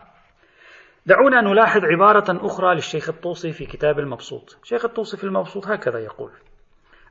دعونا 1.07 1.41
نلاحظ 1.41 1.85
عبارة 1.85 2.47
أخرى 2.47 2.75
للشيخ 2.75 3.09
الطوسي 3.09 3.53
في 3.53 3.67
كتاب 3.67 3.99
المبسوط. 3.99 4.59
الشيخ 4.63 4.85
الطوسي 4.85 5.17
في 5.17 5.25
المبسوط 5.25 5.67
هكذا 5.67 5.99
يقول 5.99 6.31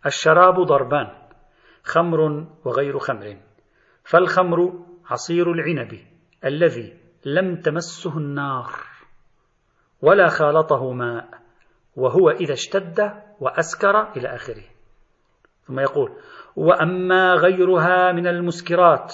الشراب 0.06 0.60
ضربان 0.60 1.08
خمر 1.84 2.48
وغير 2.66 3.00
خمر 3.00 3.38
فالخمر 4.04 4.74
عصير 5.10 5.52
العنب. 5.52 6.15
الذي 6.46 6.94
لم 7.26 7.56
تمسه 7.62 8.18
النار 8.18 8.72
ولا 10.02 10.28
خالطه 10.28 10.92
ماء 10.94 11.28
وهو 11.96 12.30
إذا 12.30 12.54
اشتد 12.54 13.12
وأسكر 13.40 14.12
إلى 14.18 14.36
آخره. 14.36 14.64
ثم 15.68 15.80
يقول 15.80 16.12
وأما 16.56 17.34
غيرها 17.34 18.12
من 18.12 18.28
المسكرات 18.28 19.14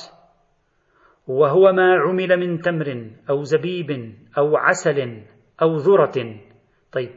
وهو 1.28 1.72
ما 1.72 1.96
عمل 1.96 2.38
من 2.40 2.62
تمر 2.62 3.12
أو 3.30 3.44
زبيب 3.44 4.16
أو 4.38 4.58
عسل 4.58 5.24
أو 5.62 5.76
ذرة. 5.76 6.40
طيب 6.92 7.12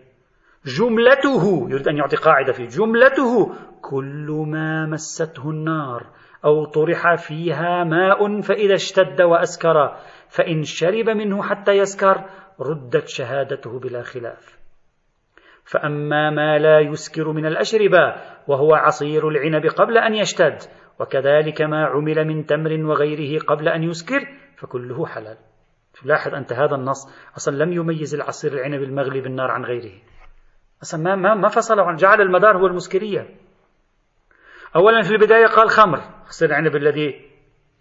جملته 0.65 1.71
يريد 1.71 1.89
أن 1.89 1.97
يعطي 1.97 2.17
قاعدة 2.17 2.53
في 2.53 2.67
جملته 2.67 3.55
كل 3.83 4.45
ما 4.49 4.87
مسته 4.87 5.51
النار. 5.51 6.07
أو 6.45 6.65
طرح 6.65 7.15
فيها 7.15 7.85
ماء 7.85 8.41
فإذا 8.41 8.75
اشتد 8.75 9.23
وأسكر 9.23 9.97
فإن 10.29 10.63
شرب 10.63 11.09
منه 11.09 11.43
حتى 11.43 11.73
يسكر 11.73 12.25
ردت 12.61 13.09
شهادته 13.09 13.81
بلا 13.81 14.03
خلاف. 14.03 14.59
فأما 15.65 16.31
ما 16.31 16.59
لا 16.59 16.81
يسكر 16.81 17.33
من 17.33 17.47
الأشربة 17.47 18.15
وهو 18.49 18.75
عصير 18.75 19.29
العنب 19.29 19.67
قبل 19.67 19.99
أن 19.99 20.15
يشتد 20.15 20.59
وكذلك 21.01 21.63
ما 21.63 21.85
عمل 21.85 22.25
من 22.25 22.47
تمر 22.47 22.85
وغيره 22.85 23.45
قبل 23.45 23.69
أن 23.69 23.83
يسكر 23.83 24.21
فكله 24.57 25.07
حلال. 25.07 25.37
لاحظ 26.05 26.35
أنت 26.35 26.53
هذا 26.53 26.75
النص 26.75 27.07
أصلا 27.37 27.65
لم 27.65 27.73
يميز 27.73 28.15
العصير 28.15 28.53
العنب 28.53 28.83
المغلي 28.83 29.21
بالنار 29.21 29.51
عن 29.51 29.65
غيره. 29.65 29.93
أصلا 30.83 31.01
ما, 31.03 31.17
ما, 31.17 31.35
ما 31.35 31.49
فصل 31.49 31.81
عن 31.81 31.97
جعل 31.97 32.21
المدار 32.21 32.57
هو 32.57 32.67
المسكرية. 32.67 33.44
أولا 34.77 35.03
في 35.03 35.11
البداية 35.11 35.47
قال 35.47 35.70
خمر. 35.70 36.01
عصير 36.27 36.49
العنب 36.49 36.77
الذي 36.77 37.31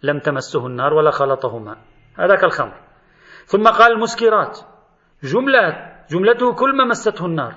لم 0.02 0.18
تمسه 0.18 0.66
النار 0.66 0.94
ولا 0.94 1.10
خلطه 1.10 1.58
ماء 1.58 1.78
هذاك 2.18 2.44
الخمر. 2.44 2.80
ثم 3.46 3.68
قال 3.68 3.92
المسكرات. 3.92 4.58
جملة 5.22 5.94
جملته 6.10 6.54
كل 6.54 6.76
ما 6.76 6.84
مسته 6.84 7.26
النار. 7.26 7.54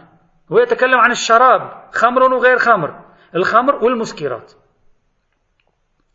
هو 0.52 0.60
يتكلم 0.60 0.98
عن 0.98 1.12
الشراب. 1.12 1.90
خمر 1.94 2.34
وغير 2.34 2.58
خمر. 2.58 3.06
الخمر 3.36 3.76
والمسكرات. 3.76 4.54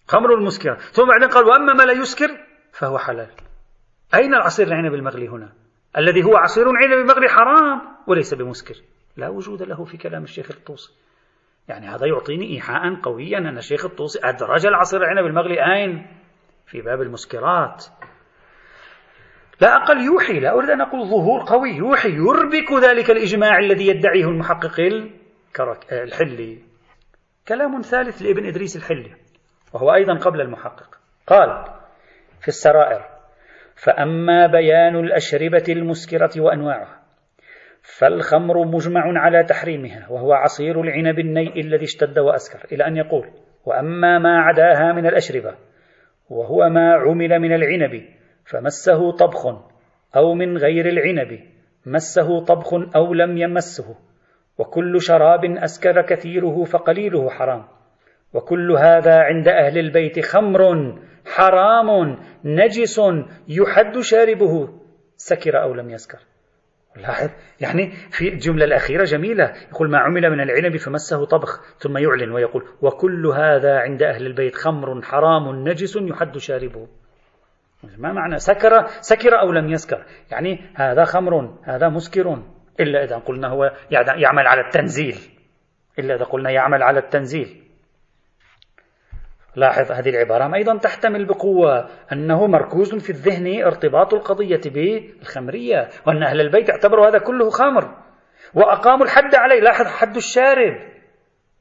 خمر 0.09 0.35
المسكرات 0.35 0.81
ثم 0.81 1.09
بعدين 1.09 1.29
قال 1.29 1.45
وأما 1.45 1.73
ما 1.73 1.83
لا 1.83 1.93
يسكر 1.93 2.29
فهو 2.73 2.99
حلال. 2.99 3.31
أين 4.15 4.35
العصير 4.35 4.67
العنب 4.67 4.95
المغلي 4.95 5.29
هنا؟ 5.29 5.53
الذي 5.99 6.25
هو 6.25 6.37
عصير 6.37 6.65
عنب 6.69 7.07
مغلي 7.07 7.29
حرام 7.29 7.81
وليس 8.07 8.35
بمسكر. 8.35 8.75
لا 9.17 9.29
وجود 9.29 9.63
له 9.63 9.85
في 9.85 9.97
كلام 9.97 10.23
الشيخ 10.23 10.51
الطوسي. 10.51 10.93
يعني 11.69 11.87
هذا 11.87 12.07
يعطيني 12.07 12.55
إيحاء 12.55 12.95
قويا 13.03 13.39
أن 13.39 13.59
الشيخ 13.59 13.85
الطوسي 13.85 14.21
أدرج 14.25 14.67
العصير 14.67 15.03
العنب 15.03 15.27
المغلي 15.27 15.75
أين؟ 15.75 16.07
في 16.67 16.81
باب 16.81 17.03
المسكرات. 17.03 17.85
لا 19.61 19.77
أقل 19.77 20.01
يوحي 20.01 20.41
لا 20.41 20.55
أريد 20.55 20.71
أن 20.71 20.81
أقول 20.81 21.09
ظهور 21.09 21.45
قوي. 21.47 21.71
يوحي 21.71 22.09
يربك 22.09 22.73
ذلك 22.73 23.11
الإجماع 23.11 23.59
الذي 23.59 23.87
يدعيه 23.87 24.25
المحقق 24.25 24.81
الحلي. 25.93 26.59
كلام 27.49 27.81
ثالث 27.81 28.23
لابن 28.23 28.47
إدريس 28.47 28.77
الحلي 28.77 29.17
وهو 29.73 29.95
أيضا 29.95 30.19
قبل 30.19 30.41
المحقق. 30.41 30.99
قال 31.27 31.65
في 32.41 32.49
السرائر 32.49 33.05
فأما 33.77 34.47
بيان 34.47 34.97
الأشربة 34.97 35.65
المسكرة 35.69 36.41
وأنواعها 36.41 37.02
فالخمر 37.83 38.65
مجمع 38.65 39.19
على 39.19 39.45
تحريمها 39.45 40.07
وهو 40.11 40.33
عصير 40.33 40.81
العنب 40.81 41.19
النيء 41.19 41.61
الذي 41.61 41.85
اشتد 41.85 42.19
وأسكر 42.19 42.75
إلى 42.75 42.87
أن 42.87 42.97
يقول 42.97 43.31
وأما 43.67 44.19
ما 44.19 44.39
عداها 44.41 44.93
من 44.93 45.07
الأشربة 45.07 45.55
وهو 46.31 46.69
ما 46.69 46.93
عمل 46.93 47.39
من 47.39 47.55
العنب 47.55 48.03
فمسه 48.45 49.13
طبخ 49.13 49.47
أو 50.17 50.35
من 50.35 50.57
غير 50.59 50.89
العنب 50.89 51.41
مسه 51.87 52.45
طبخ 52.45 52.75
أو 52.97 53.15
لم 53.15 53.39
يمسه 53.39 53.97
وكل 54.59 55.03
شراب 55.03 55.45
أسكر 55.45 56.03
كثيره 56.03 56.65
فقليله 56.65 57.31
حرام 57.31 57.65
وكل 58.35 58.73
هذا 58.73 59.19
عند 59.19 59.49
أهل 59.49 59.79
البيت 59.79 60.21
خمر 60.21 60.95
حرام 61.27 62.19
نجس 62.45 63.01
يحد 63.49 64.01
شاربه 64.01 64.69
سكر 65.17 65.63
أو 65.63 65.75
لم 65.75 65.91
يسكر. 65.91 66.19
لاحظ؟ 66.97 67.31
يعني 67.61 67.91
في 67.91 68.29
الجملة 68.29 68.65
الأخيرة 68.65 69.05
جميلة. 69.05 69.53
يقول 69.71 69.91
ما 69.91 69.99
عمل 69.99 70.31
من 70.31 70.41
العنب 70.41 70.77
فمسه 70.77 71.25
طبخ 71.25 71.77
ثم 71.79 71.99
يعلن 71.99 72.33
ويقول 72.33 72.65
وكل 72.83 73.27
هذا 73.27 73.79
عند 73.79 74.03
أهل 74.03 74.27
البيت 74.27 74.55
خمر 74.55 75.03
حرام 75.03 75.69
نجس 75.69 75.97
يحد 75.97 76.39
شاربه. 76.39 76.89
ما 77.99 78.13
معنى؟ 78.13 78.39
سكر 78.39 78.87
سكر 78.87 79.41
أو 79.41 79.53
لم 79.53 79.69
يسكر. 79.69 80.05
يعني 80.31 80.61
هذا 80.75 81.05
خمر 81.05 81.59
هذا 81.65 81.89
مسكر. 81.89 82.43
إلا 82.81 83.05
إذا 83.05 83.17
قلنا 83.17 83.49
هو 83.49 83.73
يعمل 83.91 84.47
على 84.47 84.61
التنزيل. 84.61 85.17
إلا 85.99 86.15
إذا 86.15 86.25
قلنا 86.25 86.51
يعمل 86.51 86.83
على 86.83 86.99
التنزيل. 86.99 87.62
لاحظ 89.57 89.93
هذه 89.93 90.09
العبارة. 90.09 90.55
أيضا 90.55 90.79
تحتمل 90.79 91.25
بقوة 91.25 91.89
أنه 92.13 92.47
مركوز 92.47 92.95
في 92.95 93.11
الذهن 93.11 93.63
ارتباط 93.65 94.15
القضية 94.15 94.61
بالخمرية 94.67 95.89
وأن 96.07 96.23
أهل 96.23 96.41
البيت 96.41 96.71
اعتبروا 96.71 97.09
هذا 97.09 97.19
كله 97.19 97.51
خمر 97.51 97.97
وأقاموا 98.55 99.05
الحد 99.05 99.35
عليه. 99.35 99.61
لاحظ 99.61 99.87
حد 99.87 100.17
الشارب. 100.17 100.75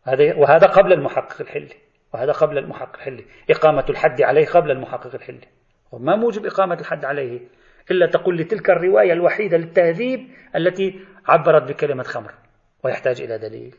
هذا 0.03 0.35
وهذا 0.35 0.67
قبل 0.67 0.93
المحقق 0.93 1.41
الحلي. 1.41 1.75
وهذا 2.13 2.31
قبل 2.31 2.57
المحقق 2.57 2.95
الحلي. 2.95 3.25
إقامة 3.49 3.85
الحد 3.89 4.21
عليه 4.21 4.45
قبل 4.45 4.71
المحقق 4.71 5.15
الحلي. 5.15 5.47
وما 5.91 6.15
موجب 6.15 6.45
إقامة 6.45 6.79
الحد 6.79 7.05
عليه 7.05 7.39
إلا 7.91 8.05
تقول 8.05 8.37
لي 8.37 8.43
تلك 8.43 8.69
الرواية 8.69 9.13
الوحيدة 9.13 9.57
للتهذيب 9.57 10.27
التي 10.55 10.99
عبرت 11.27 11.63
بكلمة 11.63 12.03
خمر 12.03 12.31
ويحتاج 12.83 13.21
إلى 13.21 13.37
دليل. 13.37 13.75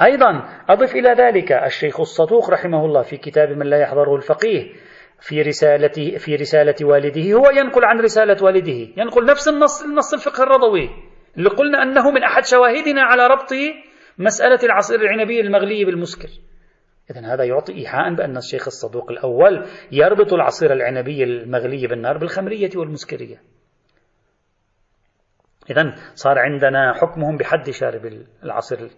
أيضا 0.00 0.48
أضف 0.68 0.94
إلى 0.94 1.12
ذلك 1.12 1.52
الشيخ 1.52 2.00
الصدوق 2.00 2.50
رحمه 2.50 2.84
الله 2.84 3.02
في 3.02 3.16
كتاب 3.16 3.48
من 3.48 3.66
لا 3.66 3.78
يحضره 3.80 4.16
الفقيه 4.16 4.72
في 5.20 5.42
رسالته 5.42 6.16
في 6.18 6.36
رسالة 6.36 6.74
والده 6.82 7.32
هو 7.32 7.50
ينقل 7.50 7.84
عن 7.84 8.00
رسالة 8.00 8.44
والده. 8.44 8.88
ينقل 8.96 9.26
نفس 9.26 9.48
النص 9.48 9.82
النص 9.82 10.14
الفقه 10.14 10.42
الرضوي. 10.42 10.90
اللي 11.36 11.48
قلنا 11.48 11.82
أنه 11.82 12.10
من 12.10 12.22
أحد 12.22 12.44
شواهدنا 12.44 13.02
على 13.02 13.26
ربط 13.26 13.52
مسألة 14.18 14.58
العصير 14.62 15.00
العنبي 15.00 15.40
المغلي 15.40 15.84
بالمسكر. 15.84 16.28
إذا 17.10 17.34
هذا 17.34 17.44
يعطي 17.44 17.74
إيحاء 17.74 18.14
بأن 18.14 18.36
الشيخ 18.36 18.66
الصدوق 18.66 19.10
الأول 19.10 19.66
يربط 19.92 20.32
العصير 20.32 20.72
العنبي 20.72 21.24
المغلي 21.24 21.86
بالنار 21.86 22.18
بالخمرية 22.18 22.70
والمسكرية. 22.76 23.42
إذا 25.70 25.94
صار 26.14 26.38
عندنا 26.38 26.92
حكمهم 26.92 27.36
بحد 27.36 27.70
شارب 27.70 28.24
العصير 28.44 28.90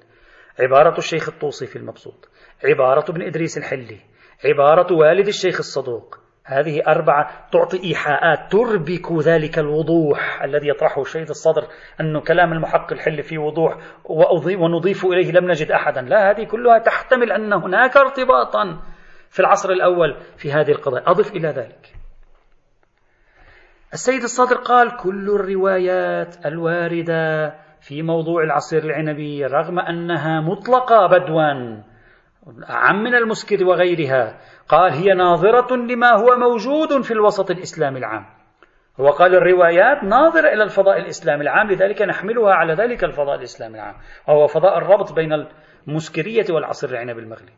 عبارة 0.60 0.98
الشيخ 0.98 1.28
الطوسي 1.28 1.66
في 1.66 1.76
المبسوط 1.76 2.28
عبارة 2.64 3.10
ابن 3.10 3.22
إدريس 3.22 3.58
الحلي 3.58 4.00
عبارة 4.44 4.94
والد 4.94 5.28
الشيخ 5.28 5.58
الصدوق. 5.58 6.18
هذه 6.46 6.82
أربعة 6.86 7.48
تعطي 7.52 7.84
إيحاءات 7.84 8.52
تربك 8.52 9.12
ذلك 9.12 9.58
الوضوح 9.58 10.42
الذي 10.42 10.68
يطرحه 10.68 11.02
الشيخ 11.02 11.28
الصدر 11.30 11.68
أنه 12.00 12.20
كلام 12.20 12.52
المحق 12.52 12.92
الحل 12.92 13.22
فيه 13.22 13.38
وضوح 13.38 13.78
ونضيف 14.58 15.04
إليه 15.04 15.32
لم 15.32 15.50
نجد 15.50 15.70
أحدا. 15.70 16.00
لا 16.00 16.30
هذه 16.30 16.44
كلها 16.44 16.78
تحتمل 16.78 17.32
أن 17.32 17.52
هناك 17.52 17.96
ارتباطا 17.96 18.82
في 19.30 19.40
العصر 19.40 19.70
الأول 19.70 20.16
في 20.36 20.52
هذه 20.52 20.70
القضايا. 20.70 21.10
أضف 21.10 21.32
إلى 21.32 21.48
ذلك. 21.48 21.94
السيد 23.92 24.22
الصدر 24.22 24.56
قال 24.56 24.96
كل 24.96 25.30
الروايات 25.30 26.46
الواردة 26.46 27.54
في 27.86 28.02
موضوع 28.02 28.42
العصير 28.42 28.84
العنبي 28.84 29.46
رغم 29.46 29.78
أنها 29.78 30.40
مطلقة 30.40 31.06
بدوا 31.06 31.82
أعم 32.70 33.02
من 33.02 33.14
المسكر 33.14 33.64
وغيرها 33.64 34.40
قال 34.68 34.92
هي 34.92 35.14
ناظرة 35.14 35.76
لما 35.76 36.10
هو 36.12 36.36
موجود 36.36 37.02
في 37.02 37.10
الوسط 37.10 37.50
الإسلامي 37.50 37.98
العام. 37.98 38.26
هو 39.00 39.08
قال 39.08 39.34
الروايات 39.34 40.04
ناظرة 40.04 40.48
إلى 40.48 40.62
الفضاء 40.62 40.98
الإسلامي 40.98 41.42
العام 41.42 41.70
لذلك 41.70 42.02
نحملها 42.02 42.54
على 42.54 42.74
ذلك 42.74 43.04
الفضاء 43.04 43.34
الإسلامي 43.34 43.74
العام. 43.74 43.94
وهو 44.28 44.46
فضاء 44.46 44.78
الربط 44.78 45.12
بين 45.12 45.46
المسكرية 45.88 46.46
والعصر 46.50 46.88
العنب 46.88 47.18
المغلي. 47.18 47.52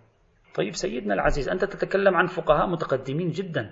طيب 0.55 0.75
سيدنا 0.75 1.15
العزيز 1.15 1.49
أنت 1.49 1.65
تتكلم 1.65 2.17
عن 2.17 2.27
فقهاء 2.27 2.67
متقدمين 2.67 3.31
جدا. 3.31 3.71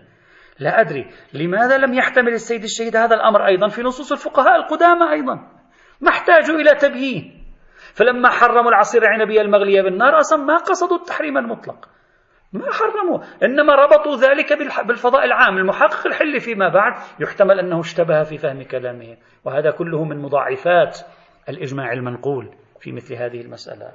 لا 0.59 0.81
أدري 0.81 1.11
لماذا 1.33 1.79
لم 1.79 1.95
يحتمل 1.95 2.33
السيد 2.33 2.63
الشهيد 2.63 2.97
هذا 2.97 3.15
الأمر 3.15 3.47
أيضا 3.47 3.69
في 3.69 3.83
نصوص 3.83 4.13
الفقهاء 4.13 4.57
القدامى 4.57 5.13
أيضا؟ 5.13 5.54
احتاجوا 6.09 6.57
إلى 6.57 6.75
تبيين. 6.75 7.45
فلما 7.95 8.29
حرموا 8.29 8.71
العصير 8.71 9.03
العنبي 9.03 9.41
المغلية 9.41 9.83
بالنار 9.83 10.19
أصلا 10.19 10.45
ما 10.45 10.57
قصدوا 10.57 10.97
التحريم 10.97 11.39
المطلق. 11.39 11.89
ما 12.53 12.73
حرموا 12.73 13.19
إنما 13.43 13.75
ربطوا 13.75 14.17
ذلك 14.17 14.53
بالفضاء 14.87 15.25
العام. 15.25 15.59
المحقق 15.59 16.07
الحلي 16.07 16.41
فيما 16.41 16.69
بعد 16.69 16.93
يحتمل 17.21 17.59
أنه 17.59 17.81
اشتبه 17.81 18.23
في 18.23 18.39
فهم 18.39 18.63
كلامه. 18.63 19.17
وهذا 19.45 19.71
كله 19.71 20.05
من 20.05 20.19
مضاعفات 20.19 20.99
الإجماع 21.49 21.93
المنقول 21.93 22.55
في 22.81 22.93
مثل 22.93 23.15
هذه 23.15 23.41
المسألة. 23.41 23.93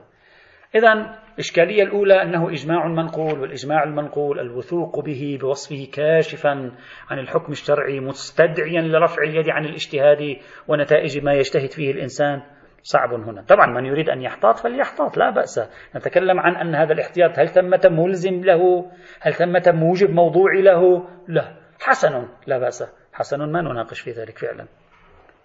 إذا 0.75 1.19
الإشكالية 1.33 1.83
الأولى 1.83 2.21
أنه 2.21 2.49
إجماع 2.49 2.87
منقول 2.87 3.39
والإجماع 3.39 3.83
المنقول 3.83 4.39
الوثوق 4.39 4.99
به 4.99 5.37
بوصفه 5.41 5.87
كاشفا 5.93 6.71
عن 7.09 7.19
الحكم 7.19 7.51
الشرعي 7.51 7.99
مستدعيا 7.99 8.81
لرفع 8.81 9.23
اليد 9.23 9.49
عن 9.49 9.65
الاجتهاد 9.65 10.37
ونتائج 10.67 11.23
ما 11.23 11.33
يجتهد 11.33 11.71
فيه 11.71 11.91
الإنسان. 11.91 12.41
صعب 12.81 13.13
هنا. 13.13 13.41
طبعا 13.41 13.67
من 13.67 13.85
يريد 13.85 14.09
أن 14.09 14.21
يحتاط 14.21 14.59
فليحتاط 14.59 15.17
لا 15.17 15.29
بأس. 15.29 15.59
نتكلم 15.95 16.39
عن 16.39 16.55
أن 16.55 16.75
هذا 16.75 16.93
الاحتياط 16.93 17.39
هل 17.39 17.47
ثمة 17.47 17.81
ملزم 17.85 18.43
له؟ 18.43 18.91
هل 19.21 19.33
ثمة 19.33 19.63
موجب 19.67 20.09
موضوعي 20.09 20.61
له؟ 20.61 21.07
لا. 21.27 21.55
حسن 21.81 22.27
لا 22.47 22.57
بأس. 22.57 22.83
حسن 23.13 23.51
ما 23.51 23.61
نناقش 23.61 23.99
في 23.99 24.11
ذلك 24.11 24.37
فعلا. 24.37 24.67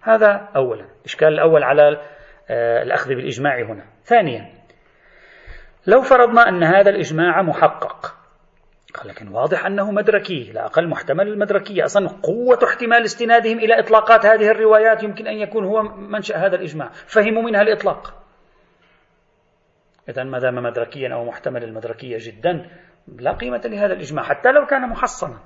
هذا 0.01 0.49
أولا. 0.55 0.85
الإشكال 0.99 1.27
الأول 1.27 1.63
على 1.63 2.01
آه، 2.49 2.83
الأخذ 2.83 3.09
بالإجماع 3.09 3.61
هنا. 3.61 3.85
ثانيا 4.03 4.54
لو 5.87 6.01
فرضنا 6.01 6.49
أن 6.49 6.63
هذا 6.63 6.89
الإجماع 6.89 7.41
محقق. 7.41 8.15
لكن 9.05 9.27
واضح 9.27 9.65
أنه 9.65 9.91
مدركي 9.91 10.51
لا 10.53 10.65
أقل 10.65 10.89
محتمل 10.89 11.27
المدركية. 11.27 11.85
أصلا 11.85 12.07
قوة 12.07 12.59
احتمال 12.63 13.03
استنادهم 13.03 13.57
إلى 13.57 13.79
إطلاقات 13.79 14.25
هذه 14.25 14.51
الروايات 14.51 15.03
يمكن 15.03 15.27
أن 15.27 15.37
يكون 15.37 15.65
هو 15.65 15.81
منشأ 15.83 16.37
هذا 16.37 16.55
الإجماع. 16.55 16.89
فهموا 16.89 17.43
منها 17.43 17.61
الإطلاق. 17.61 18.13
إذا 20.09 20.23
ما 20.23 20.39
دام 20.39 20.55
مدركيا 20.55 21.13
أو 21.13 21.25
محتمل 21.25 21.63
المدركية 21.63 22.17
جدا 22.19 22.69
لا 23.07 23.31
قيمة 23.31 23.61
لهذا 23.65 23.93
الإجماع 23.93 24.23
حتى 24.23 24.51
لو 24.51 24.65
كان 24.65 24.89
محصنا. 24.89 25.39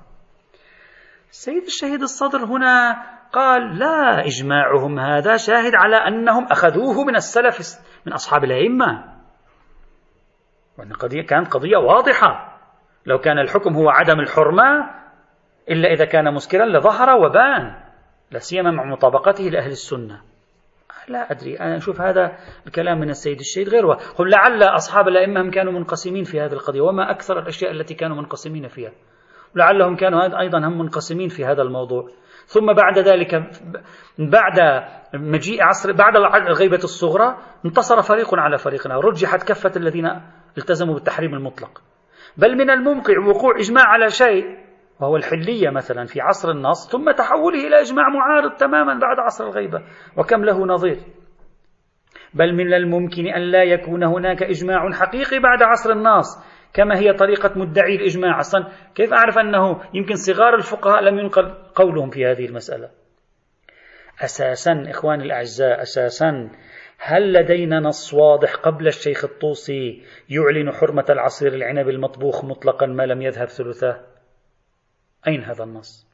السيد 1.30 1.62
الشهيد 1.62 2.02
الصدر 2.02 2.44
هنا 2.44 3.02
قال 3.32 3.78
لا 3.78 4.26
إجماعهم 4.26 4.98
هذا 4.98 5.36
شاهد 5.36 5.74
على 5.74 5.96
أنهم 5.96 6.44
أخذوه 6.44 7.04
من 7.04 7.16
السلف 7.16 7.78
من 8.06 8.12
أصحاب 8.12 8.44
الأئمة. 8.44 9.19
وأن 10.80 10.92
قضية 10.92 11.22
كانت 11.22 11.52
قضية 11.52 11.76
واضحة. 11.76 12.58
لو 13.06 13.18
كان 13.18 13.38
الحكم 13.38 13.74
هو 13.74 13.90
عدم 13.90 14.20
الحرمة 14.20 14.90
إلا 15.70 15.92
إذا 15.92 16.04
كان 16.04 16.34
مسكرا 16.34 16.66
لظهر 16.66 17.18
وبان 17.18 17.74
لا 18.30 18.38
سيما 18.38 18.70
مع 18.70 18.84
مطابقته 18.84 19.44
لأهل 19.44 19.70
السنة. 19.70 20.20
لا 21.08 21.32
أدري 21.32 21.60
أنا 21.60 21.76
أشوف 21.76 22.00
هذا 22.00 22.36
الكلام 22.66 23.00
من 23.00 23.10
السيد 23.10 23.38
الشهيد 23.38 23.68
غير 23.68 23.92
قل 23.92 24.30
لعل 24.30 24.62
أصحاب 24.62 25.08
الأئمة 25.08 25.40
هم 25.40 25.50
كانوا 25.50 25.72
منقسمين 25.72 26.24
في 26.24 26.40
هذه 26.40 26.52
القضية 26.52 26.80
وما 26.80 27.10
أكثر 27.10 27.38
الأشياء 27.38 27.70
التي 27.70 27.94
كانوا 27.94 28.16
منقسمين 28.16 28.68
فيها. 28.68 28.92
ولعلهم 29.54 29.96
كانوا 29.96 30.40
أيضا 30.40 30.58
هم 30.58 30.78
منقسمين 30.78 31.28
في 31.28 31.44
هذا 31.44 31.62
الموضوع. 31.62 32.08
ثم 32.46 32.72
بعد 32.72 32.98
ذلك 32.98 33.34
بعد 34.18 34.84
مجيء 35.14 35.62
عصر 35.62 35.92
بعد 35.92 36.16
الغيبة 36.46 36.80
الصغرى 36.84 37.36
انتصر 37.64 38.02
فريق 38.02 38.34
على 38.34 38.58
فريق 38.58 38.86
رجحت 38.86 39.48
كفة 39.48 39.72
الذين 39.76 40.20
التزموا 40.58 40.94
بالتحريم 40.94 41.34
المطلق. 41.34 41.82
بل 42.36 42.56
من 42.56 42.70
الممكن 42.70 43.18
وقوع 43.18 43.58
إجماع 43.58 43.84
على 43.84 44.10
شيء 44.10 44.44
وهو 45.00 45.16
الحلية 45.16 45.70
مثلا 45.70 46.04
في 46.04 46.20
عصر 46.20 46.50
النص 46.50 46.90
ثم 46.90 47.10
تحوله 47.10 47.66
إلى 47.66 47.80
إجماع 47.80 48.08
معارض 48.08 48.56
تماما 48.56 48.98
بعد 48.98 49.18
عصر 49.18 49.44
الغيبة. 49.44 49.82
وكم 50.16 50.44
له 50.44 50.66
نظير؟ 50.66 50.98
بل 52.34 52.54
من 52.54 52.74
الممكن 52.74 53.26
أن 53.26 53.42
لا 53.42 53.62
يكون 53.62 54.04
هناك 54.04 54.42
إجماع 54.42 54.92
حقيقي 54.92 55.38
بعد 55.38 55.62
عصر 55.62 55.92
النص 55.92 56.26
كما 56.74 56.98
هي 56.98 57.12
طريقة 57.12 57.58
مدعي 57.58 57.96
الإجماع. 57.96 58.40
أصلا 58.40 58.68
كيف 58.94 59.12
أعرف 59.12 59.38
أنه 59.38 59.80
يمكن 59.94 60.14
صغار 60.14 60.54
الفقهاء 60.54 61.02
لم 61.02 61.18
ينقل 61.18 61.54
قولهم 61.74 62.10
في 62.10 62.26
هذه 62.26 62.46
المسألة؟ 62.46 62.90
أساسا 64.24 64.84
إخواني 64.90 65.24
الأعزاء 65.24 65.82
أساسا 65.82 66.50
هل 67.02 67.32
لدينا 67.32 67.80
نص 67.80 68.14
واضح 68.14 68.54
قبل 68.54 68.86
الشيخ 68.86 69.24
الطوسي 69.24 70.02
يعلن 70.28 70.72
حرمة 70.72 71.04
العصير 71.10 71.54
العنب 71.54 71.88
المطبوخ 71.88 72.44
مطلقا 72.44 72.86
ما 72.86 73.02
لم 73.02 73.22
يذهب 73.22 73.48
ثلثاه 73.48 74.00
أين 75.26 75.44
هذا 75.44 75.64
النص؟ 75.64 76.10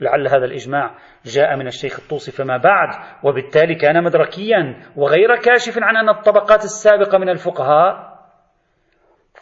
لعل 0.00 0.28
هذا 0.28 0.44
الإجماع 0.44 0.98
جاء 1.24 1.56
من 1.56 1.66
الشيخ 1.66 2.00
الطوسي 2.00 2.32
فما 2.32 2.56
بعد 2.56 2.88
وبالتالي 3.24 3.74
كان 3.74 4.04
مدركيا 4.04 4.82
وغير 4.96 5.36
كاشف 5.36 5.78
عن 5.82 5.96
أن 5.96 6.08
الطبقات 6.08 6.64
السابقة 6.64 7.18
من 7.18 7.28
الفقهاء 7.28 8.14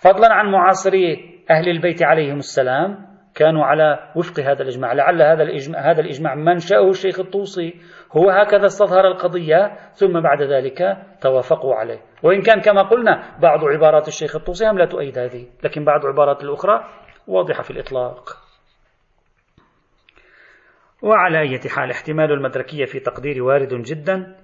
فضلا 0.00 0.32
عن 0.32 0.52
معاصري 0.52 1.32
أهل 1.50 1.68
البيت 1.68 2.02
عليهم 2.02 2.38
السلام 2.38 3.11
كانوا 3.34 3.64
على 3.64 4.10
وفق 4.16 4.40
هذا 4.40 4.62
الإجماع. 4.62 4.92
لعل 4.92 5.22
هذا 5.22 5.42
الإجماع, 5.42 5.90
هذا 5.90 6.00
الإجماع 6.00 6.34
منشأه 6.34 6.90
الشيخ 6.90 7.20
الطوسي. 7.20 7.80
هو 8.16 8.30
هكذا 8.30 8.66
استظهر 8.66 9.06
القضية 9.06 9.72
ثم 9.92 10.20
بعد 10.20 10.42
ذلك 10.42 10.96
توافقوا 11.20 11.74
عليه. 11.74 12.00
وإن 12.22 12.42
كان 12.42 12.60
كما 12.60 12.82
قلنا 12.82 13.38
بعض 13.38 13.64
عبارات 13.64 14.08
الشيخ 14.08 14.36
الطوسي 14.36 14.66
هم 14.66 14.78
لا 14.78 14.86
تؤيد 14.86 15.18
هذه 15.18 15.46
لكن 15.64 15.84
بعض 15.84 16.06
عبارات 16.06 16.42
الأخرى 16.42 16.84
واضحة 17.26 17.62
في 17.62 17.70
الإطلاق. 17.70 18.36
وعلى 21.02 21.40
أي 21.40 21.60
حال 21.68 21.90
احتمال 21.90 22.32
المدركية 22.32 22.84
في 22.84 23.00
تقديري 23.00 23.40
وارد 23.40 23.74
جدا 23.74 24.36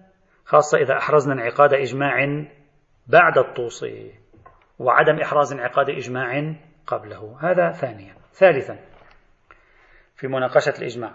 خاصة 0.45 0.79
إذا 0.79 0.97
أحرزنا 0.97 1.35
انعقاد 1.35 1.75
إجماع 1.75 2.45
بعد 3.07 3.39
الطوسي 3.39 4.13
وعدم 4.79 5.21
إحراز 5.21 5.53
انعقاد 5.53 5.91
إجماع 5.91 6.55
قبله. 6.87 7.37
هذا 7.41 7.71
ثانيا. 7.71 8.18
ثالثا 8.39 8.79
في 10.17 10.29
مناقشة 10.29 10.75
الإجماع. 10.79 11.13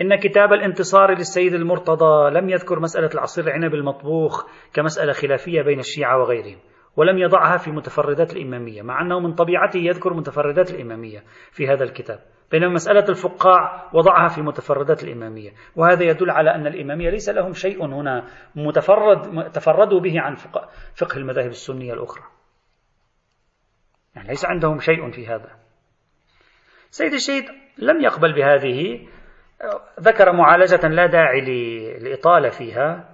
إن 0.00 0.16
كتاب 0.18 0.52
الانتصار 0.52 1.10
للسيد 1.10 1.54
المرتضى 1.54 2.30
لم 2.30 2.48
يذكر 2.48 2.80
مسألة 2.80 3.10
العصير 3.14 3.46
العنب 3.46 3.74
المطبوخ 3.74 4.46
كمسألة 4.74 5.12
خلافية 5.12 5.62
بين 5.62 5.78
الشيعة 5.78 6.18
وغيرهم 6.18 6.58
ولم 6.96 7.18
يضعها 7.18 7.56
في 7.56 7.70
متفردات 7.70 8.32
الإمامية 8.36 8.82
مع 8.82 9.02
أنه 9.02 9.20
من 9.20 9.34
طبيعته 9.34 9.78
يذكر 9.78 10.14
متفردات 10.14 10.70
الإمامية 10.70 11.22
في 11.50 11.68
هذا 11.68 11.84
الكتاب. 11.84 12.18
بينما 12.50 12.72
مسألة 12.72 13.04
الفقاع 13.08 13.90
وضعها 13.94 14.28
في 14.28 14.42
متفردات 14.42 15.04
الإمامية 15.04 15.50
وهذا 15.76 16.04
يدل 16.04 16.30
على 16.30 16.54
أن 16.54 16.66
الإمامية 16.66 17.10
ليس 17.10 17.28
لهم 17.28 17.52
شيء 17.52 17.84
هنا 17.84 18.26
متفرد 18.54 19.50
تفردوا 19.50 20.00
به 20.00 20.20
عن 20.20 20.34
فقه 20.94 21.16
المذاهب 21.16 21.48
السنية 21.48 21.92
الأخرى. 21.92 22.24
يعني 24.16 24.28
ليس 24.28 24.44
عندهم 24.44 24.78
شيء 24.78 25.10
في 25.10 25.26
هذا. 25.26 25.65
سيد 26.90 27.12
الشهيد 27.12 27.44
لم 27.78 28.00
يقبل 28.00 28.34
بهذه 28.34 29.06
ذكر 30.00 30.32
معالجة 30.32 30.88
لا 30.88 31.06
داعي 31.06 31.40
للإطالة 31.40 32.48
فيها. 32.48 33.08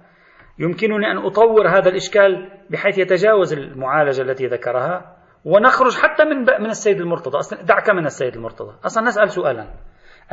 يمكنني 0.59 1.11
أن 1.11 1.17
أطور 1.17 1.67
هذا 1.67 1.89
الإشكال 1.89 2.51
بحيث 2.69 2.97
يتجاوز 2.97 3.53
المعالجة 3.53 4.21
التي 4.21 4.47
ذكرها 4.47 5.17
ونخرج 5.45 5.97
حتى 5.97 6.25
من 6.25 6.37
من 6.39 6.69
السيد 6.69 7.01
المرتضى. 7.01 7.37
أصلا 7.37 7.61
دعك 7.61 7.89
من 7.89 8.05
السيد 8.05 8.35
المرتضى. 8.35 8.75
أصلا 8.85 9.03
نسأل 9.03 9.31
سؤالا. 9.31 9.67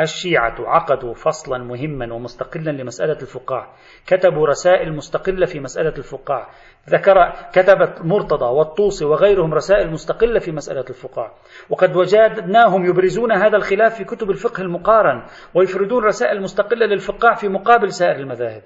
الشيعة 0.01 0.55
عقدوا 0.59 1.14
فصلا 1.14 1.64
مهما 1.64 2.14
ومستقلا 2.14 2.70
لمسألة 2.70 3.18
الفقاع 3.22 3.72
كتبوا 4.07 4.46
رسائل 4.46 4.92
مستقلة 4.92 5.46
في 5.46 5.61
مسألة 5.61 5.94
الفقاع 5.98 6.48
ذكر 6.88 7.32
كتبت 7.53 8.05
مرتضى 8.05 8.44
والطوسي 8.44 9.05
وغيرهم 9.05 9.55
رسائل 9.55 9.90
مستقلة 9.90 10.38
في 10.38 10.53
مسألة 10.53 10.84
الفقاع 10.90 11.32
وقد 11.70 11.96
وجدناهم 11.96 12.84
يبرزون 12.84 13.32
هذا 13.32 13.57
الخلاف 13.57 13.94
في 13.94 14.05
كتب 14.05 14.30
الفقه 14.30 14.61
المقارن 14.61 15.22
ويفردون 15.55 16.05
رسائل 16.05 16.42
مستقلة 16.42 16.86
للفقاع 16.86 17.34
في 17.34 17.48
مقابل 17.48 17.92
سائر 17.92 18.16
المذاهب. 18.16 18.62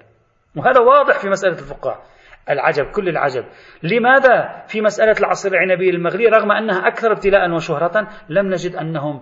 وهذا 0.55 0.79
واضح 0.79 1.19
في 1.19 1.29
مسألة 1.29 1.53
الفقاع 1.53 1.99
العجب 2.49 2.85
كل 2.85 3.09
العجب. 3.09 3.45
لماذا 3.83 4.63
في 4.67 4.81
مسألة 4.81 5.15
العصر 5.19 5.49
العنبي 5.49 5.89
المغربي 5.89 6.27
رغم 6.27 6.51
أنها 6.51 6.87
أكثر 6.87 7.11
ابتلاء 7.11 7.51
وشهرة 7.51 8.07
لم 8.29 8.49
نجد 8.49 8.75
أنهم 8.75 9.21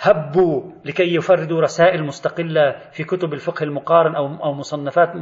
هبوا 0.00 0.72
لكي 0.84 1.14
يفردوا 1.14 1.60
رسائل 1.60 2.04
مستقلة 2.04 2.76
في 2.92 3.04
كتب 3.04 3.32
الفقه 3.32 3.64
المقارن 3.64 4.14
أو 4.16 4.54
مصنفات 4.54 5.16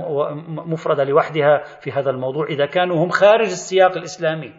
مفردة 0.48 1.04
لوحدها 1.04 1.62
في 1.80 1.92
هذا 1.92 2.10
الموضوع. 2.10 2.46
إذا 2.46 2.66
كانوا 2.66 3.04
هم 3.04 3.08
خارج 3.08 3.46
السياق 3.46 3.96
الإسلامي 3.96 4.52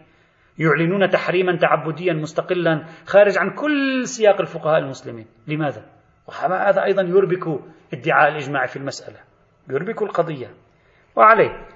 يعلنون 0.58 1.10
تحريما 1.10 1.56
تعبديا 1.56 2.12
مستقلا 2.12 2.84
خارج 3.06 3.38
عن 3.38 3.50
كل 3.50 4.06
سياق 4.06 4.40
الفقهاء 4.40 4.78
المسلمين. 4.78 5.26
لماذا؟ 5.46 5.82
وهذا 6.28 6.84
أيضا 6.84 7.02
يربك 7.02 7.60
ادعاء 7.92 8.28
الإجماع 8.28 8.66
في 8.66 8.76
المسألة. 8.76 9.18
يربك 9.70 10.02
القضية. 10.02 10.50
وعليه 11.16 11.66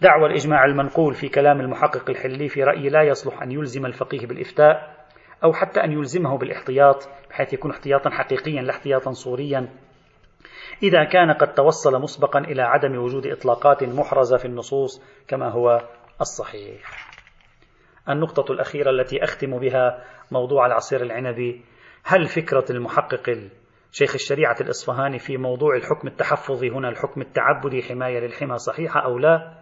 دعوى 0.00 0.26
الإجماع 0.26 0.64
المنقول 0.64 1.14
في 1.14 1.28
كلام 1.28 1.60
المحقق 1.60 2.10
الحلي 2.10 2.48
في 2.48 2.64
رأيي 2.64 2.88
لا 2.88 3.02
يصلح 3.02 3.42
أن 3.42 3.52
يلزم 3.52 3.86
الفقيه 3.86 4.26
بالإفتاء. 4.26 4.91
أو 5.44 5.52
حتى 5.52 5.84
أن 5.84 5.92
يلزمه 5.92 6.38
بالإحتياط 6.38 7.08
بحيث 7.30 7.52
يكون 7.52 7.70
احتياطا 7.70 8.10
حقيقيا 8.10 8.62
لا 8.62 8.70
احتياطا 8.70 9.10
صوريا 9.10 9.68
إذا 10.82 11.04
كان 11.04 11.32
قد 11.32 11.54
توصل 11.54 12.02
مسبقا 12.02 12.38
إلى 12.38 12.62
عدم 12.62 12.98
وجود 12.98 13.26
إطلاقات 13.26 13.84
محرزة 13.84 14.36
في 14.36 14.44
النصوص 14.44 15.02
كما 15.28 15.50
هو 15.50 15.88
الصحيح. 16.20 17.10
النقطة 18.08 18.52
الأخيرة 18.52 18.90
التي 18.90 19.24
أختم 19.24 19.58
بها 19.58 20.04
موضوع 20.30 20.66
العصير 20.66 21.02
العنبي 21.02 21.64
هل 22.04 22.26
فكرة 22.26 22.64
المحقق 22.70 23.50
شيخ 23.92 24.14
الشريعة 24.14 24.56
الإصفهاني 24.60 25.18
في 25.18 25.36
موضوع 25.36 25.76
الحكم 25.76 26.08
التحفظي 26.08 26.70
هنا 26.70 26.88
الحكم 26.88 27.20
التعبدي 27.20 27.82
حماية 27.82 28.20
للحمى 28.20 28.58
صحيحة 28.58 29.00
أو 29.00 29.18
لا؟ 29.18 29.61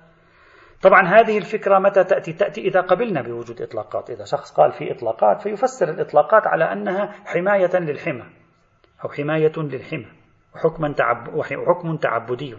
طبعا 0.83 1.03
هذه 1.03 1.39
الفكرة 1.39 1.79
متى 1.79 2.05
تأتي؟ 2.05 2.33
تأتي 2.33 2.61
إذا 2.61 2.81
قبلنا 2.81 3.23
بوجود 3.23 3.63
إطلاقات. 3.63 4.11
إذا 4.11 4.25
شخص 4.25 4.53
قال 4.53 4.73
في 4.73 4.93
إطلاقات 4.93 5.43
فيفسر 5.43 5.89
الإطلاقات 5.89 6.47
على 6.47 6.73
أنها 6.73 7.13
حماية 7.27 7.77
للحمى 7.77 8.25
أو 9.05 9.09
حماية 9.09 9.53
للحمى 9.57 10.07
وحكما 10.55 10.93
تعب 10.93 11.35
وحكم 11.35 11.97
تعبدي. 11.97 12.57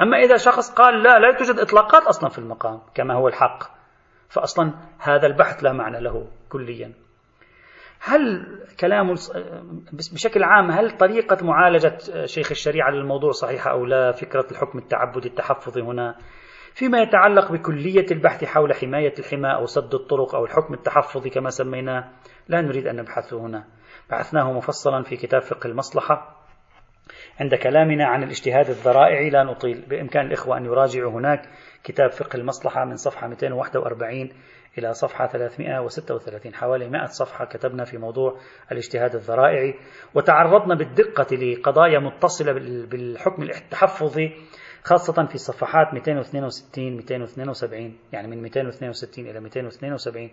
أما 0.00 0.16
إذا 0.16 0.36
شخص 0.36 0.74
قال 0.74 1.02
لا 1.02 1.18
لا 1.18 1.32
توجد 1.32 1.58
إطلاقات 1.58 2.02
أصلا 2.02 2.30
في 2.30 2.38
المقام 2.38 2.80
كما 2.94 3.14
هو 3.14 3.28
الحق 3.28 3.64
فأصلا 4.28 4.72
هذا 4.98 5.26
البحث 5.26 5.64
لا 5.64 5.72
معنى 5.72 6.00
له 6.00 6.26
كليا. 6.48 6.92
هل 8.02 8.46
كلام 8.80 9.14
بشكل 9.92 10.42
عام 10.42 10.70
هل 10.70 10.96
طريقة 10.96 11.46
معالجة 11.46 11.98
شيخ 12.24 12.50
الشريعة 12.50 12.90
للموضوع 12.90 13.30
صحيحة 13.30 13.70
أو 13.70 13.84
لا؟ 13.84 14.12
فكرة 14.12 14.46
الحكم 14.50 14.78
التعبدي 14.78 15.28
التحفظي 15.28 15.82
هنا 15.82 16.16
فيما 16.80 16.98
يتعلق 16.98 17.52
بكلية 17.52 18.06
البحث 18.10 18.44
حول 18.44 18.74
حماية 18.74 19.14
الحمى 19.18 19.54
أو 19.54 19.66
سد 19.66 19.94
الطرق 19.94 20.34
أو 20.34 20.44
الحكم 20.44 20.74
التحفظي 20.74 21.30
كما 21.30 21.50
سميناه 21.50 22.08
لا 22.48 22.60
نريد 22.60 22.86
أن 22.86 22.96
نبحثه 22.96 23.40
هنا. 23.40 23.64
بحثناه 24.10 24.52
مفصلا 24.52 25.02
في 25.02 25.16
كتاب 25.16 25.42
فقه 25.42 25.66
المصلحة. 25.66 26.36
عند 27.40 27.54
كلامنا 27.54 28.06
عن 28.06 28.22
الاجتهاد 28.22 28.68
الذرائعي 28.68 29.30
لا 29.30 29.44
نطيل. 29.44 29.84
بإمكان 29.88 30.26
الإخوة 30.26 30.56
أن 30.56 30.64
يراجعوا 30.64 31.12
هناك 31.12 31.48
كتاب 31.84 32.10
فقه 32.10 32.36
المصلحة 32.36 32.84
من 32.84 32.96
صفحة 32.96 33.28
241 33.28 34.30
إلى 34.78 34.94
صفحة 34.94 35.26
336 35.26 36.54
حوالي 36.54 36.88
100 36.88 37.04
صفحة 37.04 37.44
كتبنا 37.44 37.84
في 37.84 37.98
موضوع 37.98 38.38
الاجتهاد 38.72 39.14
الذرائعي. 39.14 39.74
وتعرضنا 40.14 40.74
بالدقة 40.74 41.36
لقضايا 41.36 41.98
متصلة 41.98 42.52
بالحكم 42.86 43.42
التحفظي 43.42 44.32
خاصة 44.84 45.26
في 45.26 45.38
صفحات 45.38 45.94
262 45.94 46.96
272 46.96 47.96
يعني 48.12 48.28
من 48.28 48.42
262 48.42 49.26
إلى 49.26 49.40
272 49.40 50.30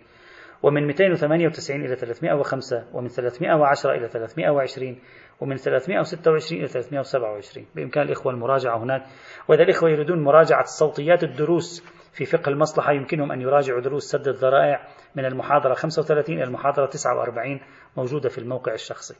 ومن 0.62 0.86
298 0.86 1.84
إلى 1.84 1.96
305 1.96 2.84
ومن 2.92 3.08
310 3.08 3.94
إلى 3.94 4.08
320 4.08 4.98
ومن 5.40 5.56
326 5.56 6.60
إلى 6.60 6.68
327 6.68 7.66
بإمكان 7.74 8.06
الإخوة 8.06 8.32
المراجعة 8.32 8.78
هناك. 8.78 9.02
وإذا 9.48 9.62
الإخوة 9.62 9.90
يريدون 9.90 10.24
مراجعة 10.24 10.64
صوتيات 10.64 11.24
الدروس 11.24 11.84
في 12.12 12.24
فقه 12.24 12.48
المصلحة 12.48 12.92
يمكنهم 12.92 13.32
أن 13.32 13.40
يراجعوا 13.40 13.80
دروس 13.80 14.04
سد 14.04 14.28
الذرائع 14.28 14.88
من 15.16 15.24
المحاضرة 15.24 15.74
35 15.74 16.36
إلى 16.36 16.44
المحاضرة 16.44 16.86
49 16.86 17.60
موجودة 17.96 18.28
في 18.28 18.38
الموقع 18.38 18.74
الشخصي. 18.74 19.14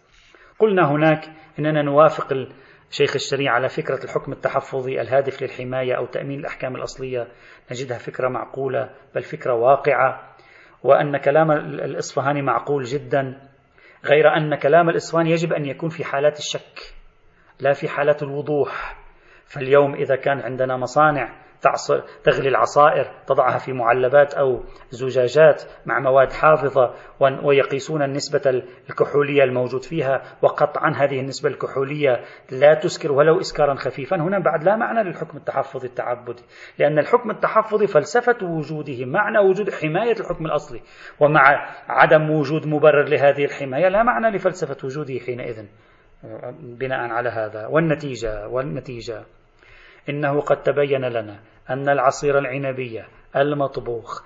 قلنا 0.58 0.90
هناك 0.90 1.24
أننا 1.58 1.82
نوافق 1.82 2.32
شيخ 2.90 3.14
الشريعة 3.14 3.54
على 3.54 3.68
فكرة 3.68 4.04
الحكم 4.04 4.32
التحفظي 4.32 5.00
الهادف 5.00 5.42
للحماية 5.42 5.94
أو 5.94 6.06
تأمين 6.06 6.40
الأحكام 6.40 6.76
الأصلية 6.76 7.28
نجدها 7.70 7.98
فكرة 7.98 8.28
معقولة 8.28 8.90
بل 9.14 9.22
فكرة 9.22 9.54
واقعة. 9.54 10.34
وأن 10.82 11.16
كلام 11.16 11.50
الإصفهاني 11.50 12.42
معقول 12.42 12.84
جدا 12.84 13.48
غير 14.04 14.36
أن 14.36 14.54
كلام 14.54 14.88
الإصفهاني 14.88 15.30
يجب 15.30 15.52
أن 15.52 15.66
يكون 15.66 15.88
في 15.88 16.04
حالات 16.04 16.38
الشك 16.38 16.94
لا 17.60 17.72
في 17.72 17.88
حالات 17.88 18.22
الوضوح. 18.22 18.96
فاليوم 19.46 19.94
إذا 19.94 20.16
كان 20.16 20.40
عندنا 20.40 20.76
مصانع 20.76 21.47
تعصر 21.62 22.00
تغلي 22.24 22.48
العصائر 22.48 23.10
تضعها 23.26 23.58
في 23.58 23.72
معلبات 23.72 24.34
أو 24.34 24.60
زجاجات 24.90 25.62
مع 25.86 26.00
مواد 26.00 26.32
حافظة 26.32 26.94
ويقيسون 27.44 28.02
النسبة 28.02 28.62
الكحولية 28.90 29.44
الموجود 29.44 29.84
فيها 29.84 30.22
وقطعا 30.42 30.90
هذه 30.96 31.20
النسبة 31.20 31.48
الكحولية 31.48 32.20
لا 32.52 32.74
تسكر 32.74 33.12
ولو 33.12 33.40
إسكارا 33.40 33.74
خفيفا. 33.74 34.16
هنا 34.16 34.38
بعد 34.38 34.64
لا 34.64 34.76
معنى 34.76 35.08
للحكم 35.08 35.36
التحفظي 35.38 35.86
التعبدي 35.86 36.42
لأن 36.78 36.98
الحكم 36.98 37.30
التحفظي 37.30 37.86
فلسفة 37.86 38.46
وجوده 38.46 39.04
معنى 39.04 39.38
وجود 39.38 39.70
حماية 39.70 40.20
الحكم 40.20 40.46
الأصلي. 40.46 40.80
ومع 41.20 41.42
عدم 41.88 42.30
وجود 42.30 42.66
مبرر 42.66 43.08
لهذه 43.08 43.44
الحماية 43.44 43.88
لا 43.88 44.02
معنى 44.02 44.36
لفلسفة 44.36 44.86
وجوده 44.86 45.18
حينئذ 45.26 45.64
بناء 46.60 47.00
على 47.10 47.28
هذا. 47.28 47.66
والنتيجة 47.66 48.48
والنتيجة 48.48 49.24
إنه 50.08 50.40
قد 50.40 50.62
تبين 50.62 51.04
لنا 51.04 51.40
أن 51.70 51.88
العصير 51.88 52.38
العنبي 52.38 53.02
المطبوخ 53.36 54.22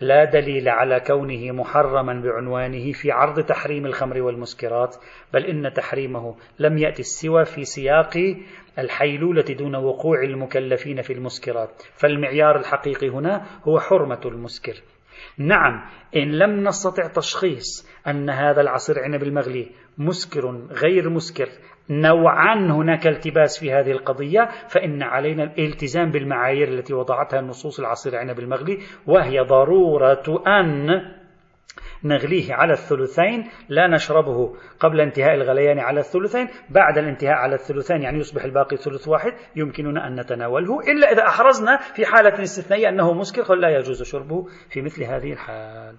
لا 0.00 0.24
دليل 0.24 0.68
على 0.68 1.00
كونه 1.00 1.52
محرما 1.52 2.20
بعنوانه 2.20 2.92
في 2.92 3.10
عرض 3.10 3.40
تحريم 3.40 3.86
الخمر 3.86 4.22
والمسكرات 4.22 4.96
بل 5.32 5.44
إن 5.44 5.72
تحريمه 5.72 6.36
لم 6.58 6.78
يأتي 6.78 7.02
سوى 7.02 7.44
في 7.44 7.64
سياق 7.64 8.36
الحيلولة 8.78 9.42
دون 9.42 9.76
وقوع 9.76 10.22
المكلفين 10.22 11.02
في 11.02 11.12
المسكرات. 11.12 11.82
فالمعيار 11.94 12.56
الحقيقي 12.58 13.08
هنا 13.08 13.46
هو 13.68 13.80
حرمة 13.80 14.20
المسكر. 14.24 14.82
نعم 15.38 15.88
إن 16.16 16.38
لم 16.38 16.68
نستطع 16.68 17.06
تشخيص 17.06 17.88
أن 18.06 18.30
هذا 18.30 18.60
العصير 18.60 19.02
عنب 19.04 19.22
المغلي 19.22 19.70
مسكر 19.98 20.66
غير 20.70 21.10
مسكر 21.10 21.48
نوعا 21.90 22.54
هناك 22.54 23.06
التباس 23.06 23.58
في 23.60 23.72
هذه 23.72 23.90
القضية 23.90 24.48
فإن 24.68 25.02
علينا 25.02 25.44
الالتزام 25.44 26.10
بالمعايير 26.10 26.68
التي 26.68 26.94
وضعتها 26.94 27.40
النصوص 27.40 27.80
العصير 27.80 28.16
عنب 28.16 28.38
المغلي 28.38 28.78
وهي 29.06 29.40
ضرورة 29.40 30.42
أن 30.46 30.88
نغليه 32.04 32.54
على 32.54 32.72
الثلثين 32.72 33.44
لا 33.68 33.86
نشربه 33.86 34.54
قبل 34.80 35.00
انتهاء 35.00 35.34
الغليان 35.34 35.78
على 35.78 36.00
الثلثين 36.00 36.48
بعد 36.70 36.98
الانتهاء 36.98 37.34
على 37.34 37.54
الثلثين 37.54 38.02
يعني 38.02 38.18
يصبح 38.18 38.44
الباقي 38.44 38.76
ثلث 38.76 39.08
واحد 39.08 39.32
يمكننا 39.56 40.06
أن 40.06 40.20
نتناوله 40.20 40.80
إلا 40.80 41.12
إذا 41.12 41.22
أحرزنا 41.22 41.76
في 41.76 42.06
حالة 42.06 42.42
استثنائية 42.42 42.88
أنه 42.88 43.12
مسكر 43.12 43.54
لا 43.54 43.68
يجوز 43.68 44.02
شربه 44.02 44.46
في 44.70 44.82
مثل 44.82 45.04
هذه 45.04 45.32
الحال. 45.32 45.96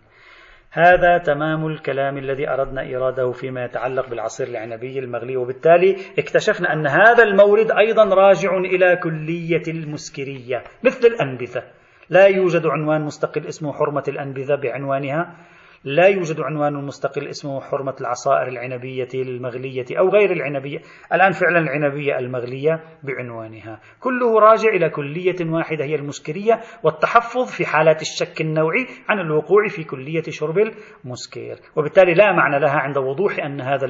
هذا 0.72 1.18
تمام 1.18 1.68
الكلام 1.68 2.18
الذي 2.18 2.50
أردنا 2.50 2.82
إيراده 2.82 3.32
فيما 3.32 3.66
يتعلق 3.66 4.10
بالعصير 4.10 4.48
العنبي 4.48 5.00
المغلي 5.00 5.38
وبالتالي 5.38 5.96
اكتشفنا 6.20 6.74
أن 6.74 6.88
هذا 6.88 7.24
المورد 7.24 7.72
أيضا 7.72 8.04
راجع 8.04 8.58
إلى 8.58 8.96
كلية 8.96 9.64
المسكرية 9.68 10.64
مثل 10.84 11.08
الأنبثة 11.08 11.64
لا 12.10 12.26
يوجد 12.26 12.66
عنوان 12.66 13.02
مستقل 13.02 13.48
اسمه 13.48 13.74
حرمة 13.74 14.04
الأنبذة 14.08 14.56
بعنوانها. 14.56 15.36
لا 15.84 16.08
يوجد 16.08 16.40
عنوان 16.40 16.74
مستقل 16.74 17.28
اسمه 17.28 17.62
حرمة 17.62 17.96
العصائر 18.02 18.48
العنبية 18.48 19.08
المغلية 19.16 19.86
أو 20.00 20.10
غير 20.10 20.32
العنبية. 20.32 20.80
الآن 21.14 21.32
فعلا 21.32 21.60
العنبية 21.60 22.20
المغلية 22.20 22.84
بعنوانها. 23.04 23.80
كله 24.00 24.40
راجع 24.40 24.70
إلى 24.70 24.90
كلية 24.90 25.36
واحدة 25.52 25.86
هي 25.86 25.96
المسكرية 25.96 26.60
والتحفظ 26.84 27.52
في 27.58 27.66
حالات 27.66 28.02
الشك 28.02 28.42
النوعي 28.42 28.86
عن 29.10 29.20
الوقوع 29.20 29.68
في 29.68 29.84
كلية 29.84 30.24
شرب 30.30 30.58
المسكر. 30.58 31.56
وبالتالي 31.76 32.14
لا 32.14 32.32
معنى 32.32 32.60
لها 32.60 32.80
عند 32.80 32.98
وضوح 32.98 33.40
أن 33.40 33.62
هذا 33.62 33.86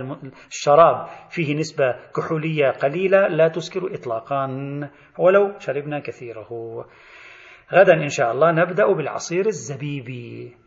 الشراب 0.51 1.07
فيه 1.29 1.55
نسبة 1.55 1.95
كحولية 2.15 2.71
قليلة 2.71 3.27
لا 3.27 3.47
تسكر 3.47 3.93
إطلاقا 3.93 4.47
ولو 5.17 5.59
شربنا 5.59 5.99
كثيره. 5.99 6.49
غدا 7.73 7.93
إن 7.93 8.09
شاء 8.09 8.31
الله 8.31 8.51
نبدأ 8.51 8.93
بالعصير 8.93 9.45
الزبيبي. 9.45 10.66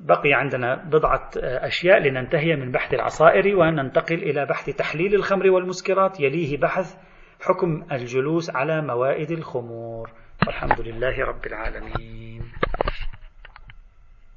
بقي 0.00 0.32
عندنا 0.32 0.74
بضعة 0.84 1.30
أشياء 1.36 1.98
لننتهي 1.98 2.56
من 2.56 2.72
بحث 2.72 2.94
العصائر 2.94 3.56
وننتقل 3.56 4.14
إلى 4.14 4.46
بحث 4.46 4.70
تحليل 4.70 5.14
الخمر 5.14 5.50
والمسكرات 5.50 6.20
يليه 6.20 6.56
بحث 6.56 6.96
حكم 7.40 7.86
الجلوس 7.92 8.50
على 8.50 8.82
موائد 8.82 9.30
الخمور. 9.30 10.10
والحمد 10.46 10.80
لله 10.80 11.24
رب 11.24 11.46
العالمين. 11.46 12.42